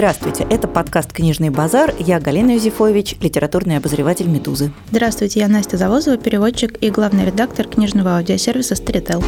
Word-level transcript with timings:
Здравствуйте, 0.00 0.46
это 0.48 0.66
подкаст 0.66 1.12
«Книжный 1.12 1.50
базар». 1.50 1.92
Я 1.98 2.20
Галина 2.20 2.52
Юзефович, 2.52 3.16
литературный 3.20 3.76
обозреватель 3.76 4.28
«Медузы». 4.28 4.72
Здравствуйте, 4.90 5.40
я 5.40 5.48
Настя 5.48 5.76
Завозова, 5.76 6.16
переводчик 6.16 6.82
и 6.82 6.88
главный 6.88 7.26
редактор 7.26 7.68
книжного 7.68 8.16
аудиосервиса 8.16 8.76
«Старител». 8.76 9.22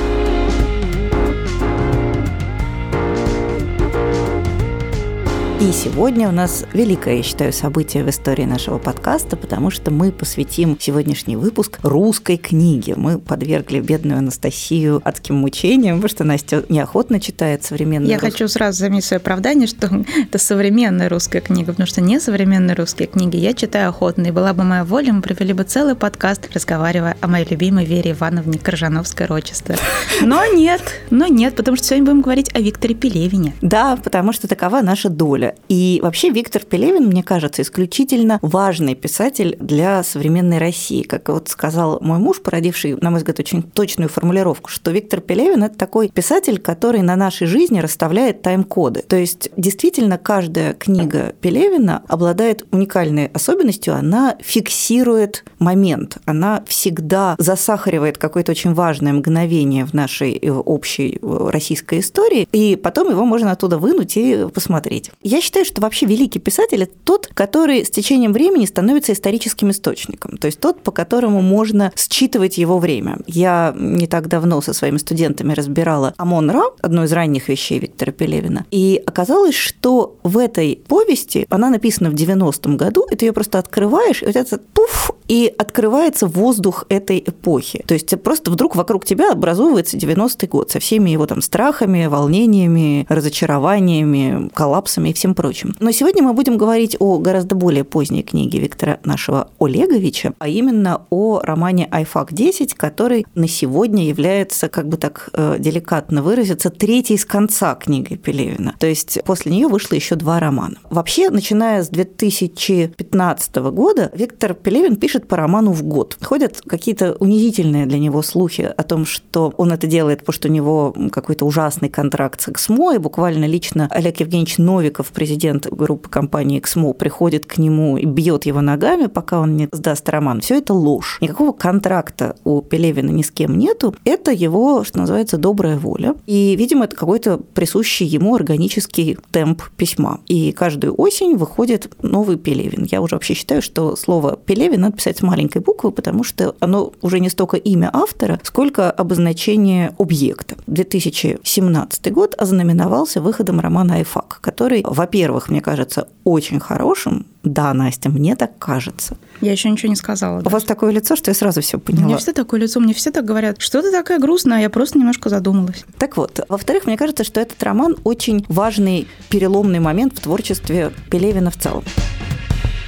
И 5.62 5.70
сегодня 5.70 6.28
у 6.28 6.32
нас 6.32 6.64
великое, 6.72 7.18
я 7.18 7.22
считаю, 7.22 7.52
событие 7.52 8.02
в 8.02 8.10
истории 8.10 8.42
нашего 8.42 8.78
подкаста, 8.78 9.36
потому 9.36 9.70
что 9.70 9.92
мы 9.92 10.10
посвятим 10.10 10.76
сегодняшний 10.80 11.36
выпуск 11.36 11.78
русской 11.84 12.36
книге. 12.36 12.94
Мы 12.96 13.20
подвергли 13.20 13.78
бедную 13.78 14.18
Анастасию 14.18 15.00
адским 15.04 15.36
мучениям, 15.36 15.98
потому 15.98 16.08
что 16.08 16.24
Настя 16.24 16.64
неохотно 16.68 17.20
читает 17.20 17.62
современную 17.62 18.10
Я 18.10 18.18
рус... 18.18 18.32
хочу 18.32 18.48
сразу 18.48 18.76
заметить 18.80 19.06
свое 19.06 19.18
оправдание, 19.18 19.68
что 19.68 19.88
это 20.16 20.36
современная 20.38 21.08
русская 21.08 21.40
книга, 21.40 21.70
потому 21.70 21.86
что 21.86 22.00
не 22.00 22.18
современные 22.18 22.74
русские 22.74 23.06
книги 23.06 23.36
я 23.36 23.54
читаю 23.54 23.90
охотно. 23.90 24.26
И 24.26 24.30
была 24.32 24.54
бы 24.54 24.64
моя 24.64 24.84
воля, 24.84 25.12
мы 25.12 25.22
провели 25.22 25.52
бы 25.52 25.62
целый 25.62 25.94
подкаст, 25.94 26.50
разговаривая 26.52 27.16
о 27.20 27.28
моей 27.28 27.46
любимой 27.48 27.84
Вере 27.84 28.10
Ивановне 28.10 28.58
Коржановской-Рочестер. 28.58 29.78
Но 30.22 30.44
нет, 30.44 30.82
но 31.10 31.28
нет, 31.28 31.54
потому 31.54 31.76
что 31.76 31.86
сегодня 31.86 32.06
будем 32.06 32.22
говорить 32.22 32.50
о 32.52 32.58
Викторе 32.58 32.96
Пелевине. 32.96 33.54
Да, 33.62 33.96
потому 33.96 34.32
что 34.32 34.48
такова 34.48 34.80
наша 34.80 35.08
доля. 35.08 35.51
И 35.68 36.00
вообще 36.02 36.30
Виктор 36.30 36.62
Пелевин, 36.62 37.06
мне 37.06 37.22
кажется, 37.22 37.62
исключительно 37.62 38.38
важный 38.42 38.94
писатель 38.94 39.56
для 39.58 40.02
современной 40.02 40.58
России. 40.58 41.02
Как 41.02 41.28
вот 41.28 41.48
сказал 41.48 41.98
мой 42.00 42.18
муж, 42.18 42.40
породивший, 42.42 42.96
на 42.96 43.10
мой 43.10 43.18
взгляд, 43.18 43.40
очень 43.40 43.62
точную 43.62 44.08
формулировку, 44.08 44.70
что 44.70 44.90
Виктор 44.90 45.20
Пелевин– 45.20 45.62
это 45.64 45.76
такой 45.76 46.08
писатель, 46.08 46.58
который 46.58 47.02
на 47.02 47.16
нашей 47.16 47.46
жизни 47.46 47.80
расставляет 47.80 48.42
тайм-коды. 48.42 49.02
То 49.02 49.16
есть 49.16 49.50
действительно 49.56 50.18
каждая 50.18 50.74
книга 50.74 51.34
Пелевина 51.40 52.02
обладает 52.08 52.64
уникальной 52.70 53.26
особенностью, 53.26 53.94
она 53.94 54.36
фиксирует 54.40 55.44
момент, 55.58 56.18
она 56.24 56.62
всегда 56.66 57.34
засахаривает 57.38 58.18
какое-то 58.18 58.52
очень 58.52 58.74
важное 58.74 59.12
мгновение 59.12 59.84
в 59.84 59.92
нашей 59.92 60.34
э, 60.34 60.50
общей 60.50 61.18
э, 61.20 61.48
российской 61.50 62.00
истории, 62.00 62.48
и 62.52 62.76
потом 62.76 63.10
его 63.10 63.24
можно 63.24 63.52
оттуда 63.52 63.78
вынуть 63.78 64.16
и 64.16 64.46
посмотреть. 64.52 65.10
Я 65.22 65.40
считаю, 65.42 65.64
что 65.66 65.82
вообще 65.82 66.06
великий 66.06 66.38
писатель– 66.38 66.82
это 66.84 66.94
тот, 67.04 67.26
который 67.34 67.84
с 67.84 67.90
течением 67.90 68.32
времени 68.32 68.64
становится 68.64 69.12
историческим 69.12 69.70
источником, 69.70 70.38
то 70.38 70.46
есть 70.46 70.60
тот, 70.60 70.82
по 70.82 70.90
которому 70.90 71.42
можно 71.42 71.92
считывать 71.96 72.58
его 72.58 72.78
время. 72.78 73.18
Я 73.26 73.74
не 73.76 74.06
так 74.06 74.28
давно 74.28 74.60
со 74.62 74.72
своими 74.72 74.98
студентами 74.98 75.52
разбирала 75.52 76.14
Амон-Ра, 76.16 76.62
одну 76.80 77.04
из 77.04 77.12
ранних 77.12 77.48
вещей 77.48 77.78
Виктора 77.78 78.12
Пелевина, 78.12 78.64
и 78.70 79.02
оказалось, 79.04 79.54
что 79.54 80.16
в 80.22 80.38
этой 80.38 80.80
повести, 80.88 81.46
она 81.50 81.70
написана 81.70 82.10
в 82.10 82.14
90-м 82.14 82.76
году, 82.76 83.06
и 83.10 83.16
ты 83.16 83.26
ее 83.26 83.32
просто 83.32 83.58
открываешь, 83.58 84.22
и 84.22 84.26
вот 84.26 84.36
это 84.36 84.58
пуф, 84.72 85.10
и 85.28 85.52
открывается 85.56 86.26
воздух 86.26 86.84
этой 86.88 87.18
эпохи. 87.18 87.84
То 87.86 87.94
есть 87.94 88.20
просто 88.22 88.50
вдруг 88.50 88.76
вокруг 88.76 89.04
тебя 89.04 89.32
образовывается 89.32 89.96
90-й 89.96 90.46
год 90.46 90.70
со 90.70 90.78
всеми 90.78 91.10
его 91.10 91.26
там 91.26 91.40
страхами, 91.42 92.06
волнениями, 92.06 93.06
разочарованиями, 93.08 94.50
коллапсами 94.52 95.08
и 95.10 95.12
всем 95.12 95.31
всем 95.32 95.34
прочим. 95.34 95.74
Но 95.80 95.90
сегодня 95.92 96.22
мы 96.22 96.32
будем 96.32 96.56
говорить 96.56 96.96
о 96.98 97.18
гораздо 97.18 97.54
более 97.54 97.84
поздней 97.84 98.22
книге 98.22 98.60
Виктора 98.60 98.98
нашего 99.04 99.48
Олеговича, 99.58 100.32
а 100.38 100.48
именно 100.48 101.02
о 101.10 101.40
романе 101.40 101.88
«Айфак-10», 101.90 102.74
который 102.76 103.26
на 103.34 103.48
сегодня 103.48 104.06
является, 104.06 104.68
как 104.68 104.88
бы 104.88 104.96
так 104.96 105.30
э, 105.32 105.56
деликатно 105.58 106.22
выразиться, 106.22 106.70
третьей 106.70 107.16
с 107.16 107.24
конца 107.24 107.74
книгой 107.74 108.16
Пелевина. 108.16 108.74
То 108.78 108.86
есть 108.86 109.18
после 109.24 109.52
нее 109.52 109.68
вышло 109.68 109.94
еще 109.94 110.16
два 110.16 110.40
романа. 110.40 110.76
Вообще, 110.90 111.30
начиная 111.30 111.82
с 111.82 111.88
2015 111.88 113.56
года, 113.56 114.10
Виктор 114.14 114.54
Пелевин 114.54 114.96
пишет 114.96 115.28
по 115.28 115.36
роману 115.36 115.72
в 115.72 115.82
год. 115.82 116.16
Ходят 116.22 116.60
какие-то 116.66 117.16
унизительные 117.20 117.86
для 117.86 117.98
него 117.98 118.22
слухи 118.22 118.72
о 118.76 118.82
том, 118.82 119.06
что 119.06 119.52
он 119.56 119.72
это 119.72 119.86
делает, 119.86 120.20
потому 120.20 120.34
что 120.34 120.48
у 120.48 120.52
него 120.52 120.94
какой-то 121.10 121.44
ужасный 121.44 121.88
контракт 121.88 122.40
с 122.40 122.48
Эксмо, 122.48 122.94
и 122.94 122.98
буквально 122.98 123.46
лично 123.46 123.88
Олег 123.90 124.20
Евгеньевич 124.20 124.58
Новиков, 124.58 125.08
президент 125.22 125.68
группы 125.68 126.08
компании 126.08 126.58
«Эксмо», 126.58 126.94
приходит 126.94 127.46
к 127.46 127.56
нему 127.56 127.96
и 127.96 128.04
бьет 128.04 128.44
его 128.44 128.60
ногами, 128.60 129.06
пока 129.06 129.38
он 129.38 129.56
не 129.56 129.68
сдаст 129.70 130.08
роман. 130.08 130.40
Все 130.40 130.58
это 130.58 130.74
ложь. 130.74 131.18
Никакого 131.20 131.52
контракта 131.52 132.34
у 132.42 132.60
Пелевина 132.60 133.10
ни 133.10 133.22
с 133.22 133.30
кем 133.30 133.56
нету. 133.56 133.94
Это 134.04 134.32
его, 134.32 134.82
что 134.82 134.98
называется, 134.98 135.36
добрая 135.38 135.78
воля. 135.78 136.16
И, 136.26 136.56
видимо, 136.56 136.86
это 136.86 136.96
какой-то 136.96 137.38
присущий 137.38 138.04
ему 138.04 138.34
органический 138.34 139.16
темп 139.30 139.62
письма. 139.76 140.18
И 140.26 140.50
каждую 140.50 141.00
осень 141.00 141.36
выходит 141.36 141.88
новый 142.02 142.36
Пелевин. 142.36 142.88
Я 142.90 143.00
уже 143.00 143.14
вообще 143.14 143.34
считаю, 143.34 143.62
что 143.62 143.94
слово 143.94 144.36
Пелевин 144.44 144.80
надо 144.80 144.96
писать 144.96 145.18
с 145.18 145.22
маленькой 145.22 145.62
буквы, 145.62 145.92
потому 145.92 146.24
что 146.24 146.56
оно 146.58 146.92
уже 147.00 147.20
не 147.20 147.28
столько 147.28 147.58
имя 147.58 147.90
автора, 147.92 148.40
сколько 148.42 148.90
обозначение 148.90 149.94
объекта. 150.00 150.56
2017 150.66 152.12
год 152.12 152.34
ознаменовался 152.36 153.20
выходом 153.20 153.60
романа 153.60 153.94
«Айфак», 153.94 154.40
который, 154.40 154.82
во 154.84 155.01
во-первых, 155.02 155.48
мне 155.48 155.60
кажется, 155.60 156.06
очень 156.22 156.60
хорошим. 156.60 157.26
Да, 157.42 157.74
Настя, 157.74 158.08
мне 158.08 158.36
так 158.36 158.56
кажется. 158.60 159.16
Я 159.40 159.50
еще 159.50 159.68
ничего 159.68 159.88
не 159.88 159.96
сказала. 159.96 160.40
У 160.44 160.48
вас 160.48 160.62
такое 160.62 160.92
лицо, 160.92 161.16
что 161.16 161.32
я 161.32 161.34
сразу 161.34 161.60
все 161.60 161.80
поняла. 161.80 162.04
У 162.04 162.06
меня 162.06 162.18
все 162.18 162.32
такое 162.32 162.60
лицо, 162.60 162.78
мне 162.78 162.94
все 162.94 163.10
так 163.10 163.24
говорят, 163.24 163.60
что 163.60 163.82
ты 163.82 163.90
такая 163.90 164.20
грустная, 164.20 164.58
а 164.58 164.60
я 164.60 164.70
просто 164.70 164.98
немножко 164.98 165.28
задумалась. 165.28 165.84
Так 165.98 166.16
вот, 166.16 166.38
во-вторых, 166.48 166.86
мне 166.86 166.96
кажется, 166.96 167.24
что 167.24 167.40
этот 167.40 167.60
роман 167.64 167.96
очень 168.04 168.46
важный 168.48 169.08
переломный 169.28 169.80
момент 169.80 170.16
в 170.16 170.20
творчестве 170.20 170.92
Пелевина 171.10 171.50
в 171.50 171.56
целом. 171.56 171.82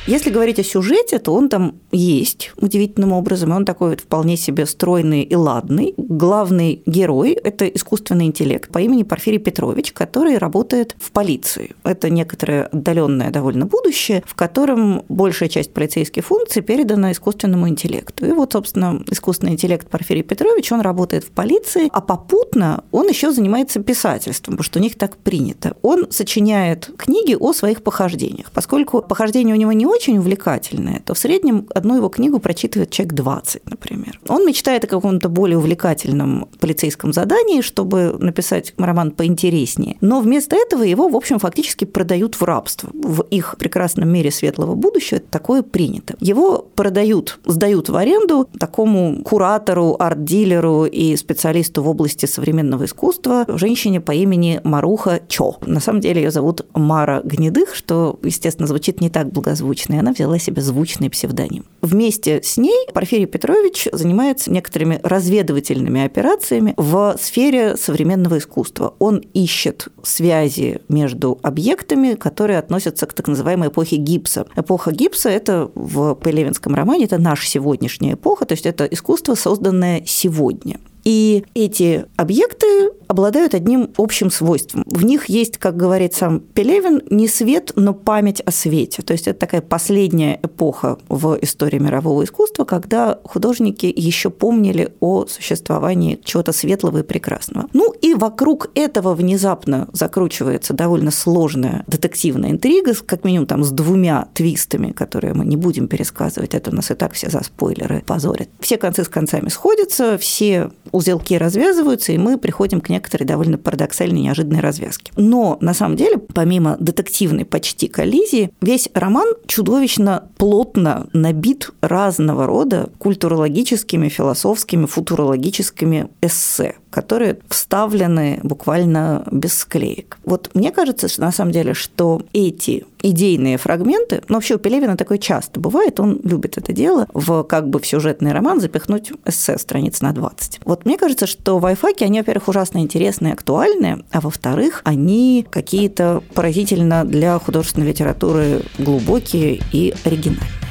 Если 0.06 0.28
говорить 0.28 0.58
о 0.58 0.64
сюжете, 0.64 1.18
то 1.18 1.32
он 1.32 1.48
там 1.48 1.76
есть 1.90 2.52
удивительным 2.60 3.12
образом, 3.12 3.52
он 3.52 3.64
такой 3.64 3.90
вот 3.90 4.00
вполне 4.00 4.36
себе 4.36 4.66
стройный 4.66 5.22
и 5.22 5.34
ладный. 5.34 5.94
Главный 5.96 6.82
герой– 6.84 7.32
это 7.44 7.66
искусственный 7.66 8.26
интеллект 8.26 8.70
по 8.70 8.80
имени 8.80 9.02
Порфирий 9.02 9.38
Петрович, 9.38 9.92
который 9.92 10.36
работает 10.36 10.94
в 10.98 11.10
полиции. 11.10 11.74
Это 11.84 12.10
некоторое 12.10 12.64
отдаленное 12.64 13.30
довольно 13.30 13.64
будущее, 13.64 14.22
в 14.26 14.34
котором 14.34 15.04
большая 15.08 15.48
часть 15.48 15.72
полицейских 15.72 16.26
функций 16.26 16.60
передана 16.60 17.10
искусственному 17.12 17.66
интеллекту. 17.70 18.26
И 18.26 18.32
вот, 18.32 18.52
собственно, 18.52 19.02
искусственный 19.10 19.52
интеллект 19.52 19.88
Порфирий 19.88 20.22
Петрович, 20.22 20.70
он 20.70 20.82
работает 20.82 21.24
в 21.24 21.30
полиции, 21.30 21.88
а 21.90 22.02
попутно 22.02 22.84
он 22.92 23.08
еще 23.08 23.32
занимается 23.32 23.80
писательством, 23.80 24.56
потому 24.56 24.64
что 24.64 24.80
у 24.80 24.82
них 24.82 24.96
так 24.96 25.16
принято. 25.16 25.78
Он 25.80 26.10
сочиняет 26.10 26.90
книги 26.98 27.34
о 27.40 27.54
своих 27.54 27.82
похождениях. 27.82 28.52
Поскольку 28.52 29.00
похождения 29.00 29.54
у 29.54 29.56
него 29.56 29.72
не 29.72 29.86
очень 29.94 30.18
увлекательное, 30.18 31.00
то 31.04 31.14
в 31.14 31.18
среднем 31.18 31.66
одну 31.74 31.96
его 31.96 32.08
книгу 32.08 32.38
прочитывает 32.38 32.90
человек 32.90 33.14
20, 33.14 33.70
например. 33.70 34.20
Он 34.28 34.46
мечтает 34.46 34.84
о 34.84 34.86
каком-то 34.86 35.28
более 35.28 35.58
увлекательном 35.58 36.48
полицейском 36.60 37.12
задании, 37.12 37.60
чтобы 37.60 38.16
написать 38.18 38.74
роман 38.78 39.10
поинтереснее. 39.10 39.96
Но 40.00 40.20
вместо 40.20 40.56
этого 40.56 40.82
его, 40.82 41.08
в 41.08 41.16
общем, 41.16 41.38
фактически 41.38 41.84
продают 41.84 42.34
в 42.34 42.42
рабство. 42.42 42.90
В 42.92 43.22
их 43.22 43.56
прекрасном 43.58 44.08
мире 44.08 44.30
светлого 44.30 44.74
будущего 44.74 45.20
такое 45.20 45.62
принято. 45.62 46.16
Его 46.20 46.66
продают, 46.74 47.38
сдают 47.46 47.88
в 47.88 47.96
аренду 47.96 48.48
такому 48.58 49.22
куратору, 49.22 49.96
арт-дилеру 49.98 50.86
и 50.86 51.16
специалисту 51.16 51.82
в 51.82 51.88
области 51.88 52.26
современного 52.26 52.84
искусства, 52.84 53.44
женщине 53.48 54.00
по 54.00 54.12
имени 54.12 54.60
Маруха 54.64 55.20
Чо. 55.28 55.56
На 55.66 55.80
самом 55.80 56.00
деле 56.00 56.22
ее 56.22 56.30
зовут 56.30 56.66
Мара 56.74 57.20
Гнедых, 57.22 57.74
что, 57.74 58.18
естественно, 58.22 58.66
звучит 58.66 59.00
не 59.00 59.10
так 59.10 59.30
благозвучно 59.30 59.83
звучной, 59.84 60.00
она 60.00 60.12
взяла 60.12 60.38
себе 60.38 60.62
звучный 60.62 61.10
псевдоним. 61.10 61.64
Вместе 61.82 62.40
с 62.42 62.56
ней 62.56 62.88
Порфирий 62.92 63.26
Петрович 63.26 63.88
занимается 63.92 64.50
некоторыми 64.50 65.00
разведывательными 65.02 66.04
операциями 66.04 66.74
в 66.76 67.16
сфере 67.20 67.76
современного 67.76 68.38
искусства. 68.38 68.94
Он 68.98 69.18
ищет 69.34 69.88
связи 70.02 70.80
между 70.88 71.38
объектами, 71.42 72.14
которые 72.14 72.58
относятся 72.58 73.06
к 73.06 73.12
так 73.12 73.28
называемой 73.28 73.68
эпохе 73.68 73.96
гипса. 73.96 74.46
Эпоха 74.56 74.92
гипса– 74.92 75.28
это 75.30 75.70
в 75.74 76.14
Пелевинском 76.14 76.74
романе, 76.74 77.04
это 77.04 77.18
наша 77.18 77.46
сегодняшняя 77.46 78.14
эпоха, 78.14 78.44
то 78.46 78.52
есть 78.52 78.66
это 78.66 78.84
искусство, 78.84 79.34
созданное 79.34 80.02
сегодня. 80.06 80.78
И 81.04 81.44
эти 81.54 82.06
объекты 82.16 82.90
обладают 83.06 83.54
одним 83.54 83.90
общим 83.96 84.30
свойством. 84.30 84.84
В 84.86 85.04
них 85.04 85.28
есть, 85.28 85.58
как 85.58 85.76
говорит 85.76 86.14
сам 86.14 86.40
Пелевин, 86.40 87.02
не 87.10 87.28
свет, 87.28 87.72
но 87.76 87.94
память 87.94 88.40
о 88.40 88.50
свете. 88.50 89.02
То 89.02 89.12
есть 89.12 89.28
это 89.28 89.38
такая 89.38 89.60
последняя 89.60 90.40
эпоха 90.42 90.98
в 91.08 91.38
истории 91.42 91.78
мирового 91.78 92.24
искусства, 92.24 92.64
когда 92.64 93.20
художники 93.24 93.92
еще 93.94 94.30
помнили 94.30 94.94
о 95.00 95.26
существовании 95.26 96.18
чего-то 96.24 96.52
светлого 96.52 96.98
и 96.98 97.02
прекрасного. 97.02 97.68
Ну 97.72 97.92
и 97.92 98.14
вокруг 98.14 98.70
этого 98.74 99.14
внезапно 99.14 99.88
закручивается 99.92 100.72
довольно 100.72 101.10
сложная 101.10 101.84
детективная 101.86 102.50
интрига, 102.50 102.94
как 103.06 103.24
минимум 103.24 103.46
там 103.46 103.64
с 103.64 103.70
двумя 103.70 104.28
твистами, 104.34 104.92
которые 104.92 105.34
мы 105.34 105.44
не 105.44 105.56
будем 105.56 105.88
пересказывать, 105.88 106.54
это 106.54 106.70
у 106.70 106.74
нас 106.74 106.90
и 106.90 106.94
так 106.94 107.12
все 107.12 107.30
за 107.30 107.42
спойлеры 107.44 108.02
позорят. 108.06 108.48
Все 108.60 108.76
концы 108.76 109.04
с 109.04 109.08
концами 109.08 109.48
сходятся, 109.48 110.18
все 110.18 110.70
узелки 110.94 111.36
развязываются, 111.36 112.12
и 112.12 112.18
мы 112.18 112.38
приходим 112.38 112.80
к 112.80 112.88
некоторой 112.88 113.26
довольно 113.26 113.58
парадоксальной 113.58 114.20
неожиданной 114.20 114.60
развязке. 114.60 115.12
Но 115.16 115.58
на 115.60 115.74
самом 115.74 115.96
деле, 115.96 116.18
помимо 116.18 116.76
детективной 116.78 117.44
почти 117.44 117.88
коллизии, 117.88 118.50
весь 118.60 118.88
роман 118.94 119.34
чудовищно 119.46 120.28
плотно 120.38 121.08
набит 121.12 121.70
разного 121.80 122.46
рода 122.46 122.90
культурологическими, 122.98 124.08
философскими, 124.08 124.86
футурологическими 124.86 126.08
эссе 126.20 126.76
которые 126.94 127.38
вставлены 127.48 128.38
буквально 128.44 129.24
без 129.32 129.54
склеек. 129.58 130.16
Вот 130.24 130.50
мне 130.54 130.70
кажется, 130.70 131.08
что 131.08 131.22
на 131.22 131.32
самом 131.32 131.50
деле, 131.50 131.74
что 131.74 132.22
эти 132.32 132.86
идейные 133.04 133.58
фрагменты, 133.58 134.22
но 134.28 134.36
вообще 134.36 134.54
у 134.54 134.58
Пелевина 134.58 134.96
такое 134.96 135.18
часто 135.18 135.60
бывает, 135.60 136.00
он 136.00 136.20
любит 136.24 136.56
это 136.56 136.72
дело, 136.72 137.06
в 137.12 137.44
как 137.44 137.68
бы 137.68 137.78
в 137.78 137.86
сюжетный 137.86 138.32
роман 138.32 138.60
запихнуть 138.60 139.12
эссе 139.26 139.58
страниц 139.58 140.00
на 140.00 140.12
20. 140.12 140.60
Вот 140.64 140.86
мне 140.86 140.96
кажется, 140.96 141.26
что 141.26 141.58
вайфаки, 141.58 142.02
они, 142.02 142.20
во-первых, 142.20 142.48
ужасно 142.48 142.78
интересные 142.78 143.34
актуальные, 143.34 144.04
а 144.10 144.20
во-вторых, 144.20 144.80
они 144.84 145.46
какие-то 145.50 146.22
поразительно 146.32 147.04
для 147.04 147.38
художественной 147.38 147.88
литературы 147.88 148.62
глубокие 148.78 149.60
и 149.72 149.94
оригинальные. 150.04 150.63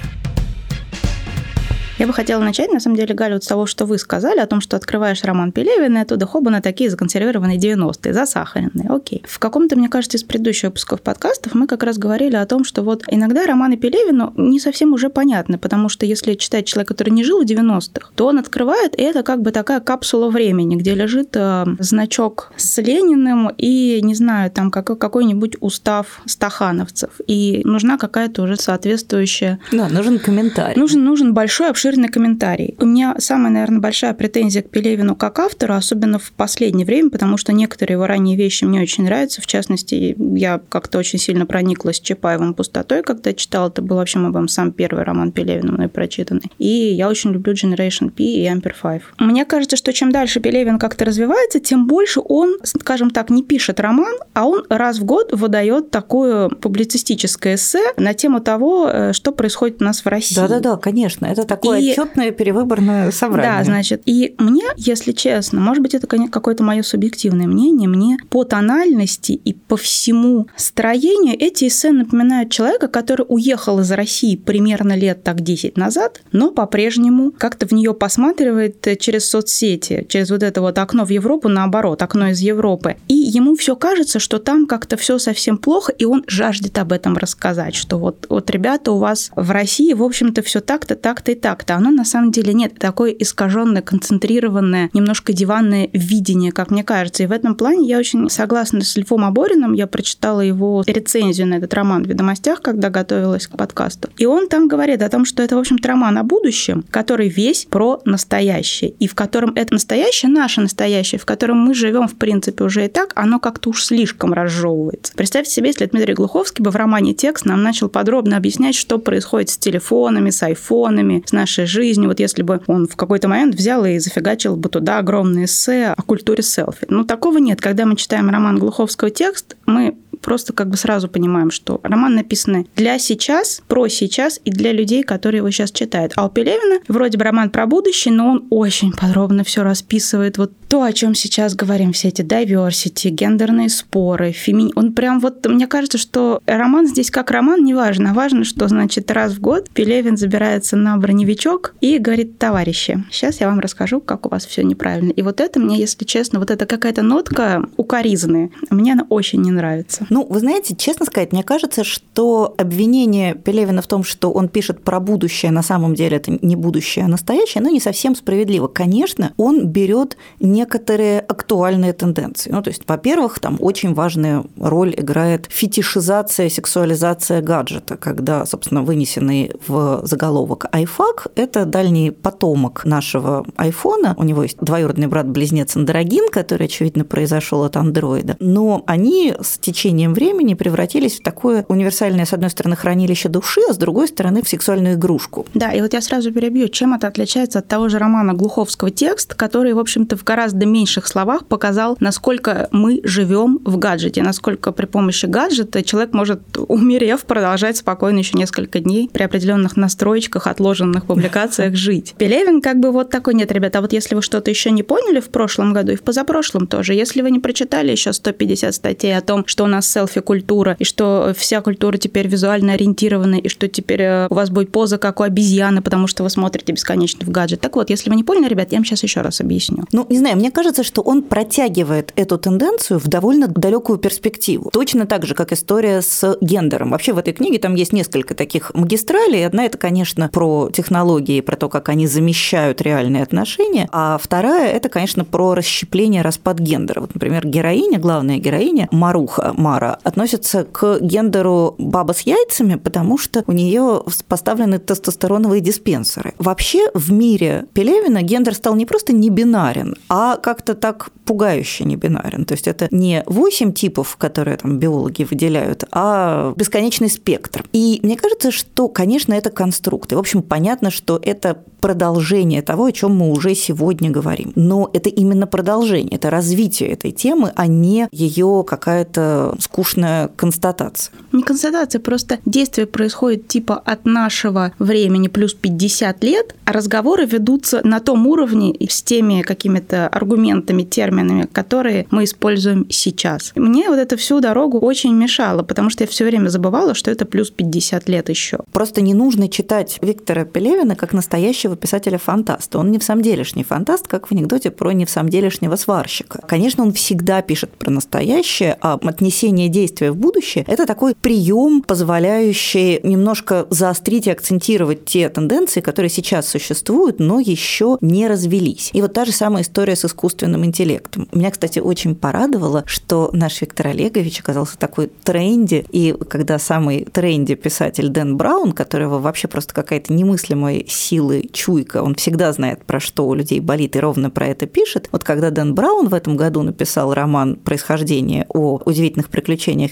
Я 2.03 2.07
бы 2.07 2.13
хотела 2.13 2.44
начать, 2.44 2.69
на 2.69 2.81
самом 2.81 2.97
деле, 2.97 3.15
Галя, 3.15 3.35
вот 3.35 3.45
с 3.45 3.47
того, 3.47 3.65
что 3.65 3.85
вы 3.85 3.97
сказали, 3.97 4.39
о 4.39 4.45
том, 4.45 4.59
что 4.59 4.75
открываешь 4.75 5.23
роман 5.23 5.53
Пелевина, 5.53 6.00
и 6.00 6.01
оттуда 6.01 6.25
хоба 6.25 6.51
на 6.51 6.61
такие 6.61 6.89
законсервированные 6.89 7.57
90-е, 7.57 8.13
засахаренные. 8.13 8.89
Окей. 8.89 9.23
В 9.25 9.39
каком-то, 9.39 9.77
мне 9.77 9.88
кажется, 9.88 10.17
из 10.17 10.25
предыдущих 10.25 10.65
выпусков 10.65 11.01
подкастов 11.01 11.55
мы 11.55 11.65
как 11.65 11.81
раз 11.81 11.97
говорили 11.97 12.35
о 12.35 12.45
том, 12.45 12.65
что 12.65 12.81
вот 12.81 13.05
иногда 13.07 13.45
романы 13.45 13.77
Пелевина 13.77 14.33
не 14.35 14.59
совсем 14.59 14.91
уже 14.91 15.09
понятны, 15.09 15.57
потому 15.57 15.88
что 15.88 16.05
если 16.05 16.33
читать 16.33 16.65
человек, 16.65 16.89
который 16.89 17.11
не 17.11 17.23
жил 17.23 17.41
в 17.41 17.45
90-х, 17.45 18.09
то 18.15 18.27
он 18.27 18.38
открывает, 18.38 19.00
и 19.00 19.01
это 19.01 19.23
как 19.23 19.41
бы 19.41 19.51
такая 19.51 19.79
капсула 19.79 20.29
времени, 20.29 20.75
где 20.75 20.95
лежит 20.95 21.29
э, 21.38 21.63
значок 21.79 22.51
с 22.57 22.81
Лениным 22.81 23.50
и, 23.57 24.01
не 24.03 24.15
знаю, 24.15 24.51
там 24.51 24.71
как, 24.71 24.88
какой-нибудь 25.00 25.55
устав 25.61 26.21
стахановцев. 26.25 27.11
И 27.27 27.61
нужна 27.63 27.97
какая-то 27.97 28.41
уже 28.41 28.57
соответствующая... 28.57 29.59
Да, 29.71 29.88
нужен 29.88 30.19
комментарий. 30.19 30.77
Нужен, 30.77 31.05
нужен 31.05 31.33
большой 31.33 31.69
обширный 31.69 31.93
комментарий. 32.07 32.75
У 32.80 32.86
меня 32.86 33.16
самая, 33.19 33.51
наверное, 33.51 33.80
большая 33.80 34.13
претензия 34.13 34.62
к 34.62 34.69
Пелевину 34.69 35.16
как 35.16 35.40
автору, 35.40 35.74
особенно 35.74 36.19
в 36.19 36.31
последнее 36.31 36.86
время, 36.86 37.10
потому 37.10 37.38
что 37.38 37.54
некоторые 37.54 37.95
его 37.95 38.07
ранние 38.07 38.38
вещи 38.38 38.63
мне 38.63 38.81
очень 38.81 39.04
нравятся. 39.04 39.42
В 39.42 39.48
частности, 39.48 40.16
я 40.18 40.62
как-то 40.69 40.98
очень 40.98 41.19
сильно 41.19 41.45
прониклась 41.45 42.00
Чапаевым 42.00 42.54
«Пустотой», 42.54 43.04
когда 43.04 43.34
читала. 43.34 43.69
Это 43.69 43.81
был 43.81 43.98
вообще, 43.98 44.19
по-моему, 44.19 44.48
сам 44.48 44.72
первый 44.72 45.04
роман 45.04 45.31
Пелевина 45.31 45.72
мной 45.72 45.88
прочитанный. 45.88 46.51
И 46.60 46.68
я 46.68 47.10
очень 47.10 47.31
люблю 47.31 47.54
Generation 47.54 48.10
P 48.10 48.24
и 48.24 48.46
Amper 48.46 48.74
5. 48.81 49.01
Мне 49.19 49.46
кажется, 49.46 49.78
что 49.78 49.94
чем 49.94 50.12
дальше 50.12 50.39
Пелевин 50.39 50.80
как-то 50.80 51.06
развивается, 51.06 51.60
тем 51.60 51.88
больше 51.88 52.22
он, 52.24 52.57
скажем 52.63 53.10
так, 53.10 53.30
не 53.30 53.44
пишет 53.44 53.80
роман, 53.80 54.13
а 54.34 54.46
он 54.48 54.63
раз 54.69 55.00
в 55.00 55.06
год 55.06 55.31
выдает 55.31 55.92
такое 55.92 56.50
публицистическое 56.50 57.56
эссе 57.56 57.84
на 57.98 58.13
тему 58.13 58.39
того, 58.39 58.89
э, 58.89 59.13
что 59.13 59.31
происходит 59.31 59.81
у 59.81 59.86
нас 59.86 60.04
в 60.04 60.07
России. 60.07 60.36
Да-да-да, 60.36 60.78
конечно. 60.78 61.25
Это 61.25 61.46
такое 61.46 61.73
и... 61.75 61.92
отчетное 61.92 62.31
перевыборное 62.31 63.12
собрание. 63.12 63.58
Да, 63.58 63.64
значит, 63.64 64.04
и 64.06 64.36
мне, 64.38 64.66
если 64.78 65.12
честно, 65.12 65.60
может 65.60 65.81
быть, 65.81 65.94
это 65.94 66.08
какое-то 66.08 66.64
мое 66.64 66.84
субъективное 66.84 67.48
мнение, 67.48 67.88
мне 67.88 68.18
по 68.30 68.44
тональности 68.44 69.31
и 69.34 69.54
по 69.54 69.78
всему 69.78 70.48
строению 70.56 71.36
эти 71.40 71.68
эссе 71.68 71.92
напоминают 71.92 72.52
человека, 72.52 72.88
который 72.88 73.25
уехал 73.28 73.80
из 73.80 73.92
России 73.92 74.36
примерно 74.36 74.96
лет 74.96 75.24
так 75.24 75.42
10 75.42 75.78
назад, 75.78 76.22
но 76.31 76.52
по-прежнему 76.52 77.31
как-то 77.31 77.68
в 77.68 77.72
нее 77.72 77.94
посматривает 77.94 78.86
через 79.00 79.30
соцсети, 79.30 80.06
через 80.10 80.30
вот 80.30 80.44
это 80.44 80.62
вот 80.62 80.78
окно 80.78 81.06
в 81.06 81.10
Европу, 81.10 81.48
наоборот, 81.48 82.02
окно 82.02 82.30
из 82.30 82.40
Европы. 82.40 82.98
И 83.08 83.16
ему 83.16 83.56
все 83.56 83.75
кажется, 83.75 84.20
что 84.20 84.40
там 84.40 84.66
как-то 84.66 84.98
все 84.98 85.18
совсем 85.18 85.58
плохо, 85.58 85.92
и 85.92 86.06
он 86.06 86.24
жаждет 86.28 86.78
об 86.78 86.92
этом 86.92 87.18
рассказать, 87.18 87.75
что 87.75 87.98
вот, 87.98 88.25
вот 88.30 88.50
ребята, 88.50 88.92
у 88.92 88.98
вас 88.98 89.31
в 89.36 89.52
России, 89.52 89.94
в 89.94 90.04
общем-то, 90.04 90.42
все 90.42 90.60
так-то, 90.60 90.96
так-то 90.96 91.31
и 91.31 91.36
так-то 91.36 91.62
как-то. 91.63 91.75
Оно 91.75 91.92
на 91.92 92.06
самом 92.06 92.31
деле 92.31 92.54
нет. 92.54 92.77
Такое 92.77 93.12
искаженное, 93.12 93.81
концентрированное, 93.81 94.89
немножко 94.94 95.33
диванное 95.33 95.89
видение, 95.94 96.51
как 96.51 96.71
мне 96.71 96.83
кажется. 96.83 97.24
И 97.24 97.27
в 97.27 97.31
этом 97.31 97.56
плане 97.56 97.88
я 97.88 97.98
очень 97.98 98.30
согласна 98.30 98.81
с 98.81 98.95
Львом 98.98 99.24
Абориным. 99.24 99.74
Я 99.74 99.88
прочитала 99.88 100.42
его 100.42 100.83
рецензию 100.86 101.48
на 101.48 101.56
этот 101.56 101.74
роман 101.74 102.04
в 102.04 102.07
«Ведомостях», 102.07 102.62
когда 102.62 102.89
готовилась 102.89 103.48
к 103.48 103.57
подкасту. 103.57 104.10
И 104.18 104.25
он 104.25 104.48
там 104.48 104.68
говорит 104.68 105.01
о 105.01 105.10
том, 105.10 105.25
что 105.25 105.42
это, 105.44 105.56
в 105.56 105.60
общем-то, 105.60 105.88
роман 105.88 106.18
о 106.18 106.24
будущем, 106.24 106.83
который 106.89 107.30
весь 107.30 107.65
про 107.69 108.01
настоящее. 108.06 108.92
И 108.92 109.07
в 109.07 109.15
котором 109.15 109.54
это 109.56 109.74
настоящее, 109.74 110.31
наше 110.31 110.62
настоящее, 110.62 111.19
в 111.19 111.25
котором 111.25 111.60
мы 111.60 111.74
живем, 111.74 112.07
в 112.07 112.15
принципе, 112.15 112.63
уже 112.63 112.86
и 112.86 112.88
так, 112.89 113.13
оно 113.15 113.39
как-то 113.39 113.69
уж 113.69 113.86
слишком 113.86 114.33
разжевывается. 114.33 115.13
Представьте 115.15 115.51
себе, 115.51 115.68
если 115.68 115.86
Дмитрий 115.86 116.13
Глуховский 116.13 116.63
бы 116.63 116.71
в 116.71 116.75
романе 116.75 117.13
«Текст» 117.13 117.45
нам 117.45 117.63
начал 117.63 117.89
подробно 117.89 118.38
объяснять, 118.38 118.75
что 118.75 118.98
происходит 118.98 119.50
с 119.50 119.57
телефонами, 119.57 120.30
с 120.30 120.44
айфонами, 120.44 121.24
с 121.25 121.31
нашей 121.31 121.52
нашей 121.53 121.65
жизни. 121.65 122.07
Вот 122.07 122.19
если 122.19 122.41
бы 122.41 122.61
он 122.67 122.88
в 122.88 122.95
какой-то 122.95 123.27
момент 123.27 123.55
взял 123.55 123.85
и 123.85 124.00
зафигачил 124.00 124.55
бы 124.55 124.69
туда 124.69 125.00
огромное 125.00 125.45
эссе 125.45 125.94
о 125.95 126.01
культуре 126.01 126.44
селфи. 126.44 126.85
Ну, 126.89 127.03
такого 127.03 127.38
нет. 127.38 127.61
Когда 127.61 127.85
мы 127.85 127.95
читаем 127.95 128.29
роман 128.29 128.59
Глуховского 128.59 129.09
текст, 129.09 129.55
мы 129.65 129.95
просто 130.24 130.54
как 130.54 130.70
бы 130.70 130.78
сразу 130.78 131.08
понимаем, 131.08 131.52
что 131.52 131.80
роман 131.84 132.16
написан 132.16 132.68
для 132.75 133.00
сейчас, 133.00 133.62
про 133.68 133.88
сейчас 133.88 134.40
и 134.46 134.52
для 134.52 134.72
людей, 134.72 135.04
которые 135.04 135.40
его 135.40 135.52
сейчас 135.52 135.72
читают. 135.72 136.14
А 136.16 136.25
у 136.25 136.30
Пелевина 136.30 136.80
вроде 136.88 137.18
бы 137.18 137.24
роман 137.24 137.50
про 137.50 137.66
будущее, 137.66 138.14
но 138.14 138.31
он 138.31 138.48
очень 138.50 138.92
подробно 138.92 139.44
все 139.44 139.64
расписывает. 139.64 140.38
Вот 140.38 140.52
то, 140.68 140.84
о 140.84 140.94
чем 140.94 141.16
сейчас 141.16 141.56
говорим, 141.56 141.94
все 141.94 142.08
эти 142.08 142.22
diversity, 142.22 143.10
гендерные 143.10 143.70
споры, 143.70 144.31
фемини... 144.31 144.72
Он 144.75 144.94
прям 144.94 145.20
вот, 145.20 145.46
мне 145.48 145.68
кажется, 145.68 145.98
что 145.98 146.42
роман 146.46 146.88
здесь 146.88 147.12
как 147.12 147.31
роман, 147.31 147.64
не 147.64 147.74
важно. 147.74 148.12
А 148.12 148.14
важно, 148.14 148.44
что, 148.44 148.68
значит, 148.68 149.12
раз 149.12 149.34
в 149.34 149.42
год 149.42 149.70
Пелевин 149.70 150.18
забирается 150.18 150.75
на 150.75 150.98
броневичок 150.98 151.75
и 151.81 151.98
говорит, 151.98 152.40
товарищи, 152.40 153.04
сейчас 153.12 153.40
я 153.42 153.50
вам 153.50 153.60
расскажу, 153.60 154.02
как 154.02 154.25
у 154.25 154.30
вас 154.30 154.46
все 154.46 154.64
неправильно. 154.64 155.12
И 155.12 155.22
вот 155.22 155.40
это 155.42 155.60
мне, 155.60 155.80
если 155.80 156.06
честно, 156.06 156.40
вот 156.40 156.50
это 156.50 156.66
какая-то 156.66 157.02
нотка 157.02 157.68
укоризны. 157.78 158.52
Мне 158.70 158.94
она 158.94 159.06
очень 159.10 159.42
не 159.42 159.52
нравится. 159.52 160.06
Ну, 160.13 160.27
вы 160.30 160.42
знаете, 160.42 160.75
честно 160.75 161.07
сказать, 161.07 161.31
мне 161.31 161.42
кажется, 161.42 161.83
что 161.83 162.54
обвинение 162.60 163.33
Пелевина 163.33 163.81
в 163.81 163.88
том, 163.88 164.04
что 164.04 164.30
он 164.30 164.48
пишет 164.48 164.83
про 164.83 165.00
будущее, 165.00 165.51
на 165.51 165.63
самом 165.63 165.95
деле 165.95 166.18
это 166.18 166.38
не 166.45 166.56
будущее, 166.56 167.06
а 167.06 167.07
настоящее, 167.07 167.62
оно 167.62 167.71
не 167.71 167.80
совсем 167.80 168.15
справедливо. 168.15 168.68
Конечно, 168.68 169.33
он 169.38 169.65
берет 169.65 170.15
некоторые 170.39 171.19
актуальные 171.19 171.94
тенденции. 171.94 172.51
Ну, 172.51 172.62
то 172.62 172.69
есть, 172.69 172.83
во-первых, 172.88 173.39
там 173.39 173.57
очень 173.60 173.95
важная 173.95 174.44
роль 174.60 174.94
играет 174.95 175.48
фетишизация, 175.50 176.48
сексуализация 176.48 177.42
гаджета, 177.42 177.98
когда, 177.98 178.46
собственно, 178.46 178.84
вынесенный 178.84 179.50
в 179.65 180.01
заголовок 180.03 180.67
iFAC– 180.72 181.32
это 181.36 181.65
дальний 181.65 182.12
потомок 182.12 182.86
нашего 182.86 183.48
айфона. 183.55 184.13
У 184.20 184.24
него 184.24 184.43
есть 184.43 184.60
двоюродный 184.60 185.08
брат-близнец 185.08 185.75
Андрогин, 185.75 186.29
который, 186.29 186.67
очевидно, 186.67 187.03
произошел 187.03 187.63
от 187.63 187.77
андроида. 187.77 188.38
Но 188.39 188.84
они 188.86 189.34
с 189.41 189.58
течением 189.58 190.02
течением 190.03 190.13
времени 190.13 190.53
превратились 190.53 191.19
в 191.19 191.24
такое 191.24 191.65
универсальное, 191.69 192.25
с 192.25 192.33
одной 192.33 192.50
стороны, 192.50 192.75
хранилище 192.75 193.29
души, 193.29 193.62
а 193.69 193.74
с 193.74 193.77
другой 193.77 194.07
стороны, 194.07 194.41
в 194.41 194.50
сексуальную 194.50 194.95
игрушку. 194.95 195.45
Да, 195.53 195.72
и 195.72 195.81
вот 195.81 195.93
я 195.93 196.01
сразу 196.01 196.31
перебью, 196.31 196.67
чем 196.67 196.93
это 196.93 197.07
отличается 197.07 197.60
от 197.60 197.67
того 197.67 197.89
же 197.89 198.00
романа 198.00 198.33
Глуховского 198.33 198.91
«Текст», 198.91 199.33
который, 199.36 199.74
в 199.74 199.79
общем-то, 199.79 200.17
в 200.17 200.24
гораздо 200.24 200.65
меньших 200.65 201.07
словах 201.07 201.45
показал, 201.45 201.98
насколько 202.00 202.67
мы 202.72 203.00
живем 203.03 203.60
в 203.63 203.77
гаджете, 203.77 204.22
насколько 204.24 204.72
при 204.72 204.86
помощи 204.86 205.25
гаджета 205.25 205.83
человек 205.83 206.13
может, 206.13 206.41
умерев, 206.67 207.24
продолжать 207.25 207.77
спокойно 207.77 208.19
еще 208.19 208.38
несколько 208.38 208.79
дней 208.79 209.10
при 209.12 209.24
определенных 209.24 209.77
настроечках, 209.77 210.48
отложенных 210.48 211.05
публикациях 211.05 211.75
жить. 211.75 212.15
Пелевин 212.17 212.62
как 212.62 212.79
бы 212.79 212.91
вот 212.91 213.10
такой, 213.10 213.36
нет, 213.36 213.51
ребята, 213.51 213.79
а 213.79 213.81
вот 213.81 213.93
если 213.93 214.15
вы 214.15 214.22
что-то 214.22 214.50
еще 214.50 214.72
не 214.72 214.83
поняли 214.83 215.19
в 215.19 215.29
прошлом 215.29 215.74
году 215.74 215.91
и 215.91 215.95
в 215.95 216.01
позапрошлом 216.01 216.67
тоже, 216.67 216.93
если 216.93 217.22
вы 217.22 217.31
не 217.31 217.39
прочитали 217.39 217.91
еще 217.91 218.13
150 218.13 218.74
статей 218.74 219.15
о 219.15 219.22
том, 219.22 219.43
что 219.45 219.63
у 219.63 219.67
нас 219.67 219.88
селфи-культура, 219.93 220.75
и 220.79 220.83
что 220.83 221.33
вся 221.35 221.62
культура 221.62 221.97
теперь 221.97 222.27
визуально 222.27 222.73
ориентирована, 222.73 223.35
и 223.35 223.47
что 223.47 223.67
теперь 223.67 224.01
э, 224.01 224.27
у 224.29 224.33
вас 224.33 224.50
будет 224.50 224.71
поза, 224.71 224.97
как 224.97 225.19
у 225.19 225.23
обезьяны, 225.23 225.81
потому 225.81 226.07
что 226.07 226.23
вы 226.23 226.29
смотрите 226.29 226.73
бесконечно 226.73 227.25
в 227.25 227.29
гаджет. 227.29 227.62
Так 227.62 227.75
вот, 227.75 227.89
если 227.89 228.09
вы 228.09 228.15
не 228.15 228.23
поняли, 228.23 228.50
ребят, 228.50 228.71
я 228.71 228.77
вам 228.77 228.85
сейчас 228.85 229.03
еще 229.03 229.21
раз 229.21 229.41
объясню. 229.41 229.85
Ну, 229.91 230.05
не 230.09 230.17
знаю, 230.17 230.38
мне 230.38 230.51
кажется, 230.51 230.83
что 230.83 231.01
он 231.01 231.23
протягивает 231.23 232.12
эту 232.15 232.38
тенденцию 232.38 233.00
в 233.00 233.07
довольно 233.07 233.47
далекую 233.47 234.00
перспективу. 234.00 234.69
Точно 234.71 235.05
так 235.05 235.25
же, 235.25 235.35
как 235.35 235.51
история 235.51 236.01
с 236.01 236.38
гендером. 236.41 236.91
Вообще 236.91 237.13
в 237.13 237.17
этой 237.17 237.33
книге 237.33 237.59
там 237.59 237.75
есть 237.75 237.93
несколько 237.93 238.35
таких 238.35 238.73
магистралей. 238.73 239.45
Одна 239.45 239.65
это, 239.65 239.77
конечно, 239.77 240.29
про 240.31 240.69
технологии, 240.73 241.41
про 241.41 241.55
то, 241.55 241.69
как 241.69 241.89
они 241.89 242.07
замещают 242.07 242.81
реальные 242.81 243.23
отношения, 243.23 243.88
а 243.91 244.17
вторая 244.21 244.71
это, 244.71 244.89
конечно, 244.89 245.25
про 245.25 245.53
расщепление, 245.55 246.21
распад 246.21 246.59
гендера. 246.59 247.01
Вот, 247.01 247.13
например, 247.13 247.45
героиня, 247.47 248.00
главная 248.00 248.38
героиня, 248.38 248.88
Маруха, 248.91 249.53
Тамара 249.74 250.00
относится 250.03 250.65
к 250.65 251.00
гендеру 251.01 251.75
баба 251.77 252.13
с 252.13 252.22
яйцами, 252.22 252.75
потому 252.75 253.18
что 253.18 253.44
у 253.48 253.51
нее 253.51 254.03
поставлены 254.27 254.77
тестостероновые 254.77 255.62
диспенсеры. 255.62 256.34
Вообще 256.38 256.89
в 256.94 257.12
мире 257.12 257.65
Пелевина 257.74 258.22
гендер 258.22 258.53
стал 258.53 258.75
не 258.75 258.86
просто 258.86 259.13
не 259.13 259.30
бинарен, 259.30 259.96
а 260.10 260.38
как-то 260.38 260.75
так 260.75 261.10
пугающе 261.25 261.86
не 261.86 261.96
бинарен. 261.96 262.46
То 262.46 262.53
есть 262.53 262.68
это 262.68 262.88
не 262.92 263.24
8 263.25 263.74
типов, 263.74 264.15
которые 264.18 264.58
там 264.58 264.77
биологи 264.77 265.24
выделяют, 265.24 265.86
а 265.92 266.53
бесконечный 266.56 267.10
спектр. 267.10 267.65
И 267.74 268.00
мне 268.03 268.15
кажется, 268.15 268.51
что, 268.51 268.88
конечно, 268.88 269.34
это 269.34 269.50
конструкты. 269.50 270.15
В 270.15 270.20
общем, 270.20 270.44
понятно, 270.44 270.92
что 270.92 271.20
это 271.22 271.63
продолжение 271.84 272.62
того, 272.62 272.86
о 272.86 272.92
чем 272.92 273.15
мы 273.15 273.32
уже 273.32 273.56
сегодня 273.56 274.10
говорим. 274.10 274.53
Но 274.56 274.89
это 274.94 275.10
именно 275.10 275.48
продолжение, 275.48 276.15
это 276.15 276.30
развитие 276.30 276.89
этой 276.89 277.12
темы, 277.12 277.51
а 277.56 277.68
не 277.68 278.08
ее 278.12 278.63
какая-то 278.65 279.56
скучная 279.63 280.27
констатация. 280.36 281.13
Не 281.32 281.43
констатация, 281.43 282.00
просто 282.00 282.39
действие 282.46 282.86
происходит 282.86 283.48
типа 283.48 283.75
от 283.75 284.05
нашего 284.05 284.74
времени 284.79 285.27
плюс 285.27 285.53
50 285.53 286.24
лет, 286.24 286.55
а 286.65 286.74
разговоры 286.74 287.25
ведутся 287.25 287.82
на 287.84 288.00
том 288.00 288.27
уровне 288.27 288.75
с 288.88 289.01
теми 289.01 289.41
какими-то 289.41 290.08
аргументами, 290.08 290.84
терминами, 290.84 291.48
которые 291.51 292.05
мы 292.12 292.25
используем 292.25 292.86
сейчас. 292.89 293.51
Мне 293.55 293.89
вот 293.89 293.98
это 293.98 294.17
всю 294.17 294.39
дорогу 294.39 294.79
очень 294.79 295.13
мешало, 295.13 295.63
потому 295.63 295.89
что 295.89 296.03
я 296.03 296.08
все 296.08 296.25
время 296.25 296.50
забывала, 296.50 296.93
что 296.93 297.10
это 297.10 297.25
плюс 297.25 297.50
50 297.50 298.10
лет 298.10 298.29
еще. 298.29 298.60
Просто 298.74 299.01
не 299.01 299.13
нужно 299.13 299.48
читать 299.48 299.98
Виктора 300.01 300.46
Пелевина 300.46 300.96
как 300.96 301.13
настоящего 301.13 301.75
писателя-фантаста. 301.75 302.79
Он 302.79 302.91
не 302.91 303.00
в 303.00 303.03
самом 303.03 303.22
делешний 303.22 303.63
фантаст, 303.63 304.08
как 304.08 304.27
в 304.27 304.32
анекдоте 304.32 304.72
про 304.72 304.91
не 304.91 305.05
в 305.05 305.10
самом 305.10 305.29
делешнего 305.29 305.75
сварщика. 305.75 306.41
Конечно, 306.48 306.84
он 306.84 306.93
всегда 306.93 307.41
пишет 307.41 307.72
про 307.72 307.89
настоящее, 307.89 308.77
а 308.82 309.00
отнесение 309.01 309.52
действия 309.69 310.12
в 310.12 310.17
будущее– 310.17 310.65
это 310.67 310.86
такой 310.86 311.15
прием, 311.15 311.81
позволяющий 311.81 313.00
немножко 313.03 313.67
заострить 313.69 314.27
и 314.27 314.31
акцентировать 314.31 315.05
те 315.05 315.29
тенденции, 315.29 315.81
которые 315.81 316.10
сейчас 316.10 316.48
существуют, 316.48 317.19
но 317.19 317.39
еще 317.39 317.98
не 318.01 318.27
развелись. 318.27 318.89
И 318.93 319.01
вот 319.01 319.13
та 319.13 319.25
же 319.25 319.31
самая 319.31 319.63
история 319.63 319.95
с 319.95 320.05
искусственным 320.05 320.65
интеллектом. 320.65 321.27
Меня, 321.31 321.51
кстати, 321.51 321.79
очень 321.79 322.15
порадовало, 322.15 322.83
что 322.86 323.29
наш 323.33 323.62
Виктор 323.62 323.88
Олегович 323.88 324.39
оказался 324.39 324.77
такой 324.77 325.10
тренди, 325.24 325.86
и 325.91 326.15
когда 326.29 326.60
самый 326.60 327.05
тренди 327.05 327.55
писатель 327.55 328.10
Дэн 328.10 328.38
Браун, 328.38 328.72
которого 328.74 329.19
вообще 329.19 329.48
просто 329.48 329.74
какая-то 329.74 330.13
немыслимая 330.13 330.83
силы 330.88 331.50
чуйка, 331.51 332.03
он 332.03 332.15
всегда 332.15 332.51
знает, 332.53 332.83
про 332.86 333.00
что 333.00 333.27
у 333.27 333.33
людей 333.33 333.60
болит, 333.60 333.95
и 333.95 334.00
ровно 334.00 334.29
про 334.29 334.48
это 334.48 334.65
пишет. 334.65 335.10
Вот 335.12 335.24
когда 335.24 335.50
Дэн 335.50 335.74
Браун 335.75 336.07
в 336.07 336.13
этом 336.13 336.38
году 336.38 336.62
написал 336.62 337.13
роман 337.13 337.55
«Происхождение» 337.55 338.45
о 338.50 338.79
удивительных 338.86 339.29
приключениях 339.29 339.42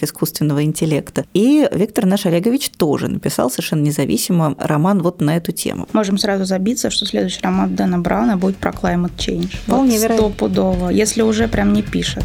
искусственного 0.03 0.63
интеллекта, 0.63 1.25
и 1.33 1.67
Виктор 1.71 2.05
наш 2.05 2.25
Олегович 2.25 2.69
тоже 2.69 3.07
написал 3.07 3.49
совершенно 3.49 3.81
независимо 3.81 4.55
роман 4.59 5.01
вот 5.01 5.21
на 5.21 5.37
эту 5.37 5.51
тему. 5.51 5.87
Можем 5.93 6.17
сразу 6.17 6.45
забиться, 6.45 6.89
что 6.89 7.05
следующий 7.05 7.41
роман 7.41 7.75
Дэна 7.75 7.99
Брауна 7.99 8.37
будет 8.37 8.57
про 8.57 8.71
climate 8.71 9.15
change. 9.17 9.55
Вполне 9.65 9.99
вот 9.99 10.11
стопудово, 10.11 10.89
если 10.89 11.21
уже 11.21 11.47
прям 11.47 11.73
не 11.73 11.81
пишет. 11.81 12.23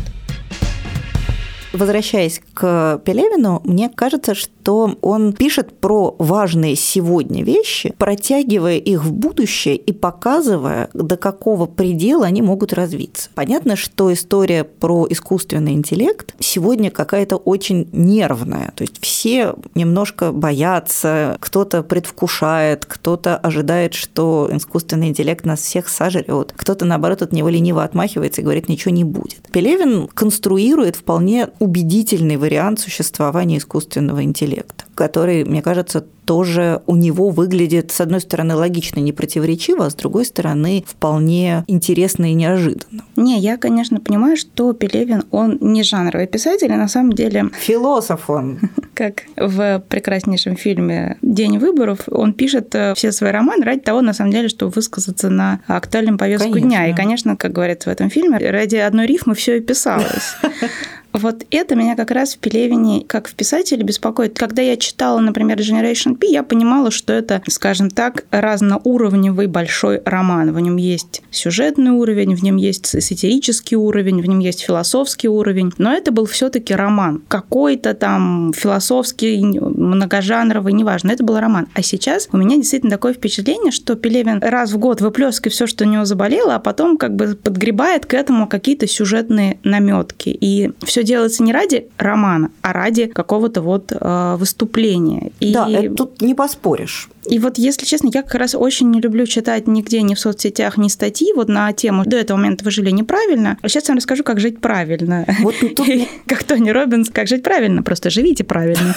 Возвращаясь 1.76 2.40
к 2.54 3.00
Пелевину, 3.04 3.61
мне 3.64 3.88
кажется, 3.88 4.35
что 4.35 4.97
он 5.02 5.33
пишет 5.33 5.78
про 5.78 6.14
важные 6.18 6.75
сегодня 6.75 7.45
вещи, 7.45 7.95
протягивая 7.99 8.78
их 8.78 9.04
в 9.04 9.12
будущее 9.12 9.76
и 9.76 9.92
показывая, 9.92 10.88
до 10.95 11.16
какого 11.16 11.66
предела 11.66 12.26
они 12.26 12.42
могут 12.42 12.73
развиться. 12.73 13.28
Понятно, 13.35 13.76
что 13.76 14.12
история 14.12 14.64
про 14.64 15.06
искусственный 15.09 15.73
интеллект 15.73 16.35
сегодня 16.38 16.90
какая-то 16.90 17.37
очень 17.37 17.88
нервная. 17.92 18.73
То 18.75 18.83
есть 18.83 19.00
все 19.00 19.54
немножко 19.75 20.33
боятся, 20.33 21.37
кто-то 21.40 21.83
предвкушает, 21.83 22.87
кто-то 22.87 23.37
ожидает, 23.37 23.95
что 23.95 24.49
искусственный 24.50 25.09
интеллект 25.09 25.45
нас 25.45 25.61
всех 25.61 25.88
сожрет, 25.88 26.54
кто-то, 26.56 26.85
наоборот, 26.87 27.23
от 27.23 27.33
него 27.33 27.49
лениво 27.49 27.85
отмахивается 27.85 28.40
и 28.40 28.45
говорит, 28.45 28.68
ничего 28.68 28.92
не 28.95 29.04
будет. 29.04 29.42
Пелевин 29.52 30.09
конструирует 30.09 30.97
вполне 30.97 31.49
убедительный 31.67 32.37
вариант 32.37 32.79
существования 32.79 33.59
искусственного 33.59 34.23
интеллекта, 34.23 34.85
который, 34.95 35.45
мне 35.45 35.63
кажется, 35.63 36.07
тоже 36.25 36.83
у 36.87 36.97
него 36.97 37.31
выглядит, 37.31 37.91
с 37.91 38.01
одной 38.01 38.21
стороны, 38.21 38.55
логично, 38.55 39.01
не 39.01 39.13
противоречиво, 39.13 39.87
а 39.87 39.91
с 39.91 39.95
другой 39.95 40.25
стороны, 40.25 40.85
вполне 40.87 41.65
интересно 41.67 42.31
и 42.31 42.35
неожиданно. 42.35 43.05
Не, 43.17 43.39
я, 43.39 43.57
конечно, 43.57 44.01
понимаю, 44.01 44.37
что 44.37 44.73
Пелевин, 44.73 45.25
он 45.31 45.59
не 45.61 45.83
жанровый 45.83 46.27
писатель, 46.27 46.73
а 46.73 46.77
на 46.77 46.89
самом 46.89 47.13
деле... 47.13 47.51
Философ 47.59 48.31
он. 48.31 48.59
Как 48.95 49.25
в 49.37 49.83
прекраснейшем 49.89 50.57
фильме 50.57 51.19
«День 51.23 51.59
выборов», 51.59 52.01
он 52.09 52.33
пишет 52.33 52.75
э, 52.75 52.95
все 52.95 53.13
свои 53.13 53.31
романы 53.31 53.65
ради 53.65 53.81
того, 53.81 54.01
на 54.01 54.15
самом 54.15 54.33
деле, 54.33 54.49
чтобы 54.49 54.73
высказаться 54.73 55.29
на 55.29 55.61
актуальном 55.67 56.17
повестку 56.17 56.51
конечно. 56.53 56.69
дня. 56.71 56.89
И, 56.89 56.95
конечно, 56.95 57.37
как 57.37 57.53
говорится 57.53 57.91
в 57.91 57.93
этом 57.93 58.09
фильме, 58.09 58.39
ради 58.39 58.77
одной 58.77 59.07
рифмы 59.07 59.35
все 59.35 59.59
и 59.59 59.61
писалось. 59.61 60.37
Вот 61.13 61.45
это 61.51 61.75
меня 61.75 61.97
как 61.97 62.11
раз 62.11 62.35
в 62.35 62.39
Пелевине, 62.39 63.05
как 63.07 63.29
в 63.29 63.35
писателе, 63.35 63.83
беспокоит. 63.83 64.39
Когда 64.39 64.61
я 64.61 64.77
читала, 64.77 65.19
например, 65.21 65.59
Generation 65.59 66.15
P, 66.15 66.27
я 66.27 66.43
понимала, 66.43 66.91
что 66.91 67.13
это, 67.13 67.43
скажем 67.49 67.91
так, 67.91 68.25
разноуровневый 68.31 69.47
большой 69.47 70.03
роман. 70.05 70.53
В 70.53 70.61
нем 70.61 70.77
есть 70.77 71.23
сюжетный 71.31 71.93
уровень, 71.93 72.35
в 72.35 72.43
нем 72.43 72.57
есть 72.57 72.87
сатирический 72.87 73.77
уровень, 73.77 74.21
в 74.21 74.27
нем 74.27 74.41
есть 74.41 74.61
философский 74.61 75.29
уровень. 75.29 75.73
Но 75.79 75.93
это 75.93 76.13
был 76.13 76.27
все-таки 76.27 76.75
роман. 76.75 77.23
Какой-то 77.29 77.95
там 77.95 78.53
философский, 78.55 79.41
многожанровый, 79.43 80.75
неважно. 80.75 81.13
Это 81.13 81.25
был 81.25 81.39
роман. 81.39 81.69
А 81.73 81.83
сейчас 81.83 82.29
у 82.33 82.37
меня 82.37 82.57
действительно 82.57 82.91
такое 82.91 83.15
впечатление, 83.15 83.73
что 83.73 83.95
Пелевин 83.95 84.41
раз 84.43 84.73
в 84.73 84.79
год 84.79 85.01
выплескивает 85.01 85.55
все, 85.55 85.67
что 85.67 85.85
у 85.85 85.89
него 85.89 86.05
заболело, 86.05 86.57
а 86.57 86.59
потом 86.59 86.99
как 86.99 87.17
бы 87.17 87.39
подгребает 87.43 88.05
к 88.05 88.13
этому 88.13 88.47
какие-то 88.47 88.87
сюжетные 88.87 89.59
наметки. 89.65 90.29
И 90.29 90.73
все 90.85 91.06
делается 91.07 91.43
не 91.43 91.53
ради 91.53 91.89
романа, 91.97 92.51
а 92.61 92.73
ради 92.73 93.07
какого-то 93.07 93.63
вот 93.63 93.93
э, 93.93 94.37
выступления. 94.39 95.33
И... 95.41 95.53
Да, 95.53 95.69
это 95.71 95.95
тут 95.95 96.21
не 96.21 96.35
поспоришь. 96.35 97.09
И 97.28 97.38
вот, 97.38 97.59
если 97.59 97.85
честно, 97.85 98.11
я 98.12 98.23
как 98.23 98.35
раз 98.35 98.54
очень 98.54 98.90
не 98.90 99.00
люблю 99.00 99.26
читать 99.26 99.66
нигде, 99.66 100.02
ни 100.02 100.14
в 100.14 100.21
соцсетях, 100.21 100.76
ни 100.76 100.88
статьи 100.88 101.33
вот 101.35 101.49
на 101.49 101.73
тему 101.73 102.04
«До 102.06 102.16
этого 102.16 102.37
момента 102.37 102.64
вы 102.64 102.71
жили 102.71 102.90
неправильно». 102.90 103.59
А 103.62 103.68
сейчас 103.68 103.85
я 103.85 103.92
вам 103.92 103.99
расскажу, 103.99 104.23
как 104.23 104.40
жить 104.40 104.61
правильно. 104.61 105.26
Вот 105.40 105.54
тут... 105.61 105.80
как 106.26 106.45
Тони 106.45 106.71
Робинс, 106.71 107.11
как 107.11 107.28
жить 107.28 107.42
правильно, 107.42 107.83
просто 107.83 108.11
живите 108.11 108.45
правильно. 108.45 108.95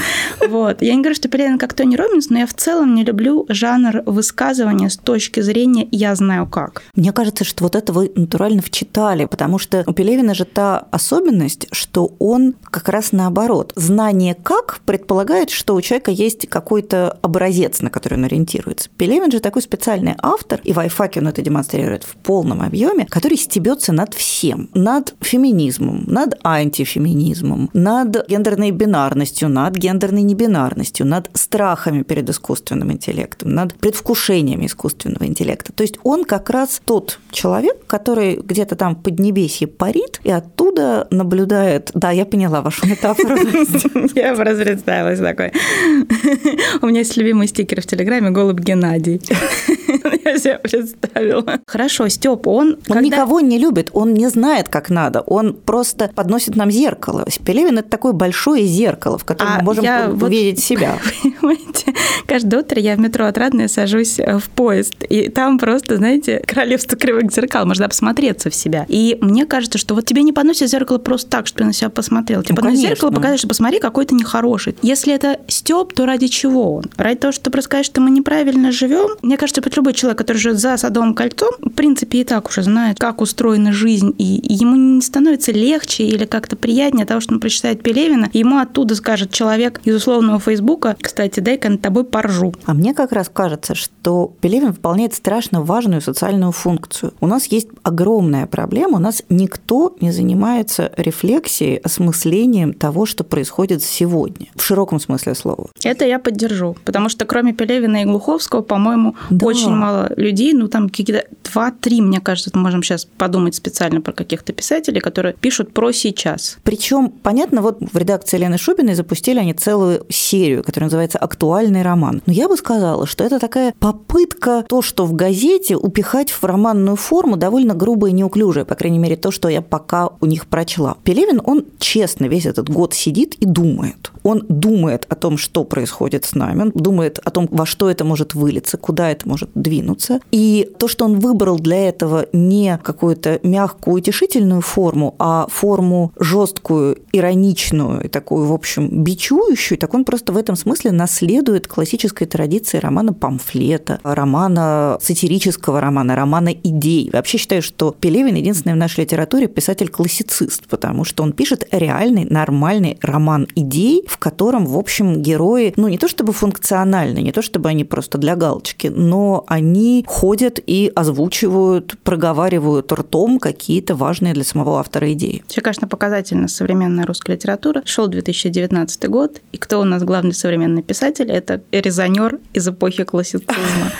Вот. 0.48 0.82
Я 0.82 0.94
не 0.96 1.02
говорю, 1.02 1.16
что 1.16 1.28
Пелевин 1.30 1.58
как 1.58 1.74
Тони 1.74 1.96
Робинс, 1.96 2.30
но 2.30 2.40
я 2.40 2.48
в 2.48 2.54
целом 2.54 2.96
не 2.96 3.04
люблю 3.04 3.46
жанр 3.50 4.04
высказывания 4.06 4.90
с 4.90 4.98
точки 4.98 5.42
зрения 5.42 5.88
«я 5.92 6.16
знаю 6.16 6.48
как». 6.48 6.84
Мне 6.96 7.12
кажется, 7.12 7.44
что 7.44 7.64
вот 7.64 7.76
это 7.76 7.94
вы 7.94 8.12
натурально 8.16 8.62
вчитали, 8.62 9.26
потому 9.26 9.58
что 9.58 9.84
у 9.88 9.94
Пелевина 9.94 10.34
же 10.34 10.46
та 10.46 10.88
особенность, 10.92 11.68
что 11.72 12.16
он 12.20 12.56
как 12.64 12.90
раз 12.90 13.12
наоборот. 13.12 13.74
Знание 13.76 14.36
«как» 14.36 14.82
предполагает, 14.86 15.50
что 15.50 15.76
у 15.76 15.82
человека 15.82 16.12
есть 16.12 16.48
какой-то 16.48 17.18
образец, 17.22 17.82
на 17.82 17.90
который 17.90 18.19
он 18.20 18.26
ориентируется. 18.26 18.90
Пелевин 18.98 19.32
же 19.32 19.40
такой 19.40 19.62
специальный 19.62 20.16
автор, 20.22 20.62
и 20.64 20.74
в 20.74 20.80
Айфаке 20.80 21.20
он 21.20 21.28
это 21.28 21.42
демонстрирует 21.42 22.04
в 22.04 22.16
полном 22.16 22.62
объеме, 22.62 23.08
который 23.10 23.38
стебется 23.38 23.92
над 23.92 24.14
всем. 24.14 24.70
Над 24.74 25.16
феминизмом, 25.22 26.04
над 26.06 26.36
антифеминизмом, 26.44 27.70
над 27.74 28.28
гендерной 28.28 28.72
бинарностью, 28.72 29.50
над 29.50 29.76
гендерной 29.76 30.22
небинарностью, 30.22 31.06
над 31.06 31.30
страхами 31.34 32.04
перед 32.04 32.30
искусственным 32.30 32.92
интеллектом, 32.92 33.54
над 33.54 33.74
предвкушениями 33.76 34.66
искусственного 34.66 35.26
интеллекта. 35.26 35.74
То 35.74 35.84
есть 35.84 35.98
он 36.04 36.26
как 36.26 36.50
раз 36.50 36.82
тот 36.84 37.20
человек, 37.32 37.86
который 37.88 38.36
где-то 38.36 38.76
там 38.76 38.96
в 38.96 39.04
Поднебесье 39.04 39.68
парит 39.68 40.20
и 40.24 40.32
оттуда 40.32 41.08
наблюдает... 41.12 41.92
Да, 41.94 42.12
я 42.12 42.26
поняла 42.26 42.62
вашу 42.62 42.88
метафору. 42.88 43.36
Я 44.16 44.36
просто 44.36 44.64
представилась 44.64 45.20
такой. 45.20 45.52
У 46.82 46.88
меня 46.88 47.00
есть 47.00 47.16
любимый 47.18 47.48
стикер 47.48 47.82
в 47.82 47.86
Телеграме 47.86 48.09
Инстаграме 48.10 48.32
голубь 48.32 48.60
Геннадий. 48.60 49.22
Я 50.26 50.38
себе 50.38 50.60
представила. 50.60 51.60
Хорошо, 51.68 52.08
Степ, 52.10 52.48
он... 52.48 52.70
Он 52.70 52.78
когда... 52.86 53.02
никого 53.02 53.40
не 53.40 53.58
любит, 53.58 53.90
он 53.94 54.14
не 54.14 54.30
знает, 54.30 54.68
как 54.68 54.90
надо, 54.90 55.22
он 55.22 55.54
просто 55.54 56.10
подносит 56.14 56.56
нам 56.56 56.72
зеркало. 56.72 57.26
Пелевин– 57.46 57.78
это 57.80 57.90
такое 57.90 58.14
большое 58.14 58.66
зеркало, 58.66 59.18
в 59.18 59.26
котором 59.26 59.54
а 59.54 59.58
мы 59.60 59.64
можем 59.64 59.84
я 59.84 60.10
увидеть 60.10 60.58
вот, 60.58 60.64
себя. 60.64 60.98
Понимаете, 61.24 61.94
каждое 62.28 62.62
утро 62.62 62.80
я 62.80 62.96
в 62.96 63.00
метро 63.00 63.26
Отрадное 63.26 63.68
сажусь 63.68 64.20
э, 64.20 64.38
в 64.38 64.50
поезд, 64.50 64.94
и 65.08 65.30
там 65.30 65.60
просто, 65.60 65.98
знаете, 65.98 66.42
королевство 66.46 66.98
кривых 66.98 67.32
зеркал, 67.32 67.66
можно 67.66 67.88
посмотреться 67.88 68.50
в 68.50 68.56
себя. 68.56 68.86
И 68.88 69.18
мне 69.22 69.46
кажется, 69.46 69.78
что 69.78 69.96
вот 69.96 70.06
тебе 70.06 70.24
не 70.24 70.34
подносят 70.34 70.70
зеркало 70.70 70.98
просто 70.98 71.30
так, 71.30 71.48
чтобы 71.48 71.60
ты 71.60 71.66
на 71.66 71.74
себя 71.74 71.90
посмотрел. 71.90 72.42
Тебе 72.44 72.54
ну, 72.54 72.56
подносят 72.58 72.82
зеркало, 72.82 73.12
показать, 73.12 73.40
что 73.40 73.48
посмотри, 73.48 73.80
какой 73.80 74.06
ты 74.06 74.16
нехороший. 74.16 74.76
Если 74.82 75.14
это 75.14 75.40
Степ, 75.48 75.94
то 75.94 76.06
ради 76.06 76.28
чего 76.28 76.76
он? 76.76 76.86
Ради 76.98 77.20
того, 77.20 77.32
чтобы 77.32 77.58
рассказать, 77.58 77.86
что 77.86 77.99
что 78.00 78.06
мы 78.06 78.12
неправильно 78.12 78.72
живем. 78.72 79.18
Мне 79.22 79.36
кажется, 79.36 79.62
что 79.62 79.70
любой 79.76 79.94
человек, 79.94 80.18
который 80.18 80.38
живет 80.38 80.58
за 80.58 80.78
Садовым 80.78 81.14
кольцом, 81.14 81.50
в 81.60 81.72
принципе, 81.72 82.20
и 82.20 82.24
так 82.24 82.48
уже 82.48 82.64
знает, 82.64 82.98
как 82.98 83.20
устроена 83.20 83.74
жизнь, 83.74 84.16
и 84.18 84.42
ему 84.48 84.78
не 84.78 85.02
становится 85.02 85.52
легче 85.52 86.06
или 86.06 86.24
как-то 86.24 86.56
приятнее 86.56 87.06
того, 87.06 87.20
что 87.20 87.34
он 87.34 87.42
прочитает 87.42 87.84
Пелевина, 87.84 88.30
и 88.32 88.40
ему 88.40 88.58
оттуда 88.58 88.96
скажет 88.96 89.34
человек 89.34 89.82
из 89.84 89.96
условного 89.96 90.40
Фейсбука, 90.40 90.96
кстати, 91.02 91.42
дай-ка 91.42 91.68
над 91.68 91.82
тобой 91.82 92.06
поржу. 92.06 92.54
А 92.66 92.74
мне 92.74 92.94
как 92.94 93.12
раз 93.12 93.30
кажется, 93.34 93.76
что 93.76 94.32
Пелевин 94.40 94.72
выполняет 94.72 95.14
страшно 95.14 95.62
важную 95.62 96.00
социальную 96.00 96.54
функцию. 96.54 97.14
У 97.20 97.28
нас 97.28 97.48
есть 97.48 97.68
огромная 97.84 98.46
проблема, 98.46 98.96
у 98.96 99.02
нас 99.02 99.24
никто 99.28 99.98
не 100.00 100.12
занимается 100.12 100.94
рефлексией, 100.96 101.78
осмыслением 101.78 102.72
того, 102.72 103.06
что 103.06 103.26
происходит 103.26 103.84
сегодня, 103.84 104.48
в 104.56 104.64
широком 104.64 105.02
смысле 105.02 105.36
слова. 105.36 105.68
Это 105.84 106.06
я 106.06 106.18
поддержу, 106.20 106.78
потому 106.86 107.10
что 107.10 107.26
кроме 107.26 107.52
Пелевина 107.54 107.79
и 107.86 108.06
Глуховского, 108.06 108.62
по-моему, 108.62 109.16
да. 109.30 109.46
очень 109.46 109.70
мало 109.70 110.12
людей, 110.16 110.54
ну 110.54 110.68
там 110.68 110.90
какие-то 110.90 111.26
два-три, 111.52 112.02
мне 112.02 112.20
кажется, 112.20 112.52
мы 112.54 112.62
можем 112.62 112.84
сейчас 112.84 113.06
подумать 113.06 113.56
специально 113.56 114.02
про 114.02 114.14
каких-то 114.14 114.54
писателей, 114.54 115.00
которые 115.00 115.34
пишут 115.34 115.74
про 115.74 115.92
сейчас. 115.92 116.58
Причем, 116.64 117.10
понятно, 117.10 117.62
вот 117.62 117.80
в 117.82 117.98
редакции 117.98 118.38
Лены 118.38 118.58
Шубиной 118.58 118.96
запустили 118.96 119.40
они 119.40 119.54
целую 119.54 120.06
серию, 120.10 120.64
которая 120.64 120.88
называется 120.88 121.18
«Актуальный 121.18 121.82
роман». 121.82 122.22
Но 122.26 122.34
я 122.34 122.48
бы 122.48 122.58
сказала, 122.58 123.08
что 123.08 123.24
это 123.24 123.40
такая 123.40 123.74
попытка 123.80 124.66
то, 124.68 124.82
что 124.82 125.06
в 125.06 125.14
газете, 125.14 125.76
упихать 125.76 126.32
в 126.32 126.44
романную 126.44 126.96
форму 126.96 127.38
довольно 127.38 127.74
грубо 127.74 128.10
и 128.10 128.12
неуклюжее, 128.12 128.66
по 128.66 128.76
крайней 128.76 129.00
мере, 129.00 129.16
то, 129.16 129.32
что 129.32 129.50
я 129.50 129.62
пока 129.62 130.10
у 130.22 130.26
них 130.26 130.48
прочла. 130.48 130.98
Пелевин, 131.04 131.42
он 131.44 131.66
честно 131.80 132.26
весь 132.26 132.46
этот 132.46 132.70
год 132.70 132.94
сидит 132.94 133.36
и 133.36 133.46
думает. 133.46 134.12
Он 134.24 134.46
думает 134.48 135.06
о 135.10 135.16
том, 135.16 135.38
что 135.38 135.64
происходит 135.64 136.26
с 136.26 136.36
нами, 136.36 136.64
он 136.64 136.72
думает 136.74 137.20
о 137.24 137.30
том, 137.32 137.48
во 137.52 137.66
что 137.66 137.90
это 137.90 138.04
может 138.04 138.34
вылиться, 138.34 138.78
куда 138.78 139.12
это 139.12 139.28
может 139.28 139.50
двинуться. 139.56 140.20
И 140.32 140.70
то, 140.78 140.88
что 140.88 141.06
он 141.06 141.20
выбрал 141.20 141.58
для 141.58 141.90
этого 141.90 142.28
не 142.34 142.80
какую-то 142.84 143.40
мягкую, 143.44 143.98
утешительную 143.98 144.62
форму, 144.62 145.16
а 145.20 145.48
форму 145.50 146.12
жесткую, 146.20 146.98
ироничную 147.12 148.02
и 148.02 148.08
такую, 148.08 148.46
в 148.46 148.54
общем, 148.54 149.04
бичующую, 149.04 149.78
так 149.78 149.94
он 149.94 150.06
просто 150.06 150.34
в 150.34 150.38
этом 150.38 150.56
смысле 150.56 150.92
наследует 150.92 151.68
классической 151.68 152.26
традиции 152.26 152.78
романа 152.78 153.14
памфлета, 153.14 154.00
романа 154.04 154.98
сатирического 155.02 155.82
романа, 155.82 156.16
романа 156.16 156.50
идей. 156.50 157.10
Вообще 157.12 157.38
считаю, 157.38 157.62
что 157.62 157.96
Пелевин 158.00 158.36
единственный 158.36 158.74
в 158.74 158.78
нашей 158.78 159.02
литературе 159.02 159.48
писатель-классицист, 159.48 160.68
потому 160.68 161.04
что 161.04 161.24
он 161.24 161.34
пишет 161.34 161.68
реальный, 161.72 162.26
нормальный 162.26 162.98
роман 163.02 163.48
идей, 163.56 164.04
в 164.10 164.18
котором, 164.18 164.66
в 164.66 164.78
общем, 164.78 165.22
герои, 165.22 165.74
ну, 165.78 165.88
не 165.88 165.98
то 165.98 166.08
чтобы 166.08 166.34
функциональны, 166.34 167.20
не 167.20 167.32
то 167.32 167.42
чтобы 167.42 167.70
они 167.70 167.84
просто 167.84 168.18
для 168.18 168.36
галочки, 168.36 168.88
но 168.88 169.44
они 169.48 170.04
ходят 170.08 170.60
и 170.66 170.92
озвучивают, 170.96 171.98
проговаривают 172.04 172.92
ртом 172.92 173.40
какие-то 173.40 173.96
важные 173.96 174.34
для 174.34 174.44
самого 174.44 174.80
автора 174.80 175.12
идеи. 175.14 175.44
Все, 175.48 175.62
конечно, 175.62 175.88
показательно 175.88 176.48
современная 176.48 177.06
русская 177.06 177.34
литература. 177.34 177.82
Шел 177.86 178.08
2019 178.08 179.10
год, 179.10 179.42
и 179.52 179.58
кто 179.58 179.80
у 179.80 179.84
нас 179.84 180.04
главный 180.04 180.34
современный 180.34 180.82
писатель? 180.82 181.32
Это 181.32 181.62
резонер 181.72 182.40
из 182.54 182.68
эпохи 182.68 183.04
классицизма. 183.04 183.92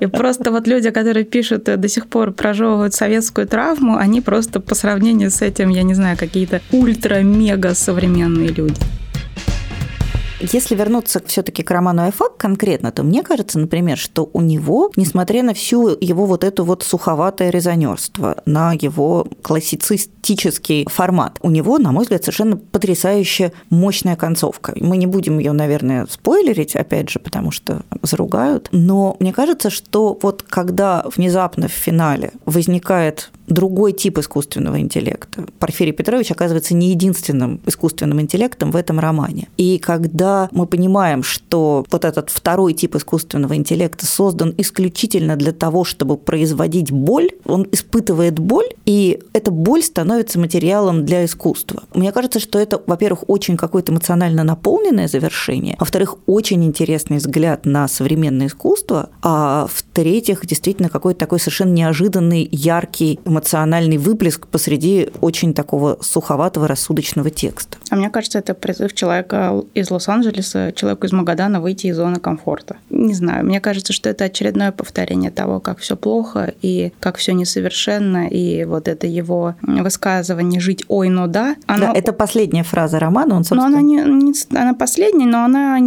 И 0.00 0.06
просто 0.06 0.50
вот 0.50 0.66
люди, 0.66 0.90
которые 0.90 1.24
пишут, 1.24 1.64
до 1.64 1.88
сих 1.88 2.08
пор 2.08 2.32
прожевывают 2.32 2.94
советскую 2.94 3.46
травму, 3.46 3.96
они 3.96 4.20
просто 4.20 4.60
по 4.60 4.74
сравнению 4.74 5.30
с 5.30 5.42
этим, 5.42 5.68
я 5.68 5.82
не 5.82 5.94
знаю, 5.94 6.16
какие-то 6.16 6.60
ультра-мега 6.72 7.74
современные 7.74 8.48
люди. 8.48 8.80
Если 10.50 10.74
вернуться 10.74 11.22
все-таки 11.24 11.62
к 11.62 11.70
роману 11.70 12.02
Айфак 12.02 12.36
конкретно, 12.36 12.90
то 12.90 13.04
мне 13.04 13.22
кажется, 13.22 13.60
например, 13.60 13.96
что 13.96 14.28
у 14.32 14.40
него, 14.40 14.90
несмотря 14.96 15.44
на 15.44 15.54
всю 15.54 15.96
его 16.00 16.26
вот 16.26 16.42
эту 16.42 16.64
вот 16.64 16.82
суховатое 16.82 17.50
резонерство, 17.50 18.42
на 18.44 18.72
его 18.72 19.28
классицистический 19.42 20.86
формат, 20.90 21.38
у 21.42 21.50
него, 21.50 21.78
на 21.78 21.92
мой 21.92 22.02
взгляд, 22.02 22.24
совершенно 22.24 22.56
потрясающе 22.56 23.52
мощная 23.70 24.16
концовка. 24.16 24.74
Мы 24.76 24.96
не 24.96 25.06
будем 25.06 25.38
ее, 25.38 25.52
наверное, 25.52 26.06
спойлерить, 26.10 26.74
опять 26.74 27.08
же, 27.08 27.20
потому 27.20 27.52
что 27.52 27.82
заругают, 28.02 28.68
но 28.72 29.16
мне 29.20 29.32
кажется, 29.32 29.70
что 29.70 30.18
вот 30.22 30.42
когда 30.42 31.04
внезапно 31.14 31.68
в 31.68 31.72
финале 31.72 32.32
возникает 32.46 33.30
другой 33.46 33.92
тип 33.92 34.18
искусственного 34.18 34.80
интеллекта. 34.80 35.44
Порфирий 35.58 35.92
Петрович 35.92 36.30
оказывается 36.30 36.74
не 36.74 36.90
единственным 36.90 37.60
искусственным 37.66 38.20
интеллектом 38.20 38.70
в 38.70 38.76
этом 38.76 38.98
романе. 38.98 39.48
И 39.56 39.78
когда 39.78 40.31
мы 40.52 40.66
понимаем, 40.66 41.22
что 41.22 41.84
вот 41.90 42.04
этот 42.04 42.30
второй 42.30 42.74
тип 42.74 42.96
искусственного 42.96 43.56
интеллекта 43.56 44.06
создан 44.06 44.54
исключительно 44.58 45.36
для 45.36 45.52
того, 45.52 45.84
чтобы 45.84 46.16
производить 46.16 46.90
боль, 46.90 47.30
он 47.44 47.66
испытывает 47.72 48.38
боль, 48.38 48.68
и 48.84 49.20
эта 49.32 49.50
боль 49.50 49.82
становится 49.82 50.38
материалом 50.38 51.04
для 51.04 51.24
искусства. 51.24 51.84
Мне 51.94 52.12
кажется, 52.12 52.40
что 52.40 52.58
это, 52.58 52.80
во-первых, 52.86 53.24
очень 53.28 53.56
какое-то 53.56 53.92
эмоционально 53.92 54.44
наполненное 54.44 55.08
завершение, 55.08 55.76
во-вторых, 55.78 56.16
очень 56.26 56.64
интересный 56.64 57.18
взгляд 57.18 57.66
на 57.66 57.88
современное 57.88 58.46
искусство, 58.46 59.10
а 59.22 59.66
в-третьих, 59.72 60.46
действительно 60.46 60.88
какой-то 60.88 61.20
такой 61.20 61.40
совершенно 61.40 61.72
неожиданный, 61.72 62.48
яркий, 62.50 63.20
эмоциональный 63.24 63.98
выплеск 63.98 64.46
посреди 64.46 65.10
очень 65.20 65.54
такого 65.54 65.98
суховатого, 66.00 66.66
рассудочного 66.68 67.30
текста. 67.30 67.78
А 67.90 67.96
мне 67.96 68.10
кажется, 68.10 68.38
это 68.38 68.54
призыв 68.54 68.94
человека 68.94 69.62
из 69.74 69.90
Лос-Анджелеса, 69.90 70.21
человеку 70.30 71.06
из 71.06 71.12
Магадана 71.12 71.60
выйти 71.60 71.88
из 71.88 71.96
зоны 71.96 72.20
комфорта. 72.20 72.76
Не 72.90 73.14
знаю, 73.14 73.44
мне 73.44 73.60
кажется, 73.60 73.92
что 73.92 74.08
это 74.08 74.24
очередное 74.24 74.72
повторение 74.72 75.30
того, 75.30 75.60
как 75.60 75.78
все 75.78 75.96
плохо 75.96 76.54
и 76.62 76.92
как 77.00 77.16
все 77.16 77.32
несовершенно, 77.32 78.28
и 78.28 78.64
вот 78.64 78.88
это 78.88 79.06
его 79.06 79.54
высказывание 79.62 80.60
«жить, 80.60 80.84
ой, 80.88 81.08
но 81.08 81.26
да». 81.26 81.56
Оно... 81.66 81.86
Да, 81.86 81.92
это 81.92 82.12
последняя 82.12 82.62
фраза 82.62 82.98
романа, 82.98 83.36
он, 83.36 83.44
собственно... 83.44 83.68
Но 83.70 83.78
она, 83.78 83.82
не, 83.82 84.24
не, 84.24 84.34
она 84.56 84.74
последняя, 84.74 85.26
но 85.26 85.44
она 85.44 85.78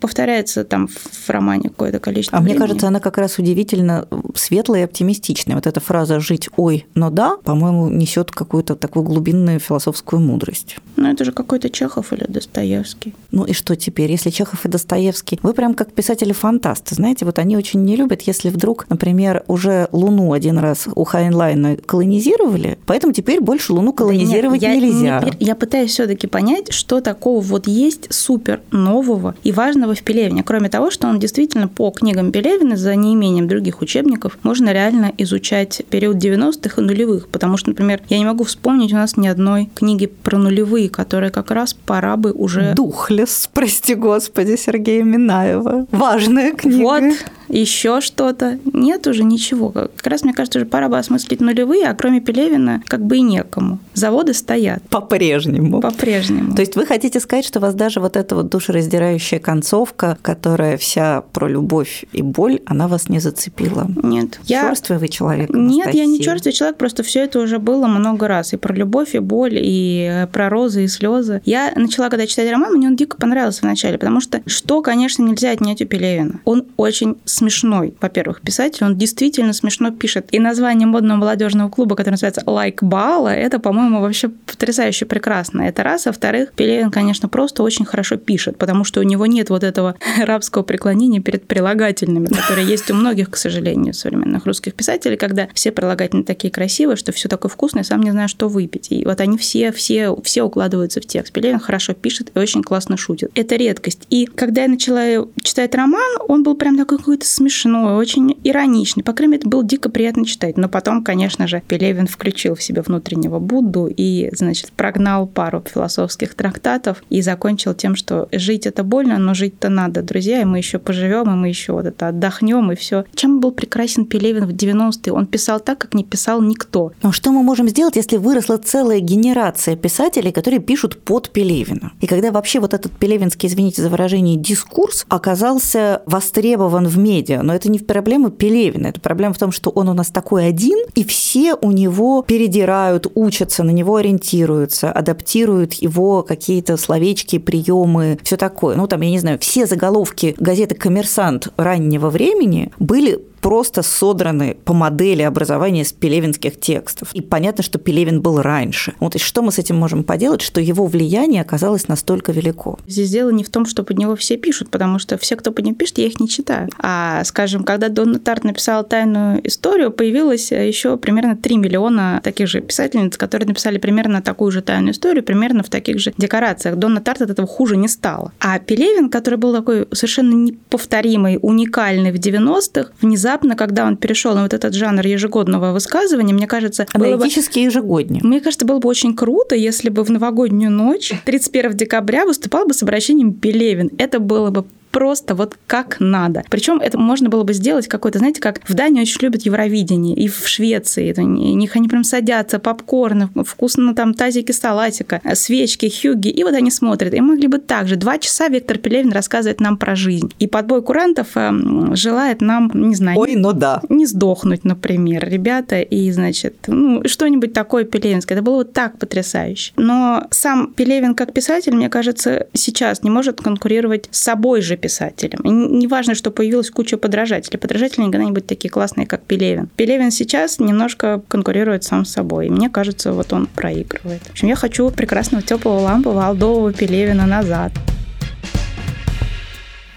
повторяется 0.00 0.64
там 0.64 0.88
в 0.88 1.30
романе 1.30 1.68
какое-то 1.68 1.98
количество 2.00 2.38
А 2.38 2.40
времени. 2.40 2.58
мне 2.58 2.66
кажется, 2.66 2.88
она 2.88 3.00
как 3.00 3.18
раз 3.18 3.38
удивительно 3.38 4.06
светлая 4.34 4.82
и 4.82 4.84
оптимистичная. 4.84 5.54
Вот 5.54 5.66
эта 5.66 5.80
фраза 5.80 6.20
«жить, 6.20 6.48
ой, 6.56 6.86
но 6.94 7.10
да, 7.10 7.36
по-моему, 7.44 7.88
несет 7.88 8.30
какую-то 8.30 8.74
такую 8.74 9.04
глубинную 9.04 9.60
философскую 9.60 10.20
мудрость. 10.20 10.76
Ну, 10.96 11.10
это 11.10 11.24
же 11.24 11.32
какой-то 11.32 11.70
Чехов 11.70 12.12
или 12.12 12.24
Достоевский. 12.28 13.14
Ну 13.30 13.44
и 13.44 13.52
что 13.52 13.67
теперь, 13.76 14.10
если 14.10 14.30
Чехов 14.30 14.64
и 14.64 14.68
Достоевский? 14.68 15.38
Вы 15.42 15.52
прям 15.52 15.74
как 15.74 15.92
писатели-фантасты, 15.92 16.94
знаете, 16.94 17.24
вот 17.24 17.38
они 17.38 17.56
очень 17.56 17.84
не 17.84 17.96
любят, 17.96 18.22
если 18.22 18.50
вдруг, 18.50 18.86
например, 18.88 19.44
уже 19.46 19.88
Луну 19.92 20.32
один 20.32 20.58
раз 20.58 20.88
у 20.94 21.04
Хайнлайна 21.04 21.76
колонизировали, 21.76 22.78
поэтому 22.86 23.12
теперь 23.12 23.40
больше 23.40 23.72
Луну 23.72 23.92
колонизировать 23.92 24.60
да 24.60 24.74
нет, 24.74 24.82
нельзя. 24.82 25.20
Не, 25.20 25.32
я 25.40 25.54
пытаюсь 25.54 25.90
все 25.90 26.06
таки 26.06 26.26
понять, 26.26 26.72
что 26.72 27.00
такого 27.00 27.40
вот 27.40 27.66
есть 27.66 28.12
супер 28.12 28.60
нового 28.70 29.34
и 29.42 29.52
важного 29.52 29.94
в 29.94 30.02
Пелевине, 30.02 30.42
кроме 30.42 30.68
того, 30.68 30.90
что 30.90 31.08
он 31.08 31.18
действительно 31.18 31.68
по 31.68 31.90
книгам 31.90 32.32
Пелевина, 32.32 32.76
за 32.76 32.94
неимением 32.94 33.48
других 33.48 33.80
учебников, 33.80 34.38
можно 34.42 34.72
реально 34.72 35.12
изучать 35.18 35.82
период 35.90 36.16
90-х 36.16 36.80
и 36.80 36.84
нулевых, 36.84 37.28
потому 37.28 37.56
что, 37.56 37.70
например, 37.70 38.00
я 38.08 38.18
не 38.18 38.24
могу 38.24 38.44
вспомнить 38.44 38.92
у 38.92 38.96
нас 38.96 39.16
ни 39.16 39.26
одной 39.26 39.70
книги 39.74 40.06
про 40.06 40.38
нулевые, 40.38 40.88
которые 40.88 41.30
как 41.30 41.50
раз 41.50 41.74
пора 41.74 42.16
бы 42.16 42.32
уже... 42.32 42.74
Духлес, 42.74 43.48
прости 43.58 43.94
господи, 43.96 44.56
Сергея 44.56 45.02
Минаева. 45.02 45.86
Важная 45.90 46.52
книга. 46.52 46.82
Вот, 46.82 47.02
еще 47.48 48.00
что-то. 48.00 48.58
Нет 48.72 49.06
уже 49.06 49.24
ничего. 49.24 49.70
Как 49.70 50.06
раз, 50.06 50.22
мне 50.22 50.32
кажется, 50.32 50.58
уже 50.58 50.66
пора 50.66 50.88
бы 50.88 50.98
осмыслить 50.98 51.40
нулевые, 51.40 51.88
а 51.88 51.94
кроме 51.94 52.20
Пелевина 52.20 52.82
как 52.86 53.04
бы 53.04 53.18
и 53.18 53.20
некому. 53.20 53.78
Заводы 53.94 54.34
стоят. 54.34 54.82
По-прежнему. 54.90 55.80
По-прежнему. 55.80 56.54
То 56.54 56.62
есть 56.62 56.76
вы 56.76 56.86
хотите 56.86 57.20
сказать, 57.20 57.44
что 57.44 57.60
вас 57.60 57.74
даже 57.74 58.00
вот 58.00 58.16
эта 58.16 58.34
вот 58.34 58.48
душераздирающая 58.48 59.38
концовка, 59.38 60.18
которая 60.22 60.76
вся 60.76 61.22
про 61.32 61.48
любовь 61.48 62.04
и 62.12 62.22
боль, 62.22 62.60
она 62.66 62.88
вас 62.88 63.08
не 63.08 63.18
зацепила? 63.18 63.86
Нет. 64.02 64.40
Черствый 64.46 64.98
вы 64.98 65.08
человек, 65.08 65.50
Нет, 65.50 65.94
я 65.94 66.06
не 66.06 66.20
черствый 66.20 66.52
человек, 66.52 66.76
просто 66.76 67.02
все 67.02 67.24
это 67.24 67.40
уже 67.40 67.58
было 67.58 67.86
много 67.86 68.28
раз. 68.28 68.52
И 68.52 68.56
про 68.56 68.74
любовь, 68.74 69.14
и 69.14 69.18
боль, 69.18 69.54
и 69.54 70.26
про 70.32 70.48
розы, 70.48 70.84
и 70.84 70.88
слезы. 70.88 71.40
Я 71.44 71.72
начала, 71.76 72.08
когда 72.08 72.26
читать 72.26 72.50
роман, 72.50 72.74
мне 72.74 72.88
он 72.88 72.96
дико 72.96 73.16
понравился 73.16 73.60
вначале, 73.62 73.98
потому 73.98 74.20
что 74.20 74.42
что, 74.46 74.82
конечно, 74.82 75.22
нельзя 75.22 75.50
отнять 75.50 75.82
у 75.82 75.86
Пелевина. 75.86 76.40
Он 76.44 76.66
очень 76.76 77.16
смешной, 77.38 77.94
во-первых, 78.00 78.40
писатель, 78.40 78.84
он 78.84 78.96
действительно 78.96 79.52
смешно 79.52 79.90
пишет. 79.90 80.28
И 80.32 80.38
название 80.38 80.86
модного 80.86 81.18
молодежного 81.18 81.70
клуба, 81.70 81.96
который 81.96 82.12
называется 82.12 82.42
Like 82.42 82.78
Бала, 82.82 83.28
это, 83.28 83.58
по-моему, 83.58 84.00
вообще 84.00 84.28
потрясающе 84.28 85.06
прекрасно. 85.06 85.62
Это 85.62 85.82
раз. 85.82 86.06
А 86.06 86.10
во-вторых, 86.10 86.52
Пелевин, 86.52 86.90
конечно, 86.90 87.28
просто 87.28 87.62
очень 87.62 87.84
хорошо 87.84 88.16
пишет, 88.16 88.58
потому 88.58 88.84
что 88.84 89.00
у 89.00 89.02
него 89.02 89.26
нет 89.26 89.50
вот 89.50 89.64
этого 89.64 89.96
рабского 90.18 90.62
преклонения 90.62 91.20
перед 91.20 91.46
прилагательными, 91.46 92.26
которые 92.26 92.66
есть 92.66 92.90
у 92.90 92.94
многих, 92.94 93.30
к 93.30 93.36
сожалению, 93.36 93.94
современных 93.94 94.46
русских 94.46 94.74
писателей, 94.74 95.16
когда 95.16 95.48
все 95.54 95.72
прилагательные 95.72 96.24
такие 96.24 96.50
красивые, 96.50 96.96
что 96.96 97.12
все 97.12 97.28
такое 97.28 97.50
вкусное, 97.50 97.84
сам 97.84 98.02
не 98.02 98.10
знаю, 98.10 98.28
что 98.28 98.48
выпить. 98.48 98.88
И 98.90 99.04
вот 99.04 99.20
они 99.20 99.38
все, 99.38 99.72
все, 99.72 100.16
все 100.22 100.42
укладываются 100.42 101.00
в 101.00 101.06
текст. 101.06 101.32
Пелевин 101.32 101.60
хорошо 101.60 101.94
пишет 101.94 102.30
и 102.34 102.38
очень 102.38 102.62
классно 102.62 102.96
шутит. 102.96 103.30
Это 103.34 103.56
редкость. 103.56 104.06
И 104.10 104.26
когда 104.26 104.62
я 104.62 104.68
начала 104.68 105.26
читать 105.42 105.74
роман, 105.74 106.18
он 106.28 106.42
был 106.42 106.56
прям 106.56 106.76
такой 106.76 106.98
какой-то 106.98 107.26
смешной, 107.28 107.94
очень 107.94 108.36
ироничный. 108.44 109.02
По 109.02 109.12
крайней 109.12 109.32
мере, 109.32 109.40
это 109.40 109.48
было 109.48 109.64
дико 109.64 109.90
приятно 109.90 110.24
читать. 110.24 110.56
Но 110.56 110.68
потом, 110.68 111.04
конечно 111.04 111.46
же, 111.46 111.62
Пелевин 111.66 112.06
включил 112.06 112.54
в 112.54 112.62
себя 112.62 112.82
внутреннего 112.82 113.38
Будду 113.38 113.88
и, 113.94 114.30
значит, 114.32 114.72
прогнал 114.72 115.26
пару 115.26 115.62
философских 115.66 116.34
трактатов 116.34 117.02
и 117.10 117.20
закончил 117.22 117.74
тем, 117.74 117.96
что 117.96 118.28
жить 118.32 118.66
это 118.66 118.82
больно, 118.82 119.18
но 119.18 119.34
жить-то 119.34 119.68
надо, 119.68 120.02
друзья, 120.02 120.42
и 120.42 120.44
мы 120.44 120.58
еще 120.58 120.78
поживем, 120.78 121.30
и 121.30 121.34
мы 121.34 121.48
еще 121.48 121.72
вот 121.72 121.86
это 121.86 122.08
отдохнем, 122.08 122.72
и 122.72 122.76
все. 122.76 123.04
Чем 123.14 123.40
был 123.40 123.52
прекрасен 123.52 124.06
Пелевин 124.06 124.46
в 124.46 124.50
90-е? 124.50 125.12
Он 125.12 125.26
писал 125.26 125.60
так, 125.60 125.78
как 125.78 125.94
не 125.94 126.04
писал 126.04 126.42
никто. 126.42 126.92
Но 127.02 127.12
что 127.12 127.32
мы 127.32 127.42
можем 127.42 127.68
сделать, 127.68 127.96
если 127.96 128.16
выросла 128.16 128.56
целая 128.56 129.00
генерация 129.00 129.76
писателей, 129.76 130.32
которые 130.32 130.60
пишут 130.60 131.02
под 131.02 131.30
Пелевина? 131.30 131.92
И 132.00 132.06
когда 132.06 132.30
вообще 132.30 132.60
вот 132.60 132.74
этот 132.74 132.92
пелевинский, 132.92 133.48
извините 133.48 133.82
за 133.82 133.90
выражение, 133.90 134.36
дискурс 134.36 135.04
оказался 135.08 136.02
востребован 136.06 136.86
в 136.86 136.98
медиа. 137.18 137.42
Но 137.42 137.54
это 137.54 137.70
не 137.70 137.78
проблема 137.78 138.30
Пелевина, 138.30 138.88
это 138.88 139.00
проблема 139.00 139.34
в 139.34 139.38
том, 139.38 139.52
что 139.52 139.70
он 139.70 139.88
у 139.88 139.94
нас 139.94 140.08
такой 140.08 140.46
один, 140.46 140.78
и 140.94 141.04
все 141.04 141.54
у 141.54 141.70
него 141.70 142.22
передирают, 142.22 143.10
учатся, 143.14 143.64
на 143.64 143.70
него 143.70 143.96
ориентируются, 143.96 144.92
адаптируют 144.92 145.74
его 145.74 146.22
какие-то 146.22 146.76
словечки, 146.76 147.38
приемы, 147.38 148.18
все 148.22 148.36
такое. 148.36 148.76
Ну, 148.76 148.86
там, 148.86 149.00
я 149.00 149.10
не 149.10 149.18
знаю, 149.18 149.38
все 149.38 149.66
заголовки 149.66 150.34
газеты 150.38 150.74
«Коммерсант» 150.74 151.48
раннего 151.56 152.10
времени 152.10 152.70
были 152.78 153.20
просто 153.40 153.82
содраны 153.82 154.56
по 154.64 154.72
модели 154.74 155.22
образования 155.22 155.84
с 155.84 155.92
пелевинских 155.92 156.58
текстов. 156.58 157.10
И 157.14 157.20
понятно, 157.20 157.62
что 157.62 157.78
Пелевин 157.78 158.20
был 158.20 158.40
раньше. 158.42 158.94
Вот 159.00 159.14
и 159.14 159.18
что 159.18 159.42
мы 159.42 159.52
с 159.52 159.58
этим 159.58 159.76
можем 159.76 160.04
поделать, 160.04 160.42
что 160.42 160.60
его 160.60 160.86
влияние 160.86 161.42
оказалось 161.42 161.88
настолько 161.88 162.32
велико? 162.32 162.78
Здесь 162.86 163.10
дело 163.10 163.30
не 163.30 163.44
в 163.44 163.50
том, 163.50 163.66
что 163.66 163.84
под 163.84 163.98
него 163.98 164.16
все 164.16 164.36
пишут, 164.36 164.70
потому 164.70 164.98
что 164.98 165.18
все, 165.18 165.36
кто 165.36 165.52
под 165.52 165.64
ним 165.64 165.74
пишет, 165.74 165.98
я 165.98 166.06
их 166.06 166.20
не 166.20 166.28
читаю. 166.28 166.68
А, 166.78 167.24
скажем, 167.24 167.64
когда 167.64 167.88
Донна 167.88 168.18
Тарт 168.18 168.44
написала 168.44 168.84
«Тайную 168.84 169.46
историю», 169.46 169.90
появилось 169.90 170.50
еще 170.50 170.96
примерно 170.96 171.36
3 171.36 171.56
миллиона 171.56 172.20
таких 172.22 172.48
же 172.48 172.60
писательниц, 172.60 173.16
которые 173.16 173.48
написали 173.48 173.78
примерно 173.78 174.22
такую 174.22 174.50
же 174.50 174.62
«Тайную 174.62 174.92
историю», 174.92 175.22
примерно 175.22 175.62
в 175.62 175.68
таких 175.68 175.98
же 175.98 176.12
декорациях. 176.16 176.76
Донна 176.76 177.00
Тарт 177.00 177.22
от 177.22 177.30
этого 177.30 177.46
хуже 177.46 177.76
не 177.76 177.88
стала. 177.88 178.32
А 178.40 178.58
Пелевин, 178.58 179.10
который 179.10 179.38
был 179.38 179.54
такой 179.54 179.86
совершенно 179.92 180.34
неповторимый, 180.34 181.38
уникальный 181.40 182.12
в 182.12 182.16
90-х, 182.16 182.90
внезапно 183.00 183.27
внезапно, 183.28 183.56
когда 183.56 183.86
он 183.86 183.96
перешел 183.96 184.34
на 184.34 184.42
вот 184.42 184.54
этот 184.54 184.74
жанр 184.74 185.06
ежегодного 185.06 185.72
высказывания, 185.72 186.32
мне 186.32 186.46
кажется... 186.46 186.86
Аналитически 186.92 187.58
бы, 187.58 187.64
ежегоднее. 187.66 188.22
Мне 188.24 188.40
кажется, 188.40 188.66
было 188.66 188.78
бы 188.78 188.88
очень 188.88 189.14
круто, 189.14 189.54
если 189.54 189.90
бы 189.90 190.02
в 190.02 190.10
новогоднюю 190.10 190.70
ночь 190.70 191.12
31 191.24 191.76
декабря 191.76 192.24
выступал 192.24 192.66
бы 192.66 192.74
с 192.74 192.82
обращением 192.82 193.34
Пелевин. 193.34 193.90
Это 193.98 194.18
было 194.18 194.50
бы 194.50 194.64
просто 194.90 195.34
вот 195.34 195.56
как 195.66 195.96
надо. 196.00 196.44
Причем 196.50 196.80
это 196.80 196.98
можно 196.98 197.28
было 197.28 197.44
бы 197.44 197.52
сделать 197.52 197.88
какой-то, 197.88 198.18
знаете, 198.18 198.40
как 198.40 198.60
в 198.68 198.74
Дании 198.74 199.02
очень 199.02 199.22
любят 199.22 199.42
Евровидение, 199.42 200.16
и 200.16 200.28
в 200.28 200.46
Швеции. 200.46 201.10
Это, 201.10 201.22
у 201.22 201.26
них 201.26 201.76
они 201.76 201.88
прям 201.88 202.04
садятся, 202.04 202.58
попкорн, 202.58 203.30
вкусно 203.44 203.94
там 203.94 204.14
тазики 204.14 204.52
салатика, 204.52 205.20
свечки, 205.34 205.90
хюги, 205.90 206.28
и 206.28 206.44
вот 206.44 206.54
они 206.54 206.70
смотрят. 206.70 207.14
И 207.14 207.20
могли 207.20 207.48
бы 207.48 207.58
также 207.58 207.96
два 207.96 208.18
часа 208.18 208.48
Виктор 208.48 208.78
Пелевин 208.78 209.12
рассказывает 209.12 209.60
нам 209.60 209.76
про 209.76 209.94
жизнь. 209.94 210.32
И 210.38 210.46
подбой 210.46 210.82
курантов 210.82 211.28
э, 211.36 211.52
желает 211.92 212.40
нам, 212.40 212.70
не 212.74 212.94
знаю... 212.94 213.18
Ой, 213.18 213.34
ну 213.36 213.52
да. 213.52 213.82
Не 213.88 214.06
сдохнуть, 214.06 214.64
например, 214.64 215.28
ребята, 215.28 215.80
и, 215.80 216.10
значит, 216.10 216.56
ну, 216.66 217.02
что-нибудь 217.06 217.52
такое 217.52 217.84
пелевинское. 217.84 218.36
Это 218.36 218.44
было 218.44 218.56
вот 218.56 218.72
так 218.72 218.98
потрясающе. 218.98 219.72
Но 219.76 220.26
сам 220.30 220.72
Пелевин 220.72 221.14
как 221.14 221.32
писатель, 221.32 221.74
мне 221.74 221.88
кажется, 221.88 222.46
сейчас 222.52 223.02
не 223.02 223.10
может 223.10 223.40
конкурировать 223.40 224.08
с 224.10 224.22
собой 224.22 224.62
же 224.62 224.76
писателем. 224.78 225.40
И 225.44 225.50
неважно, 225.50 226.14
что 226.14 226.30
появилась 226.30 226.70
куча 226.70 226.96
подражателей. 226.96 227.58
Подражатели 227.58 228.04
никогда 228.04 228.24
не 228.24 228.30
будут 228.30 228.46
такие 228.46 228.70
классные, 228.70 229.06
как 229.06 229.22
Пелевин. 229.22 229.68
Пелевин 229.76 230.10
сейчас 230.10 230.58
немножко 230.58 231.22
конкурирует 231.28 231.84
сам 231.84 232.04
с 232.04 232.12
собой. 232.12 232.46
И 232.46 232.50
мне 232.50 232.70
кажется, 232.70 233.12
вот 233.12 233.32
он 233.32 233.46
проигрывает. 233.46 234.22
В 234.22 234.30
общем, 234.30 234.48
я 234.48 234.56
хочу 234.56 234.90
прекрасного 234.90 235.42
теплого 235.42 235.80
лампового 235.80 236.26
алдового 236.26 236.72
Пелевина 236.72 237.26
назад. 237.26 237.72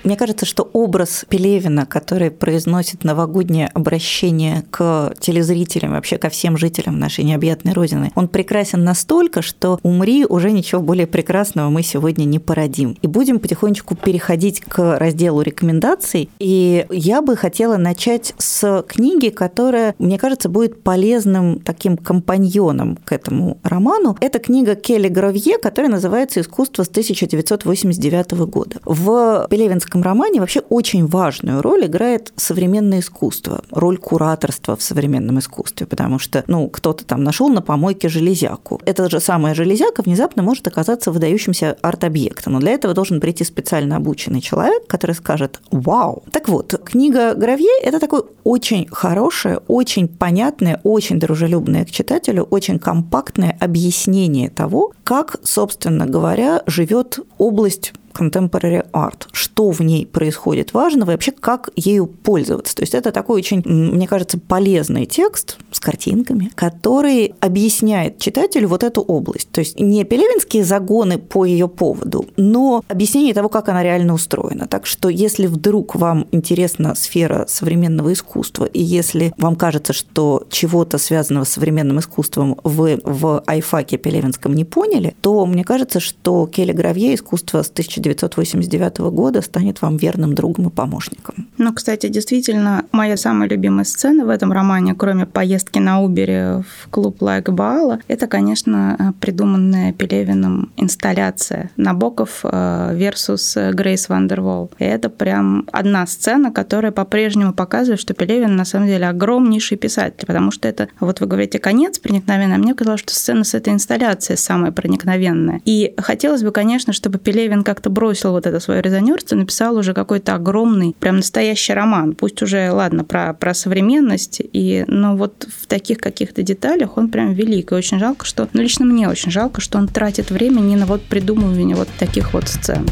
Мне 0.04 0.16
кажется, 0.16 0.48
что 0.48 0.68
образ 0.74 1.26
Пелевина, 1.30 1.86
который 1.86 2.32
произносит 2.32 3.04
новогоднее 3.04 3.68
обращение 3.68 4.64
к 4.72 5.14
телезрителям, 5.20 5.92
вообще 5.92 6.18
ко 6.18 6.30
всем 6.30 6.58
жителям 6.58 6.98
нашей 7.00 7.24
необъятной 7.24 7.74
Родины, 7.74 8.12
он 8.16 8.28
прекрасен 8.28 8.84
настолько, 8.84 9.44
что 9.44 9.80
умри, 9.84 10.26
уже 10.26 10.52
ничего 10.52 10.82
более 10.82 11.06
прекрасного 11.06 11.70
мы 11.70 11.84
сегодня 11.84 12.26
не 12.26 12.40
породим. 12.40 12.98
И 13.04 13.08
будем 13.08 13.40
потихонечку 13.40 13.96
переходить 13.96 14.62
к 14.62 14.98
разделу 14.98 15.42
рекомендаций. 15.42 16.30
И 16.40 16.88
я 16.90 17.22
бы 17.22 17.36
хотела 17.36 17.78
начать 17.78 18.34
с 18.40 18.84
книги, 18.88 19.30
которая, 19.30 19.94
мне 20.00 20.18
кажется, 20.18 20.50
будет 20.50 20.82
полезным 20.82 21.60
таким 21.60 21.96
компаньоном 21.96 22.98
к 23.06 23.12
этому 23.12 23.60
роману. 23.64 24.18
Это 24.20 24.40
книга 24.40 24.76
Келли 24.76 25.10
Гровье, 25.10 25.60
которая 25.60 25.92
называется 25.92 26.42
«Искусство 26.42 26.84
с 26.84 26.88
1989 26.90 28.32
года». 28.48 28.78
В 28.84 29.48
Пелевинском 29.50 29.91
классическом 29.92 30.04
романе 30.04 30.40
вообще 30.40 30.62
очень 30.70 31.06
важную 31.06 31.62
роль 31.62 31.86
играет 31.86 32.34
современное 32.36 33.00
искусство, 33.00 33.62
роль 33.72 33.98
кураторства 33.98 34.76
в 34.76 34.82
современном 34.82 35.40
искусстве, 35.40 35.86
потому 35.86 36.20
что, 36.20 36.44
ну, 36.48 36.70
кто-то 36.70 37.06
там 37.06 37.24
нашел 37.24 37.50
на 37.50 37.62
помойке 37.62 38.10
железяку. 38.10 38.80
Эта 38.86 39.10
же 39.10 39.20
самая 39.20 39.54
железяка 39.54 40.02
внезапно 40.02 40.44
может 40.44 40.68
оказаться 40.68 41.12
выдающимся 41.12 41.78
арт-объектом, 41.82 42.54
но 42.54 42.60
для 42.60 42.72
этого 42.72 42.94
должен 42.94 43.20
прийти 43.20 43.44
специально 43.44 43.98
обученный 43.98 44.42
человек, 44.42 44.88
который 44.88 45.16
скажет 45.16 45.60
«Вау!». 45.72 46.24
Так 46.32 46.48
вот, 46.48 46.74
книга 46.86 47.34
Гравье– 47.36 47.72
это 47.84 48.00
такое 48.00 48.24
очень 48.44 48.88
хорошее, 48.92 49.60
очень 49.68 50.08
понятное, 50.08 50.80
очень 50.84 51.20
дружелюбное 51.20 51.86
к 51.86 51.92
читателю, 51.92 52.44
очень 52.44 52.80
компактное 52.80 53.58
объяснение 53.60 54.50
того, 54.50 54.94
как, 55.04 55.36
собственно 55.44 56.06
говоря, 56.06 56.64
живет 56.66 57.20
область 57.38 57.94
contemporary 58.12 58.86
art, 58.92 59.28
что 59.32 59.72
в 59.72 59.82
ней 59.82 60.06
происходит 60.06 60.74
важного 60.74 61.12
и 61.12 61.14
вообще 61.14 61.32
как 61.32 61.70
ею 61.76 62.08
пользоваться. 62.08 62.76
То 62.76 62.84
есть 62.84 62.94
это 62.94 63.12
такой 63.12 63.38
очень, 63.38 63.62
мне 63.66 64.08
кажется, 64.08 64.40
полезный 64.40 65.06
текст 65.06 65.58
с 65.72 65.80
картинками, 65.80 66.52
который 66.56 67.34
объясняет 67.40 68.18
читателю 68.20 68.68
вот 68.68 68.84
эту 68.84 69.02
область. 69.02 69.50
То 69.52 69.60
есть 69.60 69.80
не 69.80 70.04
пелевинские 70.04 70.64
загоны 70.64 71.18
по 71.18 71.46
ее 71.46 71.68
поводу, 71.68 72.26
но 72.38 72.84
объяснение 72.88 73.34
того, 73.34 73.50
как 73.50 73.70
она 73.70 73.84
реально 73.84 74.14
устроена. 74.14 74.68
Так 74.68 74.86
что 74.86 75.10
если 75.10 75.48
вдруг 75.48 75.96
вам 75.96 76.28
интересна 76.32 76.96
сфера 76.96 77.46
современного 77.48 78.14
искусства, 78.14 78.66
и 78.66 78.82
если 78.82 79.34
вам 79.38 79.56
кажется, 79.56 79.94
что 79.94 80.46
чего-то 80.50 80.98
связанного 80.98 81.44
с 81.44 81.50
современным 81.50 82.00
искусством 82.00 82.58
вы 82.64 83.00
в 83.04 83.44
айфаке 83.46 83.98
пелевинском 83.98 84.54
не 84.54 84.66
поняли, 84.66 85.16
то 85.22 85.46
мне 85.46 85.64
кажется, 85.64 86.00
что 86.00 86.48
Келли 86.48 86.72
Гровье 86.72 87.16
«Искусство 87.16 87.62
с 87.62 87.70
1900 87.70 88.01
1989 88.10 89.00
года 89.14 89.42
станет 89.42 89.82
вам 89.82 89.98
верным 89.98 90.36
другом 90.36 90.68
и 90.68 90.72
помощником. 90.72 91.48
Ну, 91.58 91.74
кстати, 91.74 92.08
действительно, 92.08 92.86
моя 92.92 93.18
самая 93.18 93.48
любимая 93.48 93.86
сцена 93.86 94.26
в 94.26 94.30
этом 94.30 94.52
романе, 94.52 94.96
кроме 94.96 95.26
поездки 95.26 95.80
на 95.80 96.02
Убере 96.02 96.64
в 96.64 96.90
клуб 96.90 97.22
Лайк 97.22 97.50
Баала, 97.50 98.00
это, 98.08 98.28
конечно, 98.28 99.14
придуманная 99.20 99.94
Пелевиным 99.94 100.72
инсталляция 100.78 101.70
Набоков 101.78 102.42
э, 102.44 102.96
versus 102.98 103.72
Грейс 103.74 104.10
Вандервол. 104.10 104.72
И 104.80 104.84
это 104.84 105.10
прям 105.10 105.68
одна 105.72 106.08
сцена, 106.08 106.52
которая 106.52 106.92
по-прежнему 106.92 107.54
показывает, 107.54 108.00
что 108.00 108.14
Пелевин 108.14 108.56
на 108.56 108.66
самом 108.66 108.88
деле 108.88 109.08
огромнейший 109.08 109.78
писатель, 109.78 110.26
потому 110.26 110.52
что 110.52 110.68
это, 110.68 110.90
вот 111.00 111.20
вы 111.20 111.28
говорите, 111.28 111.60
конец 111.60 112.00
проникновенный, 112.00 112.56
а 112.56 112.60
мне 112.60 112.74
казалось, 112.74 113.02
что 113.02 113.14
сцена 113.14 113.44
с 113.44 113.54
этой 113.54 113.74
инсталляцией 113.74 114.38
самая 114.38 114.72
проникновенная. 114.72 115.62
И 115.66 115.94
хотелось 115.98 116.42
бы, 116.42 116.52
конечно, 116.52 116.94
чтобы 116.94 117.20
Пелевин 117.20 117.64
как-то 117.64 117.90
бросил 117.92 118.32
вот 118.32 118.48
это 118.48 118.60
свое 118.60 118.82
резонерство, 118.82 119.36
написал 119.36 119.78
уже 119.78 119.94
какой-то 119.94 120.36
огромный, 120.36 120.96
прям 121.00 121.18
настоящий 121.18 121.74
роман. 121.74 122.16
Пусть 122.16 122.42
уже, 122.42 122.72
ладно, 122.72 123.04
про, 123.04 123.34
про 123.34 123.54
современность, 123.54 124.42
и, 124.42 124.84
но 124.88 125.16
вот 125.16 125.48
в 125.62 125.68
таких 125.68 126.00
каких-то 126.00 126.42
деталях 126.42 126.98
он 126.98 127.10
прям 127.10 127.34
велик. 127.34 127.72
И 127.72 127.76
очень 127.76 128.00
жалко, 128.00 128.26
что, 128.26 128.48
ну, 128.54 128.62
лично 128.62 128.86
мне 128.86 129.08
очень 129.08 129.32
жалко, 129.32 129.62
что 129.62 129.78
он 129.78 129.88
тратит 129.88 130.32
время 130.32 130.60
не 130.60 130.76
на 130.76 130.86
вот 130.86 131.02
придумывание 131.04 131.76
вот 131.76 131.90
таких 132.00 132.34
вот 132.34 132.48
сцен. 132.48 132.86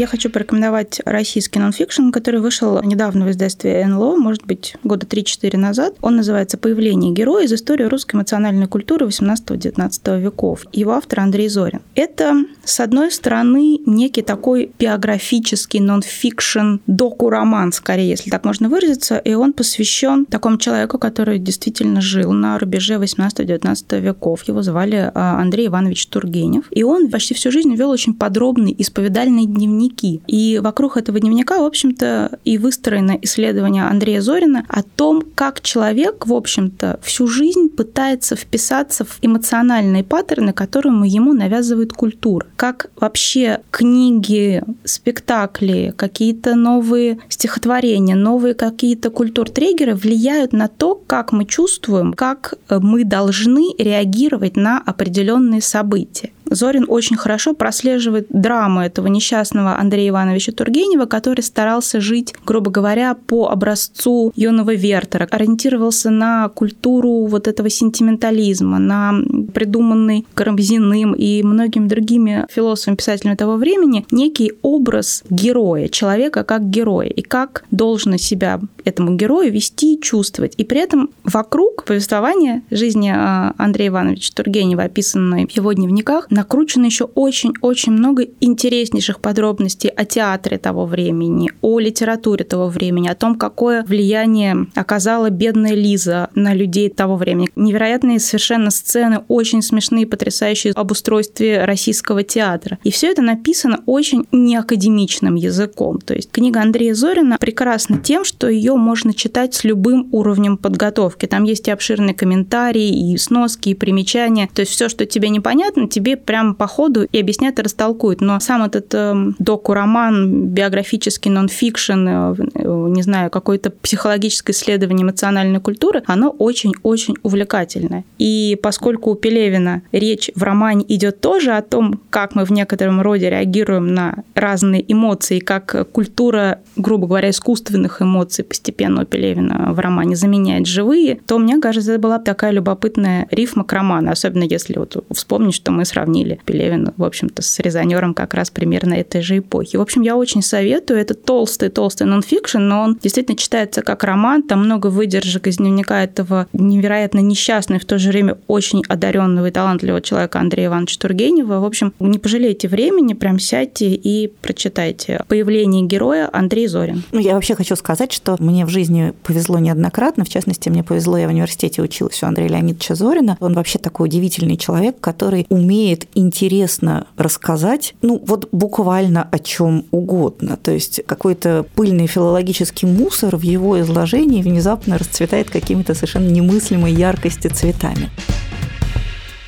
Я 0.00 0.06
хочу 0.06 0.30
порекомендовать 0.30 1.02
российский 1.04 1.58
нонфикшн, 1.58 2.08
который 2.08 2.40
вышел 2.40 2.82
недавно 2.82 3.26
в 3.26 3.30
издательстве 3.30 3.86
НЛО, 3.86 4.16
может 4.16 4.46
быть, 4.46 4.74
года 4.82 5.04
3-4 5.04 5.58
назад. 5.58 5.94
Он 6.00 6.16
называется 6.16 6.56
«Появление 6.56 7.12
героя 7.12 7.44
из 7.44 7.52
истории 7.52 7.84
русской 7.84 8.16
эмоциональной 8.16 8.66
культуры 8.66 9.04
18-19 9.04 10.18
веков». 10.18 10.64
Его 10.72 10.92
автор 10.92 11.20
Андрей 11.20 11.50
Зорин. 11.50 11.82
Это, 11.94 12.32
с 12.64 12.80
одной 12.80 13.12
стороны, 13.12 13.78
некий 13.84 14.22
такой 14.22 14.72
биографический 14.78 15.80
нонфикшн, 15.80 16.76
доку-роман, 16.86 17.70
скорее, 17.70 18.08
если 18.08 18.30
так 18.30 18.46
можно 18.46 18.70
выразиться, 18.70 19.18
и 19.18 19.34
он 19.34 19.52
посвящен 19.52 20.24
такому 20.24 20.56
человеку, 20.56 20.96
который 20.96 21.38
действительно 21.38 22.00
жил 22.00 22.32
на 22.32 22.58
рубеже 22.58 22.94
18-19 22.94 24.00
веков. 24.00 24.44
Его 24.44 24.62
звали 24.62 25.10
а, 25.14 25.38
Андрей 25.42 25.66
Иванович 25.66 26.06
Тургенев. 26.06 26.68
И 26.70 26.84
он 26.84 27.10
почти 27.10 27.34
всю 27.34 27.50
жизнь 27.50 27.74
вел 27.74 27.90
очень 27.90 28.14
подробный 28.14 28.74
исповедальный 28.78 29.44
дневник 29.44 29.89
дневники. 29.90 30.20
И 30.26 30.60
вокруг 30.62 30.96
этого 30.96 31.20
дневника, 31.20 31.60
в 31.60 31.64
общем-то, 31.64 32.38
и 32.44 32.58
выстроено 32.58 33.18
исследование 33.22 33.84
Андрея 33.84 34.20
Зорина 34.20 34.64
о 34.68 34.82
том, 34.82 35.22
как 35.34 35.60
человек, 35.60 36.26
в 36.26 36.34
общем-то, 36.34 37.00
всю 37.02 37.26
жизнь 37.26 37.68
пытается 37.68 38.36
вписаться 38.36 39.04
в 39.04 39.18
эмоциональные 39.22 40.04
паттерны, 40.04 40.52
которые 40.52 40.90
ему 41.08 41.32
навязывает 41.32 41.92
культура. 41.92 42.46
Как 42.56 42.90
вообще 42.96 43.60
книги, 43.70 44.62
спектакли, 44.84 45.94
какие-то 45.96 46.54
новые 46.54 47.18
стихотворения, 47.28 48.14
новые 48.14 48.54
какие-то 48.54 49.10
культур-триггеры 49.10 49.94
влияют 49.94 50.52
на 50.52 50.68
то, 50.68 51.00
как 51.06 51.32
мы 51.32 51.44
чувствуем, 51.44 52.12
как 52.12 52.54
мы 52.68 53.04
должны 53.04 53.74
реагировать 53.78 54.56
на 54.56 54.78
определенные 54.78 55.60
события. 55.60 56.30
Зорин 56.50 56.86
очень 56.88 57.16
хорошо 57.16 57.54
прослеживает 57.54 58.26
драму 58.28 58.80
этого 58.80 59.06
несчастного 59.06 59.78
Андрея 59.78 60.10
Ивановича 60.10 60.52
Тургенева, 60.52 61.06
который 61.06 61.42
старался 61.42 62.00
жить, 62.00 62.34
грубо 62.44 62.70
говоря, 62.70 63.14
по 63.14 63.48
образцу 63.48 64.32
юного 64.36 64.74
Вертера, 64.74 65.26
ориентировался 65.30 66.10
на 66.10 66.48
культуру 66.48 67.26
вот 67.26 67.46
этого 67.48 67.70
сентиментализма, 67.70 68.78
на 68.78 69.14
придуманный 69.54 70.26
Карамзиным 70.34 71.14
и 71.14 71.42
многими 71.42 71.86
другими 71.86 72.46
философами, 72.50 72.96
писателями 72.96 73.36
того 73.36 73.56
времени 73.56 74.04
некий 74.10 74.52
образ 74.62 75.22
героя, 75.30 75.88
человека 75.88 76.44
как 76.44 76.68
героя, 76.68 77.08
и 77.08 77.22
как 77.22 77.64
должно 77.70 78.16
себя 78.16 78.60
этому 78.84 79.14
герою 79.16 79.52
вести 79.52 79.94
и 79.94 80.00
чувствовать. 80.00 80.54
И 80.56 80.64
при 80.64 80.80
этом 80.80 81.10
вокруг 81.24 81.84
повествования 81.84 82.62
жизни 82.70 83.12
а, 83.14 83.54
Андрея 83.58 83.88
Ивановича 83.88 84.32
Тургенева, 84.34 84.84
описанной 84.84 85.46
в 85.46 85.50
его 85.50 85.72
дневниках, 85.72 86.30
накручено 86.30 86.86
еще 86.86 87.04
очень-очень 87.04 87.92
много 87.92 88.26
интереснейших 88.40 89.20
подробностей 89.20 89.90
о 89.90 90.04
театре 90.04 90.58
того 90.58 90.86
времени, 90.86 91.50
о 91.62 91.78
литературе 91.78 92.44
того 92.44 92.68
времени, 92.68 93.08
о 93.08 93.14
том, 93.14 93.34
какое 93.34 93.84
влияние 93.84 94.66
оказала 94.74 95.30
бедная 95.30 95.74
Лиза 95.74 96.28
на 96.34 96.54
людей 96.54 96.88
того 96.88 97.16
времени. 97.16 97.48
Невероятные 97.56 98.20
совершенно 98.20 98.70
сцены, 98.70 99.20
очень 99.28 99.62
смешные, 99.62 100.06
потрясающие 100.06 100.72
об 100.72 100.90
устройстве 100.90 101.64
российского 101.64 102.22
театра. 102.22 102.78
И 102.84 102.90
все 102.90 103.08
это 103.10 103.22
написано 103.22 103.80
очень 103.86 104.26
неакадемичным 104.32 105.34
языком. 105.34 105.98
То 105.98 106.14
есть 106.14 106.30
книга 106.30 106.60
Андрея 106.60 106.94
Зорина 106.94 107.36
прекрасна 107.38 107.98
тем, 107.98 108.24
что 108.24 108.48
ее 108.48 108.69
можно 108.76 109.14
читать 109.14 109.54
с 109.54 109.64
любым 109.64 110.08
уровнем 110.12 110.56
подготовки. 110.56 111.26
Там 111.26 111.44
есть 111.44 111.68
и 111.68 111.70
обширные 111.70 112.14
комментарии, 112.14 113.12
и 113.12 113.16
сноски, 113.16 113.70
и 113.70 113.74
примечания. 113.74 114.48
То 114.52 114.60
есть 114.60 114.72
все, 114.72 114.88
что 114.88 115.06
тебе 115.06 115.28
непонятно, 115.28 115.88
тебе 115.88 116.16
прямо 116.16 116.54
по 116.54 116.66
ходу 116.66 117.04
и 117.04 117.20
объяснят 117.20 117.58
и 117.58 117.62
растолкуют. 117.62 118.20
Но 118.20 118.40
сам 118.40 118.62
этот 118.62 118.92
э, 118.94 119.14
доку-роман, 119.38 120.46
биографический 120.46 121.30
нон-фикшн, 121.30 122.08
э, 122.08 122.34
э, 122.54 122.86
не 122.90 123.02
знаю, 123.02 123.30
какое-то 123.30 123.70
психологическое 123.70 124.52
исследование 124.52 125.04
эмоциональной 125.04 125.60
культуры, 125.60 126.02
оно 126.06 126.30
очень-очень 126.30 127.14
увлекательное. 127.22 128.04
И 128.18 128.58
поскольку 128.62 129.10
у 129.10 129.14
Пелевина 129.14 129.82
речь 129.92 130.30
в 130.34 130.42
романе 130.42 130.84
идет 130.88 131.20
тоже 131.20 131.52
о 131.52 131.62
том, 131.62 132.00
как 132.10 132.34
мы 132.34 132.44
в 132.44 132.50
некотором 132.50 133.00
роде 133.00 133.30
реагируем 133.30 133.94
на 133.94 134.24
разные 134.34 134.84
эмоции, 134.90 135.38
как 135.38 135.90
культура, 135.92 136.60
грубо 136.76 137.06
говоря, 137.06 137.30
искусственных 137.30 138.02
эмоций 138.02 138.44
у 138.68 139.04
Пелевина 139.04 139.72
в 139.72 139.78
романе 139.78 140.16
заменяет 140.16 140.66
живые, 140.66 141.20
то 141.26 141.38
мне 141.38 141.58
кажется, 141.60 141.92
это 141.92 142.00
была 142.00 142.18
такая 142.18 142.52
любопытная 142.52 143.26
рифма 143.30 143.64
к 143.64 143.72
роману, 143.72 144.10
особенно 144.10 144.44
если 144.44 144.78
вот 144.78 145.04
вспомнить, 145.12 145.54
что 145.54 145.72
мы 145.72 145.84
сравнили 145.84 146.40
Пелевина, 146.44 146.94
в 146.96 147.04
общем-то, 147.04 147.42
с 147.42 147.58
резонером 147.60 148.14
как 148.14 148.34
раз 148.34 148.50
примерно 148.50 148.94
этой 148.94 149.22
же 149.22 149.38
эпохи. 149.38 149.76
В 149.76 149.80
общем, 149.80 150.02
я 150.02 150.16
очень 150.16 150.42
советую. 150.42 151.00
Это 151.00 151.14
толстый-толстый 151.14 152.06
нонфикшн, 152.06 152.58
но 152.58 152.82
он 152.82 152.98
действительно 153.02 153.36
читается 153.36 153.82
как 153.82 154.04
роман. 154.04 154.42
Там 154.42 154.64
много 154.64 154.88
выдержек 154.88 155.46
из 155.46 155.56
дневника 155.56 156.02
этого 156.02 156.46
невероятно 156.52 157.20
несчастного, 157.20 157.80
в 157.80 157.84
то 157.84 157.98
же 157.98 158.10
время 158.10 158.38
очень 158.46 158.82
одаренного 158.88 159.46
и 159.46 159.50
талантливого 159.50 160.00
человека 160.00 160.40
Андрея 160.40 160.68
Ивановича 160.68 160.98
Тургенева. 161.00 161.60
В 161.60 161.64
общем, 161.64 161.92
не 162.00 162.18
пожалейте 162.18 162.68
времени, 162.68 163.14
прям 163.14 163.38
сядьте 163.38 163.88
и 163.94 164.32
прочитайте 164.40 165.24
«Появление 165.28 165.82
героя» 165.82 166.28
Андрей 166.32 166.66
Зорин. 166.66 167.02
Ну, 167.12 167.20
я 167.20 167.34
вообще 167.34 167.54
хочу 167.54 167.76
сказать, 167.76 168.12
что 168.12 168.36
мне 168.50 168.66
в 168.66 168.68
жизни 168.68 169.14
повезло 169.22 169.58
неоднократно. 169.58 170.24
В 170.24 170.28
частности, 170.28 170.68
мне 170.68 170.82
повезло, 170.82 171.16
я 171.16 171.26
в 171.26 171.30
университете 171.30 171.82
училась 171.82 172.22
у 172.22 172.26
Андрея 172.26 172.48
Леонидовича 172.48 172.94
Зорина. 172.94 173.36
Он 173.40 173.54
вообще 173.54 173.78
такой 173.78 174.08
удивительный 174.08 174.56
человек, 174.56 175.00
который 175.00 175.46
умеет 175.48 176.06
интересно 176.14 177.06
рассказать, 177.16 177.94
ну 178.02 178.22
вот 178.26 178.48
буквально 178.52 179.28
о 179.30 179.38
чем 179.38 179.84
угодно. 179.90 180.56
То 180.56 180.72
есть 180.72 181.00
какой-то 181.06 181.64
пыльный 181.74 182.06
филологический 182.06 182.88
мусор 182.88 183.36
в 183.36 183.42
его 183.42 183.80
изложении 183.80 184.42
внезапно 184.42 184.98
расцветает 184.98 185.50
какими-то 185.50 185.94
совершенно 185.94 186.28
немыслимой 186.28 186.92
яркости 186.92 187.48
цветами. 187.48 188.10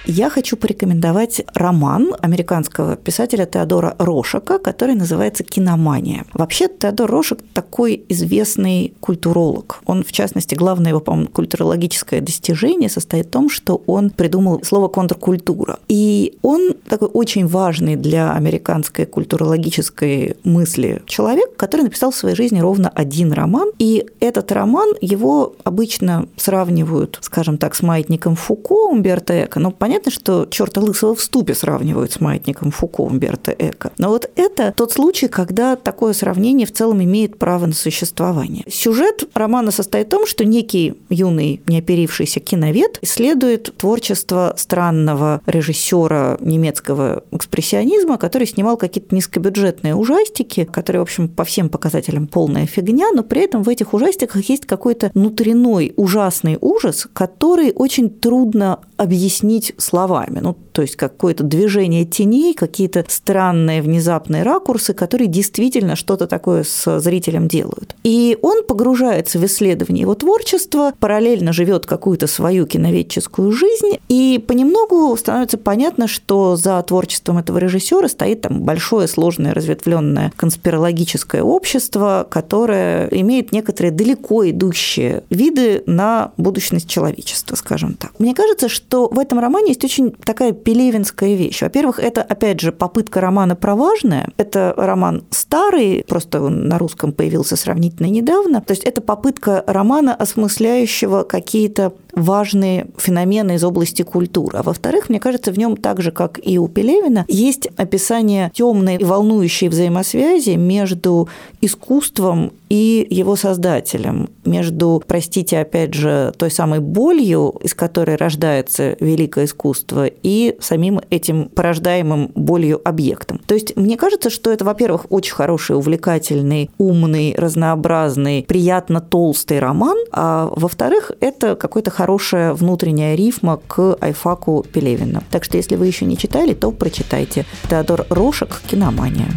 Я 0.04 0.30
хочу 0.30 0.56
порекомендовать 0.56 1.42
роман 1.54 2.16
американского 2.20 2.96
писателя 2.96 3.46
Теодора 3.46 3.94
Рошака, 4.00 4.58
который 4.58 4.96
называется 4.96 5.44
«Киномания». 5.44 6.24
Вообще, 6.32 6.66
Теодор 6.66 7.08
Рошак 7.08 7.38
такой 7.54 8.04
известный 8.08 8.94
культуролог. 8.98 9.80
Он, 9.86 10.02
в 10.02 10.10
частности, 10.10 10.56
главное 10.56 10.90
его, 10.90 11.00
по-моему, 11.00 11.28
культурологическое 11.28 12.20
достижение 12.20 12.90
состоит 12.90 13.26
в 13.26 13.30
том, 13.30 13.48
что 13.48 13.80
он 13.86 14.10
придумал 14.10 14.64
слово 14.64 14.88
«контркультура». 14.88 15.78
И 15.86 16.36
он 16.42 16.74
такой 16.88 17.08
очень 17.08 17.46
важный 17.46 17.94
для 17.94 18.32
американской 18.32 19.06
культурологической 19.06 20.36
мысли 20.42 21.00
человек, 21.06 21.56
который 21.56 21.82
написал 21.82 22.10
в 22.10 22.16
своей 22.16 22.34
жизни 22.34 22.58
ровно 22.58 22.88
один 22.88 23.30
роман. 23.30 23.70
И 23.78 24.04
этот 24.18 24.50
роман, 24.50 24.94
его 25.00 25.54
обычно 25.62 26.26
сравнивают, 26.36 27.18
скажем 27.20 27.56
так, 27.56 27.76
с 27.76 27.82
маятником 27.82 28.34
Фуко 28.34 28.90
Умберто 28.90 29.44
Эко. 29.44 29.60
Но 29.60 29.70
понятно, 29.70 29.91
Понятно, 29.92 30.10
что 30.10 30.46
черта 30.46 30.80
лысого 30.80 31.14
в 31.14 31.20
ступе 31.20 31.54
сравнивают 31.54 32.12
с 32.12 32.18
маятником 32.18 32.70
Фуко 32.70 33.02
Умберто 33.02 33.52
Эко. 33.52 33.92
Но 33.98 34.08
вот 34.08 34.30
это 34.36 34.72
тот 34.74 34.90
случай, 34.90 35.28
когда 35.28 35.76
такое 35.76 36.14
сравнение 36.14 36.66
в 36.66 36.72
целом 36.72 37.04
имеет 37.04 37.38
право 37.38 37.66
на 37.66 37.74
существование. 37.74 38.64
Сюжет 38.70 39.28
романа 39.34 39.70
состоит 39.70 40.06
в 40.06 40.10
том, 40.10 40.26
что 40.26 40.46
некий 40.46 40.94
юный 41.10 41.60
неоперившийся 41.66 42.40
киновед 42.40 43.00
исследует 43.02 43.76
творчество 43.76 44.54
странного 44.56 45.42
режиссера 45.44 46.38
немецкого 46.40 47.24
экспрессионизма, 47.30 48.16
который 48.16 48.46
снимал 48.46 48.78
какие-то 48.78 49.14
низкобюджетные 49.14 49.94
ужастики, 49.94 50.64
которые, 50.64 51.00
в 51.00 51.02
общем, 51.02 51.28
по 51.28 51.44
всем 51.44 51.68
показателям 51.68 52.28
полная 52.28 52.64
фигня, 52.64 53.10
но 53.12 53.22
при 53.22 53.42
этом 53.42 53.62
в 53.62 53.68
этих 53.68 53.92
ужастиках 53.92 54.42
есть 54.48 54.64
какой-то 54.64 55.10
внутренной 55.12 55.92
ужасный 55.96 56.56
ужас, 56.62 57.06
который 57.12 57.72
очень 57.74 58.08
трудно 58.08 58.80
объяснить 59.02 59.74
словами. 59.78 60.38
Ну, 60.40 60.56
то 60.72 60.82
есть 60.82 60.96
какое-то 60.96 61.44
движение 61.44 62.04
теней, 62.04 62.54
какие-то 62.54 63.04
странные 63.08 63.82
внезапные 63.82 64.42
ракурсы, 64.42 64.94
которые 64.94 65.28
действительно 65.28 65.96
что-то 65.96 66.26
такое 66.26 66.64
с 66.64 67.00
зрителем 67.00 67.48
делают. 67.48 67.96
И 68.04 68.38
он 68.42 68.64
погружается 68.64 69.38
в 69.38 69.44
исследование 69.44 70.02
его 70.02 70.14
творчества, 70.14 70.92
параллельно 70.98 71.52
живет 71.52 71.86
какую-то 71.86 72.26
свою 72.26 72.66
киноведческую 72.66 73.52
жизнь, 73.52 73.98
и 74.08 74.42
понемногу 74.46 75.16
становится 75.16 75.58
понятно, 75.58 76.06
что 76.06 76.56
за 76.56 76.80
творчеством 76.82 77.38
этого 77.38 77.58
режиссера 77.58 78.08
стоит 78.08 78.42
там 78.42 78.62
большое, 78.62 79.08
сложное, 79.08 79.54
разветвленное 79.54 80.32
конспирологическое 80.36 81.42
общество, 81.42 82.26
которое 82.30 83.08
имеет 83.08 83.52
некоторые 83.52 83.90
далеко 83.90 84.48
идущие 84.48 85.24
виды 85.30 85.82
на 85.86 86.32
будущность 86.36 86.88
человечества, 86.88 87.56
скажем 87.56 87.94
так. 87.94 88.12
Мне 88.18 88.34
кажется, 88.34 88.68
что 88.68 88.91
в 88.92 89.18
этом 89.18 89.38
романе 89.38 89.68
есть 89.68 89.84
очень 89.84 90.12
такая 90.12 90.52
пелевинская 90.52 91.34
вещь. 91.34 91.62
Во-первых, 91.62 91.98
это, 91.98 92.22
опять 92.22 92.60
же, 92.60 92.72
попытка 92.72 93.20
романа 93.20 93.56
про 93.56 93.74
важное. 93.74 94.28
Это 94.36 94.74
роман 94.76 95.24
старый, 95.30 96.04
просто 96.06 96.42
он 96.42 96.68
на 96.68 96.78
русском 96.78 97.12
появился 97.12 97.56
сравнительно 97.56 98.06
недавно. 98.06 98.60
То 98.60 98.72
есть 98.72 98.84
это 98.84 99.00
попытка 99.00 99.64
романа, 99.66 100.14
осмысляющего 100.14 101.22
какие-то 101.22 101.92
важные 102.12 102.86
феномены 102.98 103.54
из 103.54 103.64
области 103.64 104.02
культуры. 104.02 104.58
А 104.58 104.62
во-вторых, 104.62 105.08
мне 105.08 105.20
кажется, 105.20 105.50
в 105.52 105.58
нем 105.58 105.76
так 105.76 106.00
же, 106.02 106.10
как 106.10 106.38
и 106.42 106.58
у 106.58 106.68
Пелевина, 106.68 107.24
есть 107.28 107.68
описание 107.76 108.50
темной 108.54 108.96
и 108.96 109.04
волнующей 109.04 109.68
взаимосвязи 109.68 110.50
между 110.50 111.28
искусством 111.60 112.52
и 112.72 113.06
его 113.10 113.36
создателем, 113.36 114.30
между, 114.46 115.02
простите, 115.06 115.58
опять 115.58 115.92
же, 115.92 116.32
той 116.38 116.50
самой 116.50 116.80
болью, 116.80 117.54
из 117.62 117.74
которой 117.74 118.16
рождается 118.16 118.96
великое 118.98 119.44
искусство, 119.44 120.06
и 120.06 120.56
самим 120.58 120.98
этим 121.10 121.50
порождаемым 121.50 122.32
болью 122.34 122.80
объектом. 122.82 123.42
То 123.46 123.52
есть 123.52 123.76
мне 123.76 123.98
кажется, 123.98 124.30
что 124.30 124.50
это, 124.50 124.64
во-первых, 124.64 125.04
очень 125.10 125.34
хороший, 125.34 125.76
увлекательный, 125.76 126.70
умный, 126.78 127.34
разнообразный, 127.36 128.46
приятно 128.48 129.02
толстый 129.02 129.58
роман, 129.58 129.98
а 130.10 130.50
во-вторых, 130.56 131.12
это 131.20 131.56
какая-то 131.56 131.90
хорошая 131.90 132.54
внутренняя 132.54 133.14
рифма 133.16 133.60
к 133.66 133.98
Айфаку 134.00 134.64
Пелевина. 134.72 135.22
Так 135.30 135.44
что 135.44 135.58
если 135.58 135.76
вы 135.76 135.88
еще 135.88 136.06
не 136.06 136.16
читали, 136.16 136.54
то 136.54 136.70
прочитайте. 136.70 137.44
Теодор 137.68 138.06
Рошек 138.08 138.62
«Киномания». 138.66 139.28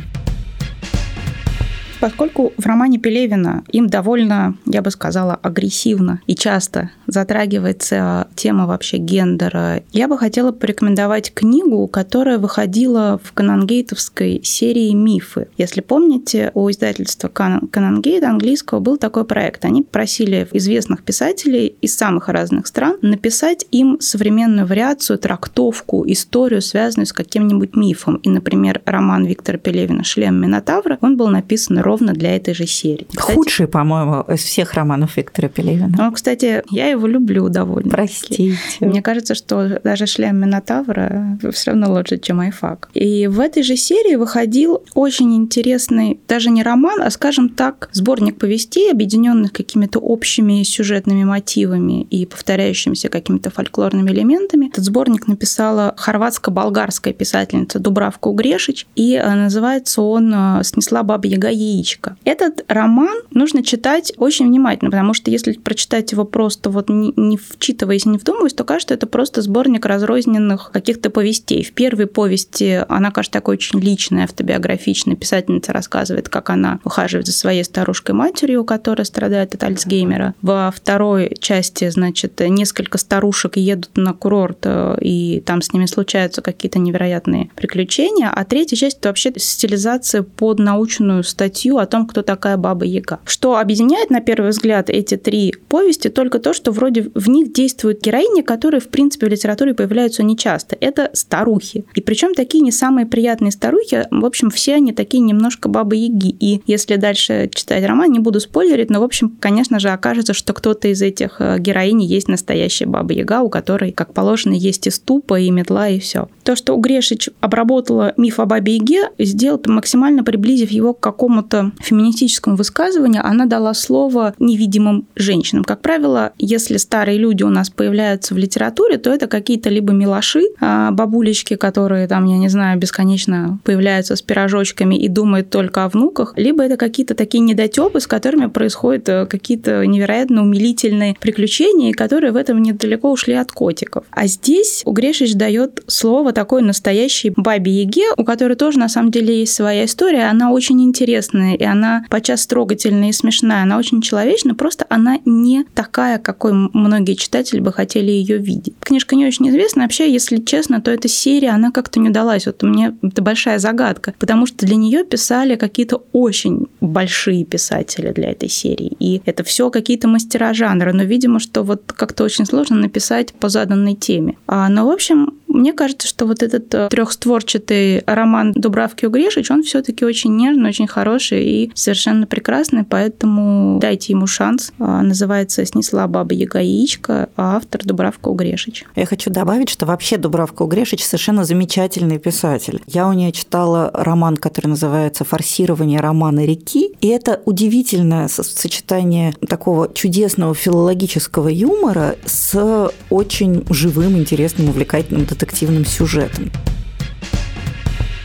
Поскольку 2.00 2.54
в 2.58 2.66
романе 2.66 3.00
Пелевина 3.00 3.64
им 3.72 3.88
довольно, 3.88 4.58
я 4.66 4.82
бы 4.82 4.92
сказала, 4.92 5.36
агрессивно 5.42 6.22
и 6.28 6.36
часто 6.36 6.92
затрагивается 7.08 8.28
тема 8.36 8.68
вообще 8.68 8.98
гендера, 8.98 9.84
я 9.92 10.08
бы 10.08 10.18
хотела 10.18 10.52
порекомендовать 10.52 11.34
книгу, 11.34 11.88
которая 11.88 12.38
выходила 12.38 13.20
в 13.24 13.34
канангейтовской 13.34 14.42
серии 14.44 14.92
«Мифы». 14.94 15.48
Если 15.58 15.82
помните, 15.82 16.52
у 16.54 16.70
издательства 16.70 17.28
Канангейт 17.28 18.24
английского 18.24 18.80
был 18.80 18.98
такой 18.98 19.26
проект. 19.26 19.66
Они 19.66 19.84
просили 19.84 20.48
известных 20.52 21.04
писателей 21.04 21.76
из 21.82 21.96
самых 21.96 22.30
разных 22.30 22.68
стран 22.68 22.98
написать 23.02 23.66
им 23.72 23.98
современную 24.00 24.68
вариацию, 24.68 25.18
трактовку, 25.18 26.04
историю, 26.08 26.62
связанную 26.62 27.06
с 27.08 27.14
каким-нибудь 27.14 27.76
мифом. 27.76 28.18
И, 28.18 28.30
например, 28.30 28.82
роман 28.86 29.26
Виктора 29.26 29.58
Пелевина 29.58 30.04
«Шлем 30.04 30.42
Минотавра», 30.42 30.98
он 31.02 31.18
был 31.18 31.28
написан 31.28 31.80
ровно 31.86 32.14
для 32.14 32.36
этой 32.36 32.54
же 32.54 32.66
серии. 32.66 33.08
Кстати, 33.14 33.36
Худший, 33.36 33.68
по-моему, 33.68 34.22
из 34.28 34.44
всех 34.44 34.74
романов 34.74 35.16
Виктора 35.18 35.48
Пелевина. 35.48 35.96
Ну, 35.98 36.12
кстати, 36.12 36.64
я 36.70 36.88
его 36.88 37.08
люблю 37.08 37.48
довольно. 37.50 37.92
Простите. 37.92 38.58
Мне 38.82 39.02
кажется, 39.02 39.36
что 39.36 39.80
даже 39.84 40.06
шлем 40.08 40.38
Минотавра 40.38 41.38
все 41.52 41.72
равно 41.72 41.94
лучше, 41.94 42.18
чем 42.18 42.40
Айфак. 42.40 42.90
И 42.94 43.28
в 43.28 43.40
этой 43.40 43.64
же 43.64 43.76
серии 43.78 44.16
выходил 44.16 44.84
очень 44.94 45.36
интересный, 45.36 46.20
даже 46.28 46.50
не 46.50 46.64
роман, 46.64 47.02
а, 47.02 47.10
скажем 47.10 47.50
так, 47.50 47.90
сборник 47.94 48.38
повестей, 48.38 48.92
объединенных 48.92 49.54
какими-то 49.54 50.00
общими 50.00 50.64
сюжетными 50.64 51.24
мотивами 51.24 52.04
и 52.04 52.26
повторяющимися 52.26 53.10
какими-то 53.10 53.50
фольклорными 53.50 54.12
элементами. 54.12 54.68
Этот 54.68 54.84
сборник 54.84 55.28
написала 55.28 55.94
хорватско-болгарская 55.98 57.14
писательница 57.14 57.80
Дубравка 57.80 58.28
Угрешич, 58.28 58.88
и 58.96 59.14
э, 59.14 59.36
называется 59.36 60.02
он 60.02 60.34
э, 60.34 60.64
«Снесла 60.64 61.04
баба 61.04 61.28
Яга 61.28 61.50
яичко». 61.76 62.18
Этот 62.24 62.64
роман 62.68 63.18
нужно 63.32 63.64
читать 63.64 64.14
очень 64.18 64.48
внимательно, 64.48 64.92
потому 64.92 65.14
что 65.14 65.32
если 65.32 65.54
прочитать 65.54 66.12
его 66.12 66.26
просто 66.26 66.70
вот 66.70 66.90
не, 66.90 67.14
не 67.16 67.38
вчитываясь, 67.38 68.06
не 68.06 68.18
вдумываясь, 68.18 68.54
то 68.54 68.64
кажется, 68.64 68.94
это 68.94 69.08
просто 69.08 69.42
сборник 69.42 69.86
разрозненных 69.86 70.72
каких-то 70.72 71.10
повестей. 71.10 71.64
В 71.64 71.74
первой 71.74 72.08
повести 72.08 72.84
она 72.88 73.12
кажется 73.12 73.34
такой 73.34 73.56
очень 73.56 73.80
личной, 73.80 74.24
автобиографичной. 74.24 75.16
Писательница 75.16 75.74
рассказывает, 75.74 76.30
как 76.30 76.50
она 76.50 76.80
ухаживает 76.84 77.28
за 77.28 77.34
своей 77.34 77.64
старушкой-матерью, 77.64 78.64
которая 78.64 79.06
страдает 79.06 79.56
от 79.56 79.64
Альцгеймера. 79.64 80.36
Во 80.42 80.72
второй 80.76 81.36
части, 81.40 81.90
значит, 81.90 82.40
несколько 82.40 82.98
старушек 82.98 83.58
едут 83.58 83.98
на 83.98 84.14
курорт, 84.14 84.60
э, 84.64 84.98
и 85.02 85.42
там 85.46 85.62
с 85.62 85.74
ними 85.74 85.86
случаются 85.86 86.42
какие-то 86.42 86.80
невероятные 86.80 87.50
приключения. 87.56 88.30
А 88.30 88.44
третья 88.46 88.76
часть– 88.76 88.98
это 89.00 89.10
вообще 89.10 89.34
стилизация 89.38 90.24
под 90.24 90.60
научную 90.60 91.24
статью 91.24 91.65
статью 91.66 91.78
о 91.78 91.86
том, 91.86 92.06
кто 92.06 92.22
такая 92.22 92.58
Баба 92.58 92.86
Яга. 92.86 93.20
Что 93.26 93.58
объединяет, 93.58 94.10
на 94.10 94.22
первый 94.22 94.52
взгляд, 94.52 94.90
эти 94.90 95.18
три 95.18 95.54
повести 95.68 96.10
только 96.10 96.40
то, 96.40 96.54
что 96.54 96.72
вроде 96.72 97.10
в 97.16 97.30
них 97.30 97.54
действуют 97.54 98.02
героини, 98.02 98.42
которые, 98.42 98.80
в 98.80 98.90
принципе, 98.90 99.26
в 99.26 99.30
литературе 99.30 99.74
появляются 99.74 100.24
нечасто. 100.24 100.78
Это 100.80 101.10
старухи. 101.14 101.86
И 101.96 102.02
причем 102.02 102.36
такие 102.36 102.62
не 102.64 102.72
самые 102.72 103.06
приятные 103.06 103.52
старухи, 103.52 104.06
в 104.12 104.26
общем, 104.26 104.50
все 104.50 104.76
они 104.76 104.92
такие 104.92 105.24
немножко 105.24 105.70
Бабы 105.70 105.96
Яги. 105.96 106.36
И 106.40 106.62
если 106.68 106.98
дальше 106.98 107.50
читать 107.54 107.86
роман, 107.86 108.12
не 108.12 108.20
буду 108.20 108.40
спойлерить, 108.40 108.92
но, 108.92 109.00
в 109.00 109.04
общем, 109.04 109.36
конечно 109.40 109.80
же, 109.80 109.90
окажется, 109.90 110.34
что 110.34 110.54
кто-то 110.54 110.88
из 110.88 111.02
этих 111.02 111.38
э, 111.40 111.58
героинь 111.60 112.04
есть 112.04 112.28
настоящая 112.28 112.86
Баба 112.86 113.14
Яга, 113.14 113.42
у 113.42 113.50
которой, 113.50 113.92
как 113.92 114.14
положено, 114.14 114.54
есть 114.54 114.88
и 114.88 114.92
ступа, 114.92 115.40
и 115.40 115.50
метла, 115.50 115.90
и 115.90 116.00
все. 116.00 116.28
То, 116.44 116.56
что 116.56 116.74
Угрешич 116.74 117.30
обработала 117.40 118.14
миф 118.18 118.40
о 118.40 118.46
Бабе 118.46 118.76
Яге, 118.76 119.10
сделал 119.18 119.60
максимально 119.66 120.24
приблизив 120.24 120.70
его 120.72 120.94
к 120.94 121.00
какому-то 121.00 121.55
какому-то 121.56 121.84
феминистическому 121.84 122.56
высказыванию 122.56 123.26
она 123.26 123.46
дала 123.46 123.74
слово 123.74 124.34
невидимым 124.40 125.08
женщинам. 125.16 125.64
Как 125.64 125.82
правило, 125.82 126.34
если 126.38 126.78
старые 126.78 127.18
люди 127.18 127.44
у 127.44 127.50
нас 127.50 127.70
появляются 127.70 128.34
в 128.34 128.38
литературе, 128.38 128.98
то 128.98 129.12
это 129.12 129.28
какие-то 129.28 129.70
либо 129.70 129.94
милаши, 129.94 130.44
а, 130.60 130.92
бабулечки, 130.92 131.56
которые 131.56 132.08
там, 132.08 132.26
я 132.26 132.38
не 132.38 132.50
знаю, 132.50 132.80
бесконечно 132.80 133.60
появляются 133.64 134.16
с 134.16 134.22
пирожочками 134.22 134.96
и 134.96 135.08
думают 135.08 135.50
только 135.50 135.84
о 135.84 135.90
внуках, 135.90 136.34
либо 136.36 136.64
это 136.64 136.78
какие-то 136.78 137.16
такие 137.16 137.42
недотепы, 137.42 138.00
с 138.00 138.08
которыми 138.08 138.48
происходят 138.48 139.08
э, 139.10 139.26
какие-то 139.26 139.86
невероятно 139.86 140.42
умилительные 140.42 141.16
приключения, 141.20 141.94
которые 141.94 142.32
в 142.32 142.36
этом 142.36 142.62
недалеко 142.62 143.12
ушли 143.12 143.34
от 143.34 143.52
котиков. 143.52 144.06
А 144.12 144.28
здесь 144.28 144.82
у 144.86 144.92
Грешич 144.92 145.34
дает 145.36 145.84
слово 145.88 146.32
такой 146.32 146.62
настоящей 146.62 147.32
бабе 147.36 147.72
Яге, 147.72 148.06
у 148.18 148.24
которой 148.24 148.56
тоже 148.56 148.80
на 148.80 148.90
самом 148.90 149.12
деле 149.12 149.40
есть 149.40 149.54
своя 149.54 149.86
история, 149.86 150.26
она 150.26 150.52
очень 150.52 150.82
интересная 150.82 151.45
и 151.54 151.64
она 151.64 152.06
подчас 152.10 152.48
трогательная 152.48 153.10
и 153.10 153.14
смешная. 153.14 153.64
Она 153.64 153.78
очень 153.78 154.02
человечная, 154.02 154.56
просто 154.56 154.86
она 154.90 155.20
не 155.26 155.66
такая, 155.74 156.18
какой 156.18 156.54
многие 156.54 157.14
читатели 157.14 157.60
бы 157.60 157.72
хотели 157.72 158.12
ее 158.12 158.38
видеть. 158.38 158.74
Книжка 158.80 159.16
не 159.16 159.28
очень 159.28 159.50
известна. 159.50 159.84
Вообще, 159.84 160.12
если 160.12 160.38
честно, 160.38 160.82
то 160.82 160.92
эта 160.92 161.08
серия, 161.08 161.50
она 161.50 161.72
как-то 161.72 162.00
не 162.00 162.10
удалась. 162.10 162.46
Вот 162.46 162.64
мне 162.64 162.96
это 163.04 163.22
большая 163.22 163.60
загадка, 163.60 164.14
потому 164.18 164.46
что 164.46 164.66
для 164.66 164.76
нее 164.76 165.04
писали 165.04 165.56
какие-то 165.56 166.04
очень 166.14 166.68
большие 166.82 167.46
писатели 167.46 168.12
для 168.12 168.32
этой 168.32 168.50
серии. 168.50 168.96
И 169.00 169.22
это 169.26 169.44
все 169.44 169.70
какие-то 169.70 170.08
мастера 170.08 170.54
жанра. 170.54 170.94
Но, 170.94 171.04
видимо, 171.04 171.40
что 171.40 171.64
вот 171.64 171.92
как-то 171.94 172.24
очень 172.24 172.46
сложно 172.46 172.78
написать 172.78 173.34
по 173.34 173.50
заданной 173.50 173.96
теме. 173.96 174.38
А, 174.48 174.70
но, 174.70 174.88
в 174.88 174.92
общем, 174.92 175.34
мне 175.56 175.74
кажется, 175.74 176.08
что 176.08 176.26
вот 176.26 176.44
этот 176.44 176.74
э, 176.74 176.90
трехстворчатый 176.90 178.04
роман 178.06 178.52
Дубравки 178.54 179.06
Угрешич, 179.06 179.50
он 179.50 179.64
все-таки 179.64 180.06
очень 180.06 180.36
нежный, 180.36 180.70
очень 180.70 180.88
хороший 180.88 181.44
и 181.44 181.72
совершенно 181.74 182.28
прекрасный, 182.28 182.84
поэтому 182.84 183.80
дайте 183.80 184.14
ему 184.14 184.28
шанс. 184.28 184.74
А, 184.80 185.02
называется 185.02 185.66
«Снесла 185.66 186.08
баба 186.08 186.34
Яга 186.34 186.60
яичко», 186.60 187.30
а 187.38 187.56
автор 187.56 187.84
Дубравка 187.84 188.28
Угрешич. 188.30 188.84
Я 188.96 189.06
хочу 189.06 189.30
добавить, 189.30 189.70
что 189.70 189.86
вообще 189.86 190.18
Дубравка 190.18 190.64
Угрешич 190.64 191.04
совершенно 191.04 191.46
замечательный 191.46 192.20
писатель. 192.20 192.82
Я 192.88 193.08
у 193.08 193.14
нее 193.14 193.32
читала 193.32 193.90
роман, 193.94 194.38
который 194.38 194.68
называется 194.68 195.24
«Форсирование 195.24 196.00
романа 196.00 196.46
реки», 196.46 196.92
и 197.00 197.08
это 197.08 197.42
удивительное 197.46 198.28
сочетание 198.28 199.34
такого 199.48 199.92
чудесного 199.94 200.54
филологического 200.54 201.48
юмора 201.48 202.16
с 202.26 202.92
очень 203.10 203.66
живым, 203.70 204.18
интересным, 204.18 204.70
увлекательным 204.70 205.26
детективом 205.26 205.45
детективным 205.46 205.86
сюжетом. 205.86 206.52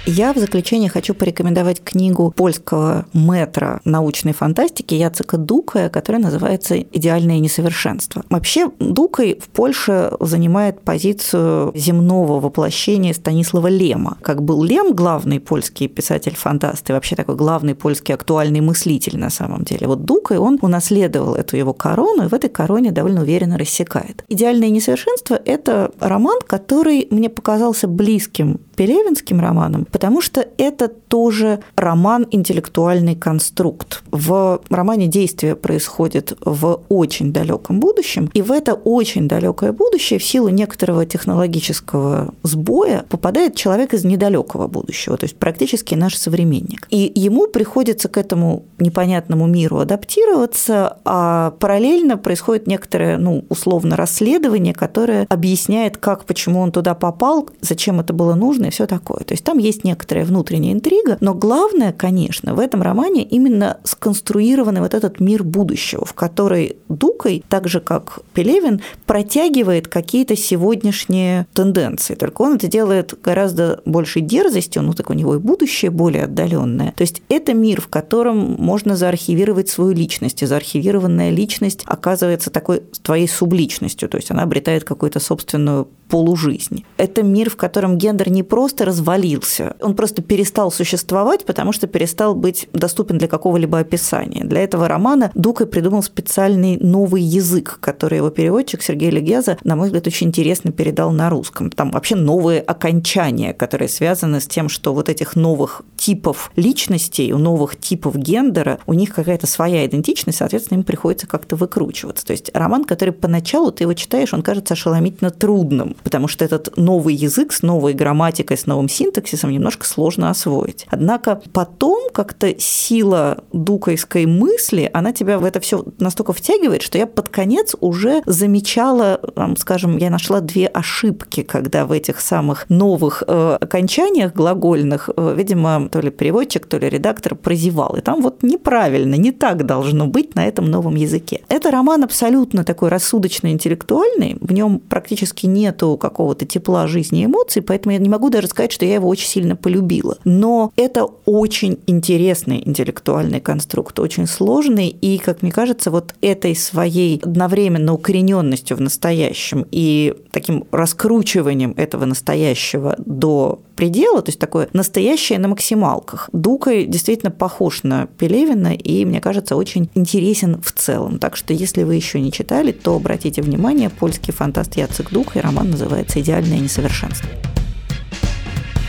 Я 0.07 0.33
в 0.33 0.39
заключение 0.39 0.89
хочу 0.89 1.15
порекомендовать 1.15 1.85
книгу 1.85 2.33
польского 2.35 3.05
метра 3.13 3.81
научной 3.85 4.33
фантастики 4.33 4.95
Яцека 4.95 5.37
Дукая, 5.37 5.91
которая 5.91 6.23
называется 6.23 6.81
«Идеальное 6.81 7.39
несовершенство». 7.39 8.25
Вообще 8.31 8.71
Дукай 8.79 9.39
в 9.39 9.49
Польше 9.49 10.13
занимает 10.19 10.81
позицию 10.81 11.73
земного 11.75 12.41
воплощения 12.41 13.13
Станислава 13.13 13.69
Лема. 13.69 14.17
Как 14.23 14.43
был 14.43 14.65
Лем, 14.65 14.95
главный 14.95 15.39
польский 15.39 15.87
писатель-фантаст 15.87 16.89
и 16.89 16.93
вообще 16.95 17.15
такой 17.15 17.37
главный 17.37 17.75
польский 17.75 18.15
актуальный 18.15 18.61
мыслитель 18.61 19.19
на 19.19 19.29
самом 19.29 19.65
деле. 19.65 19.87
Вот 19.87 20.07
Дукай, 20.07 20.39
он 20.39 20.59
унаследовал 20.63 21.35
эту 21.35 21.59
его 21.59 21.75
корону 21.75 22.25
и 22.25 22.29
в 22.29 22.35
этой 22.35 22.49
короне 22.49 22.91
довольно 22.91 23.21
уверенно 23.21 23.59
рассекает. 23.59 24.25
«Идеальное 24.29 24.71
несовершенство»– 24.71 25.39
это 25.45 25.93
роман, 26.01 26.39
который 26.47 27.07
мне 27.11 27.29
показался 27.29 27.87
близким 27.87 28.61
пелевинским 28.77 29.41
романом 29.41 29.85
Потому 29.93 30.21
что 30.21 30.47
это 30.59 30.89
тоже 30.89 31.61
роман 31.77 32.27
интеллектуальный 32.31 33.15
конструкт. 33.15 34.03
В 34.11 34.61
романе 34.71 35.07
действие 35.07 35.57
происходит 35.57 36.37
в 36.41 36.83
очень 36.89 37.33
далеком 37.33 37.81
будущем, 37.81 38.31
и 38.35 38.43
в 38.43 38.53
это 38.53 38.75
очень 38.75 39.29
далекое 39.29 39.73
будущее 39.73 40.19
в 40.19 40.25
силу 40.25 40.49
некоторого 40.49 41.07
технологического 41.07 42.35
сбоя 42.43 43.05
попадает 43.09 43.57
человек 43.57 43.95
из 43.95 44.05
недалекого 44.05 44.67
будущего, 44.67 45.17
то 45.17 45.25
есть 45.25 45.37
практически 45.37 45.95
наш 45.95 46.17
современник. 46.17 46.87
И 46.91 47.11
ему 47.15 47.47
приходится 47.47 48.09
к 48.09 48.17
этому 48.17 48.65
непонятному 48.79 49.47
миру 49.47 49.79
адаптироваться, 49.79 50.99
а 51.05 51.53
параллельно 51.59 52.17
происходит 52.17 52.67
некоторое, 52.67 53.19
ну, 53.19 53.45
условно, 53.49 53.97
расследование, 53.97 54.75
которое 54.75 55.27
объясняет, 55.29 55.97
как, 55.97 56.25
почему 56.25 56.61
он 56.61 56.73
туда 56.73 56.95
попал, 56.95 57.49
зачем 57.61 58.01
это 58.01 58.13
было 58.13 58.35
нужно 58.35 58.67
и 58.67 58.71
все 58.71 58.87
такое. 58.87 59.21
То 59.21 59.33
есть 59.33 59.45
там 59.45 59.59
есть 59.59 59.80
некоторая 59.85 60.25
внутренняя 60.25 60.73
интрига, 60.73 61.17
но 61.21 61.35
главное, 61.35 61.93
конечно, 61.93 62.55
в 62.55 62.61
этом 62.61 62.83
романе 62.83 63.23
именно 63.23 63.79
сконструированный 63.85 64.81
вот 64.81 64.95
этот 64.95 65.21
мир 65.21 65.45
будущего, 65.45 66.05
в 66.05 66.15
который 66.15 66.77
Дукой, 66.89 67.45
так 67.49 67.69
же 67.69 67.81
как 67.81 68.21
Пелевин, 68.35 68.81
протягивает 69.07 69.89
какие-то 69.89 70.37
сегодняшние 70.37 71.47
тенденции. 71.53 72.15
Только 72.15 72.43
он 72.43 72.57
это 72.57 72.69
делает 72.69 73.15
гораздо 73.23 73.81
большей 73.85 74.23
дерзостью, 74.23 74.83
ну 74.83 74.93
так 74.93 75.11
у 75.11 75.15
него 75.15 75.35
и 75.35 75.39
будущее 75.39 75.91
более 75.91 76.25
отдаленное. 76.25 76.93
То 76.97 77.03
есть 77.03 77.23
это 77.29 77.55
мир, 77.55 77.81
в 77.81 77.89
котором 77.89 78.57
можно 78.59 78.97
заархивировать 78.97 79.69
свою 79.69 79.93
личность, 79.93 80.43
и 80.43 80.47
заархивированная 80.47 81.31
личность 81.31 81.83
оказывается 81.87 82.51
такой 82.51 82.83
твоей 83.03 83.29
субличностью, 83.29 84.09
то 84.09 84.17
есть 84.17 84.31
она 84.31 84.43
обретает 84.43 84.85
какую-то 84.85 85.21
собственную 85.21 85.89
полужизнь. 86.11 86.85
Это 86.97 87.23
мир, 87.23 87.49
в 87.49 87.57
котором 87.57 87.97
гендер 87.97 88.31
не 88.31 88.43
просто 88.43 88.85
развалился, 88.85 89.77
он 89.81 89.95
просто 89.95 90.23
перестал 90.23 90.71
существовать, 90.71 91.45
потому 91.47 91.73
что 91.73 91.87
перестал 91.87 92.35
быть 92.35 92.69
доступен 92.73 93.17
для 93.19 93.29
какого-либо 93.29 93.79
описания. 93.79 94.45
Для 94.45 94.63
этого 94.63 94.89
романа 94.89 95.31
Дукой 95.35 95.67
придумал 95.67 96.03
специальный 96.03 96.77
новый 96.79 97.23
язык, 97.23 97.79
который 97.81 98.19
его 98.19 98.31
переводчик 98.31 98.83
Сергей 98.83 99.11
Легеза, 99.11 99.57
на 99.65 99.77
мой 99.77 99.87
взгляд, 99.87 100.07
очень 100.07 100.29
интересно 100.29 100.73
передал 100.73 101.13
на 101.13 101.31
русском. 101.31 101.71
Там 101.71 101.93
вообще 101.93 102.17
новые 102.17 102.61
окончания, 102.61 103.55
которые 103.55 103.89
связаны 103.89 104.41
с 104.41 104.47
тем, 104.47 104.69
что 104.69 104.93
вот 104.93 105.09
этих 105.09 105.37
новых 105.37 105.83
типов 105.97 106.51
личностей, 106.57 107.33
у 107.33 107.39
новых 107.39 107.79
типов 107.79 108.17
гендера, 108.17 108.81
у 108.87 108.95
них 108.95 109.15
какая-то 109.15 109.47
своя 109.47 109.87
идентичность, 109.87 110.39
соответственно, 110.39 110.79
им 110.79 110.85
приходится 110.85 111.27
как-то 111.27 111.55
выкручиваться. 111.57 112.27
То 112.27 112.33
есть 112.33 112.51
роман, 112.53 112.85
который 112.85 113.13
поначалу 113.13 113.71
ты 113.71 113.85
его 113.85 113.95
читаешь, 113.95 114.35
он 114.35 114.43
кажется 114.43 114.75
ошеломительно 114.75 115.31
трудным, 115.31 115.97
потому 116.03 116.29
что 116.29 116.45
этот 116.45 116.77
новый 116.77 117.15
язык 117.15 117.53
с 117.53 117.63
новой 117.63 117.95
грамматикой, 117.95 118.57
с 118.57 118.67
новым 118.67 118.89
синтаксисом 118.89 119.51
немножко 119.51 119.87
сложно 119.87 120.31
освоить. 120.31 120.87
Однако 120.91 121.41
потом 121.53 122.11
как-то 122.13 122.59
сила 122.59 123.45
дукайской 123.53 124.27
мысли, 124.27 124.91
она 124.93 125.13
тебя 125.13 125.39
в 125.39 125.45
это 125.45 125.61
все 125.61 125.85
настолько 125.99 126.33
втягивает, 126.33 126.83
что 126.83 126.99
я 126.99 127.07
под 127.07 127.29
конец 127.29 127.75
уже 127.81 128.23
замечала, 128.27 129.21
скажем, 129.59 129.97
я 129.97 130.11
нашла 130.11 130.41
две 130.41 130.67
ошибки, 130.67 131.43
когда 131.43 131.87
в 131.87 131.93
этих 131.93 132.21
самых 132.21 132.69
новых 132.69 133.23
э, 133.27 133.59
окончаниях 133.61 134.33
глагольных, 134.33 135.11
э, 135.17 135.35
видимо, 135.37 135.89
то 135.89 136.01
ли 136.01 136.11
переводчик, 136.11 136.67
то 136.67 136.79
ли 136.79 136.89
редактор 136.89 137.35
прозевал. 137.35 137.97
И 137.97 138.01
там 138.01 138.23
вот 138.23 138.43
неправильно, 138.43 139.15
не 139.15 139.33
так 139.33 139.67
должно 139.67 140.07
быть 140.07 140.35
на 140.35 140.47
этом 140.47 140.71
новом 140.71 140.95
языке. 140.97 141.43
Это 141.49 141.71
роман 141.71 142.05
абсолютно 142.05 142.65
такой 142.65 142.89
рассудочно-интеллектуальный, 142.89 144.37
в 144.41 144.53
нем 144.53 144.79
практически 144.79 145.47
нету 145.47 145.90
какого-то 145.97 146.47
тепла 146.47 146.87
жизни 146.87 147.25
эмоций, 147.25 147.63
поэтому 147.63 147.93
я 147.93 147.99
не 147.99 148.09
могу 148.09 148.31
даже 148.31 148.49
сказать, 148.49 148.73
что 148.73 148.85
я 148.85 148.95
его 148.95 149.09
очень 149.09 149.29
сильно 149.29 149.57
полюбила. 149.57 150.19
Но 150.25 150.73
это 150.77 151.05
очень 151.25 151.79
интересный 151.87 152.63
интеллектуальный 152.65 153.41
конструкт, 153.41 153.99
очень 153.99 154.27
сложный, 154.27 154.89
и, 154.89 155.19
как 155.19 155.43
мне 155.43 155.53
кажется, 155.53 155.91
вот 155.91 156.15
этой 156.21 156.55
своей 156.55 157.21
одновременно 157.23 157.93
укорененностью 157.95 158.77
в 158.77 158.81
настоящем 158.81 159.67
и 159.71 160.15
таким 160.33 160.65
раскручиванием 160.71 161.75
этого 161.77 162.05
настоящего 162.05 162.95
до 162.99 163.61
предела, 163.81 164.21
то 164.21 164.29
есть 164.29 164.39
такое 164.39 164.69
настоящее 164.75 165.39
на 165.39 165.49
максималках. 165.49 166.29
Дукой 166.35 166.85
действительно 166.85 167.31
похож 167.31 167.83
на 167.83 168.09
Пелевина 168.19 168.75
и, 168.75 169.07
мне 169.07 169.23
кажется, 169.23 169.57
очень 169.57 169.89
интересен 169.95 170.61
в 170.61 170.71
целом. 170.73 171.19
Так 171.19 171.35
что, 171.35 171.55
если 171.55 171.85
вы 171.85 171.95
еще 171.95 172.21
не 172.21 172.31
читали, 172.31 172.73
то 172.73 172.95
обратите 172.95 173.41
внимание, 173.41 173.89
польский 173.89 174.35
фантаст 174.35 174.77
Яцек 174.77 175.11
Дука, 175.11 175.41
и 175.41 175.43
роман 175.43 175.71
называется 175.71 176.21
«Идеальное 176.21 176.59
несовершенство». 176.59 177.27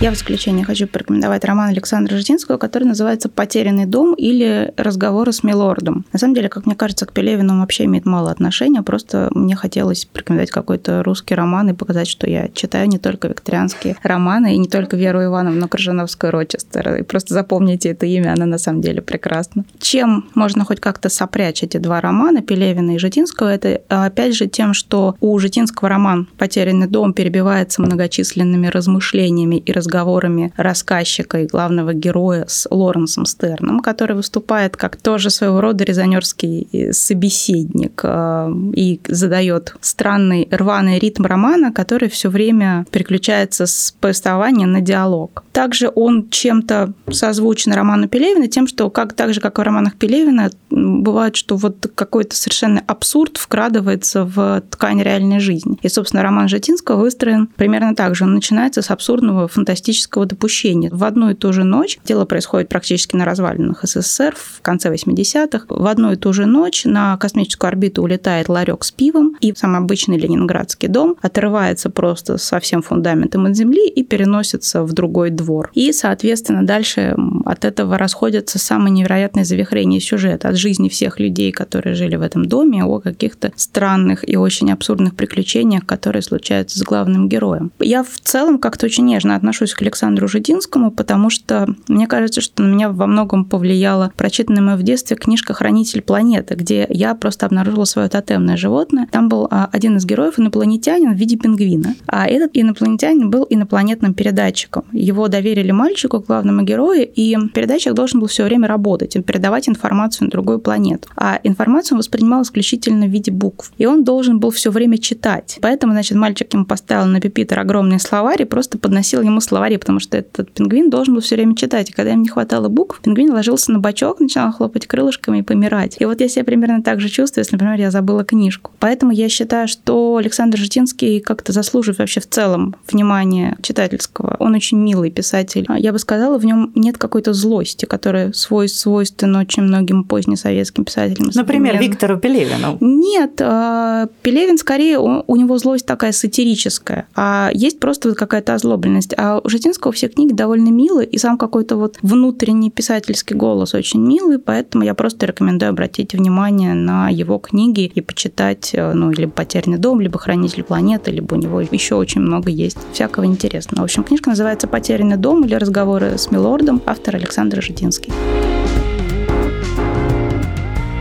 Я 0.02 0.10
в 0.10 0.16
исключение 0.16 0.66
хочу 0.66 0.88
порекомендовать 0.88 1.46
роман 1.46 1.70
Александра 1.70 2.18
Ждинского, 2.18 2.58
который 2.58 2.86
называется 2.86 3.30
«Потерянный 3.30 3.86
дом» 3.86 4.16
или 4.16 4.74
«Разговоры 4.76 5.32
с 5.32 5.44
милордом». 5.44 6.08
На 6.12 6.18
самом 6.18 6.34
деле, 6.34 6.50
как 6.50 6.66
мне 6.66 6.74
кажется, 6.74 7.06
к 7.06 7.14
Пелевину 7.14 7.60
вообще 7.60 7.86
имеет 7.86 8.08
мало 8.08 8.32
отношения, 8.32 8.82
просто 8.82 9.30
мне 9.36 9.56
хотелось 9.56 10.06
порекомендовать 10.06 10.50
какой-то 10.50 11.04
русский 11.04 11.36
роман 11.36 11.70
и 11.70 11.74
показать, 11.74 12.08
что 12.08 12.28
я 12.28 12.48
читаю 12.48 12.90
не 12.90 12.98
только 12.98 13.28
викторианские 13.28 13.96
романы 14.02 14.56
и 14.56 14.58
не 14.58 14.68
только 14.68 14.98
Веру 14.98 15.24
Ивановну 15.24 15.68
Крыжановскую 15.68 16.32
Рочестер. 16.32 16.96
И 16.96 17.04
просто 17.04 17.36
запомните 17.36 17.90
это 17.90 18.08
имя, 18.08 18.34
она 18.34 18.48
на 18.48 18.58
самом 18.58 18.82
деле 18.82 19.04
прекрасна. 19.04 19.66
Чем 19.80 20.26
можно 20.34 20.66
хоть 20.66 20.80
как-то 20.80 21.10
сопрячь 21.10 21.62
эти 21.62 21.78
два 21.78 22.02
романа, 22.02 22.42
Пелевина 22.42 22.96
и 22.96 22.98
Житинского, 22.98 23.50
это 23.50 23.80
опять 23.88 24.36
же 24.36 24.48
тем, 24.48 24.74
что 24.74 25.16
у 25.20 25.38
Житинского 25.38 25.90
роман 25.90 26.28
«Потерянный 26.40 26.88
дом» 26.88 27.14
перебивается 27.14 27.84
многочисленными 27.84 28.66
размышлениями 28.66 29.58
и 29.58 29.72
разговорами 29.72 29.91
разговорами 29.92 30.54
рассказчика 30.58 31.42
и 31.42 31.48
главного 31.48 31.94
героя 31.94 32.46
с 32.48 32.68
Лоренсом 32.72 33.26
Стерном, 33.26 33.82
который 33.82 34.16
выступает 34.16 34.78
как 34.78 34.96
тоже 34.96 35.30
своего 35.30 35.62
рода 35.62 35.84
резонерский 35.84 36.68
э, 36.72 36.94
собеседник 36.94 38.02
э, 38.04 38.52
и 38.74 39.02
задает 39.08 39.76
странный 39.82 40.48
рваный 40.52 41.00
ритм 41.00 41.26
романа, 41.26 41.72
который 41.74 42.10
все 42.10 42.30
время 42.30 42.86
переключается 42.92 43.66
с 43.66 43.94
повествования 44.00 44.66
на 44.66 44.82
диалог. 44.82 45.44
Также 45.52 45.92
он 45.94 46.30
чем-то 46.30 46.94
созвучен 47.12 47.74
роману 47.74 48.08
Пелевина 48.08 48.48
тем, 48.48 48.68
что 48.68 48.90
как, 48.90 49.14
так 49.14 49.34
же, 49.34 49.42
как 49.42 49.58
в 49.58 49.62
романах 49.62 49.96
Пелевина, 49.96 50.50
бывает, 50.70 51.36
что 51.36 51.58
вот 51.58 51.92
какой-то 51.94 52.36
совершенно 52.36 52.82
абсурд 52.88 53.38
вкрадывается 53.38 54.24
в 54.24 54.62
ткань 54.70 55.02
реальной 55.02 55.40
жизни. 55.40 55.78
И, 55.82 55.90
собственно, 55.90 56.24
роман 56.24 56.48
Житинского 56.48 57.02
выстроен 57.02 57.48
примерно 57.48 57.96
так 57.96 58.16
же. 58.16 58.24
Он 58.24 58.34
начинается 58.34 58.82
с 58.82 58.90
абсурдного 58.92 59.48
фантастического 59.48 59.81
фантастического 59.82 60.26
допущения. 60.26 60.90
В 60.92 61.04
одну 61.04 61.32
и 61.32 61.34
ту 61.34 61.54
же 61.54 61.64
ночь, 61.64 61.98
дело 62.06 62.26
происходит 62.26 62.70
практически 62.70 63.16
на 63.16 63.26
развалинах 63.26 63.84
СССР 63.84 64.36
в 64.36 64.62
конце 64.62 64.94
80-х, 64.94 65.66
в 65.70 65.88
одну 65.88 66.12
и 66.12 66.16
ту 66.16 66.34
же 66.34 66.46
ночь 66.46 66.86
на 66.86 67.18
космическую 67.18 67.70
орбиту 67.70 68.04
улетает 68.04 68.48
ларек 68.48 68.84
с 68.84 68.92
пивом, 68.92 69.36
и 69.42 69.54
самый 69.56 69.80
обычный 69.80 70.18
ленинградский 70.18 70.88
дом 70.88 71.16
отрывается 71.22 71.90
просто 71.90 72.38
со 72.38 72.60
всем 72.60 72.82
фундаментом 72.82 73.46
от 73.46 73.56
земли 73.56 73.88
и 73.88 74.04
переносится 74.04 74.84
в 74.84 74.94
другой 74.94 75.32
двор. 75.32 75.72
И, 75.74 75.92
соответственно, 75.92 76.66
дальше 76.66 77.16
от 77.46 77.66
этого 77.66 77.98
расходятся 77.98 78.60
самые 78.60 78.92
невероятные 78.92 79.46
завихрения 79.46 80.00
сюжета 80.00 80.50
от 80.50 80.58
жизни 80.58 80.90
всех 80.90 81.20
людей, 81.20 81.52
которые 81.52 81.96
жили 81.96 82.16
в 82.16 82.22
этом 82.22 82.46
доме, 82.46 82.84
о 82.84 83.00
каких-то 83.00 83.52
странных 83.56 84.28
и 84.30 84.38
очень 84.38 84.72
абсурдных 84.72 85.16
приключениях, 85.16 85.86
которые 85.86 86.22
случаются 86.22 86.78
с 86.78 86.84
главным 86.84 87.28
героем. 87.28 87.72
Я 87.80 88.04
в 88.04 88.20
целом 88.24 88.60
как-то 88.60 88.86
очень 88.86 89.06
нежно 89.06 89.36
отношусь 89.36 89.71
отношусь 89.72 89.74
к 89.74 89.82
Александру 89.82 90.28
Жидинскому, 90.28 90.92
потому 90.92 91.30
что 91.30 91.68
мне 91.88 92.08
кажется, 92.08 92.42
что 92.42 92.64
на 92.64 92.74
меня 92.74 92.90
во 92.90 93.08
многом 93.08 93.46
повлияла 93.46 94.12
прочитанная 94.16 94.62
мной 94.62 94.76
в 94.76 94.84
детстве 94.84 95.16
книжка 95.16 95.54
«Хранитель 95.54 96.02
планеты», 96.02 96.56
где 96.56 96.86
я 96.90 97.16
просто 97.16 97.46
обнаружила 97.46 97.86
свое 97.86 98.10
тотемное 98.10 98.58
животное. 98.58 99.08
Там 99.12 99.30
был 99.30 99.48
а, 99.50 99.70
один 99.72 99.98
из 99.98 100.06
героев 100.06 100.40
инопланетянин 100.40 101.14
в 101.14 101.18
виде 101.18 101.38
пингвина. 101.38 101.96
А 102.08 102.28
этот 102.28 102.52
инопланетянин 102.54 103.30
был 103.30 103.46
инопланетным 103.50 104.14
передатчиком. 104.14 104.84
Его 104.92 105.28
доверили 105.28 105.72
мальчику, 105.72 106.20
главному 106.20 106.64
герою, 106.64 107.08
и 107.08 107.36
передатчик 107.54 107.94
должен 107.94 108.20
был 108.20 108.28
все 108.28 108.44
время 108.44 108.68
работать 108.68 109.18
передавать 109.26 109.70
информацию 109.70 110.26
на 110.26 110.32
другую 110.32 110.60
планету. 110.60 111.08
А 111.16 111.40
информацию 111.44 111.96
он 111.96 112.00
воспринимал 112.00 112.42
исключительно 112.42 113.06
в 113.06 113.10
виде 113.10 113.32
букв. 113.32 113.72
И 113.78 113.86
он 113.86 114.04
должен 114.04 114.40
был 114.40 114.52
все 114.52 114.72
время 114.72 114.98
читать. 114.98 115.60
Поэтому, 115.62 115.94
значит, 115.94 116.18
мальчик 116.18 116.54
ему 116.54 116.66
поставил 116.66 117.06
на 117.06 117.20
пипитер 117.20 117.62
словарь 118.00 118.42
и 118.42 118.46
просто 118.46 118.78
подносил 118.78 119.22
ему 119.22 119.42
слова 119.42 119.61
словаре, 119.62 119.78
потому 119.78 120.00
что 120.00 120.18
этот 120.18 120.52
пингвин 120.52 120.90
должен 120.90 121.14
был 121.14 121.22
все 121.22 121.36
время 121.36 121.56
читать. 121.56 121.92
И 121.92 121.94
когда 121.94 122.14
им 122.14 122.24
не 122.24 122.30
хватало 122.30 122.68
букв, 122.68 123.00
пингвин 123.02 123.32
ложился 123.32 123.72
на 123.72 123.80
бочок, 123.80 124.20
начинал 124.20 124.52
хлопать 124.52 124.88
крылышками 124.88 125.40
и 125.40 125.42
помирать. 125.44 125.98
И 126.00 126.06
вот 126.06 126.20
я 126.20 126.28
себя 126.28 126.44
примерно 126.44 126.82
так 126.82 127.00
же 127.00 127.10
чувствую, 127.10 127.44
если, 127.44 127.56
например, 127.56 127.80
я 127.80 127.92
забыла 127.92 128.24
книжку. 128.24 128.72
Поэтому 128.80 129.12
я 129.12 129.30
считаю, 129.30 129.68
что 129.68 130.16
Александр 130.18 130.58
Житинский 130.58 131.20
как-то 131.20 131.52
заслуживает 131.52 132.00
вообще 132.00 132.22
в 132.22 132.28
целом 132.28 132.76
внимания 132.92 133.56
читательского. 133.62 134.36
Он 134.40 134.56
очень 134.56 134.80
милый 134.80 135.12
писатель. 135.12 135.68
Я 135.78 135.92
бы 135.92 136.00
сказала, 136.00 136.40
в 136.40 136.46
нем 136.46 136.72
нет 136.74 136.98
какой-то 136.98 137.34
злости, 137.34 137.86
которая 137.86 138.34
свой, 138.34 138.68
свойственна 138.68 139.42
очень 139.42 139.64
многим 139.64 140.04
позднесоветским 140.04 140.86
писателям. 140.86 141.30
Например, 141.36 141.78
Виктору 141.78 142.18
Пелевину. 142.18 142.78
Нет, 142.80 143.40
а, 143.42 144.08
Пелевин 144.24 144.58
скорее, 144.58 144.98
у 144.98 145.36
него 145.36 145.58
злость 145.60 145.86
такая 145.86 146.14
сатирическая, 146.14 147.06
а 147.16 147.52
есть 147.54 147.80
просто 147.80 148.10
вот 148.10 148.18
какая-то 148.18 148.56
озлобленность. 148.56 149.14
А 149.18 149.41
у 149.44 149.50
Житинского 149.50 149.92
все 149.94 150.08
книги 150.08 150.34
довольно 150.34 150.70
милые, 150.70 151.08
и 151.08 151.18
сам 151.18 151.38
какой-то 151.38 151.76
вот 151.76 151.98
внутренний 152.02 152.70
писательский 152.70 153.36
голос 153.36 153.74
очень 153.74 154.02
милый, 154.02 154.40
поэтому 154.40 154.84
я 154.84 154.94
просто 154.94 155.26
рекомендую 155.26 155.70
обратить 155.70 156.14
внимание 156.14 156.74
на 156.74 157.10
его 157.10 157.38
книги 157.38 157.92
и 157.94 158.02
почитать, 158.02 158.72
э, 158.74 158.94
ну, 158.94 159.12
либо 159.12 159.32
«Потерянный 159.32 159.78
дом», 159.78 160.02
либо 160.02 160.20
«Хранитель 160.20 160.64
планеты», 160.64 161.12
либо 161.12 161.34
у 161.36 161.38
него 161.38 161.62
еще 161.62 161.96
очень 161.96 162.22
много 162.22 162.50
есть 162.50 162.78
всякого 162.94 163.26
интересного. 163.26 163.82
В 163.82 163.86
общем, 163.86 164.04
книжка 164.04 164.30
называется 164.30 164.68
«Потерянный 164.68 165.18
дом» 165.18 165.44
или 165.46 165.56
«Разговоры 165.56 166.18
с 166.18 166.32
Милордом», 166.32 166.82
автор 166.86 167.16
Александр 167.16 167.62
Житинский. 167.62 168.12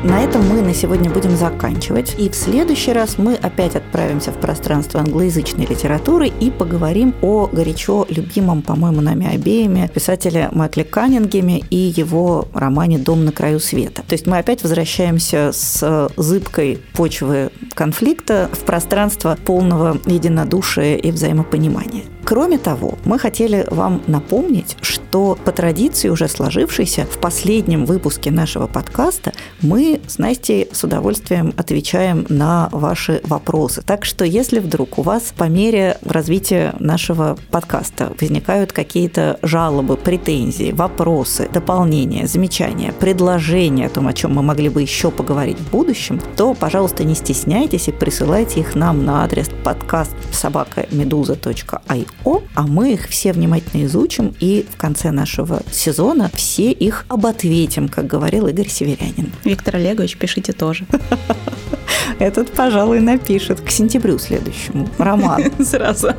На 0.03 0.23
этом 0.23 0.49
мы 0.49 0.63
на 0.63 0.73
сегодня 0.73 1.11
будем 1.11 1.37
заканчивать. 1.37 2.15
И 2.17 2.31
в 2.31 2.35
следующий 2.35 2.95
раз 2.95 3.19
мы 3.19 3.35
опять 3.35 3.77
отправимся 3.77 4.33
в 4.33 4.39
пространство 4.39 5.01
англоязычной 5.01 5.67
литературы 5.67 6.29
и 6.29 6.51
поговорим 6.51 7.15
о 7.21 7.49
горячо 7.53 8.07
любимом, 8.09 8.63
по-моему, 8.63 9.03
нами 9.03 9.27
обеими 9.35 9.91
писателе 9.93 10.49
Майкле 10.53 10.85
Каннингеме 10.85 11.59
и 11.69 11.77
его 11.77 12.49
романе 12.55 12.99
«Дом 12.99 13.27
на 13.27 13.33
краю 13.33 13.61
света». 13.61 14.03
То 14.09 14.15
есть 14.15 14.27
мы 14.27 14.39
опять 14.39 14.63
возвращаемся 14.63 15.51
с 15.53 16.11
зыбкой 16.17 16.79
почвы 16.95 17.51
конфликта 17.75 18.49
в 18.53 18.61
пространство 18.61 19.37
полного 19.45 19.99
единодушия 20.07 20.97
и 20.97 21.11
взаимопонимания. 21.11 22.05
Кроме 22.25 22.59
того, 22.59 22.95
мы 23.05 23.19
хотели 23.19 23.67
вам 23.71 24.03
напомнить, 24.07 24.77
что 24.83 25.10
по 25.11 25.53
традиции 25.53 26.09
уже 26.09 26.29
сложившейся 26.29 27.05
в 27.05 27.19
последнем 27.19 27.85
выпуске 27.85 28.31
нашего 28.31 28.67
подкаста 28.67 29.33
мы 29.61 30.01
с 30.07 30.19
Настей 30.19 30.69
с 30.73 30.85
удовольствием 30.85 31.53
отвечаем 31.57 32.27
на 32.29 32.69
ваши 32.73 33.21
вопросы. 33.25 33.83
Так 33.83 34.05
что 34.05 34.25
если 34.25 34.61
вдруг 34.61 34.99
у 34.99 35.03
вас 35.03 35.35
по 35.37 35.45
мере 35.45 35.99
развития 36.05 36.75
нашего 36.79 37.37
подкаста 37.51 38.13
возникают 38.21 38.73
какие-то 38.73 39.39
жалобы, 39.43 39.97
претензии, 39.97 40.73
вопросы, 40.73 41.49
дополнения, 41.53 42.27
замечания, 42.27 42.93
предложения 42.93 43.87
о 43.87 43.91
том, 43.91 44.07
о 44.07 44.13
чем 44.13 44.35
мы 44.35 44.43
могли 44.43 44.69
бы 44.69 44.83
еще 44.83 45.11
поговорить 45.11 45.59
в 45.59 45.71
будущем, 45.71 46.21
то, 46.37 46.55
пожалуйста, 46.55 47.05
не 47.05 47.15
стесняйтесь 47.15 47.89
и 47.89 47.93
присылайте 47.93 48.61
их 48.61 48.75
нам 48.75 49.05
на 49.05 49.25
адрес 49.25 49.51
подкаст 49.65 50.13
собакамедуза.io 50.33 52.07
о, 52.25 52.43
а 52.55 52.63
мы 52.63 52.93
их 52.93 53.09
все 53.09 53.33
внимательно 53.33 53.85
изучим 53.85 54.35
и 54.41 54.67
в 54.71 54.77
конце 54.77 55.00
нашего 55.05 55.63
сезона 55.73 56.31
все 56.35 56.71
их 56.71 57.05
обответим, 57.09 57.89
как 57.89 58.07
говорил 58.07 58.47
Игорь 58.47 58.69
Северянин. 58.69 59.33
Виктор 59.45 59.77
Олегович, 59.77 60.17
пишите 60.17 60.53
тоже. 60.53 60.87
Этот, 62.19 62.51
пожалуй, 62.51 63.01
напишет 63.01 63.61
к 63.61 63.71
сентябрю 63.71 64.19
следующему 64.19 64.89
роман. 64.99 65.45
Сразу. 65.65 66.11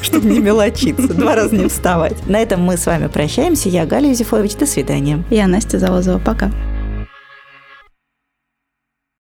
Чтобы 0.00 0.30
не 0.30 0.38
мелочиться, 0.38 1.12
два 1.14 1.34
раза 1.34 1.56
не 1.56 1.68
вставать. 1.68 2.26
На 2.28 2.38
этом 2.38 2.62
мы 2.62 2.76
с 2.76 2.86
вами 2.86 3.08
прощаемся. 3.08 3.68
Я 3.68 3.84
Галя 3.84 4.08
Юзефович. 4.10 4.54
До 4.54 4.66
свидания. 4.66 5.24
Я 5.30 5.48
Настя 5.48 5.78
Завозова. 5.78 6.18
Пока. 6.18 6.52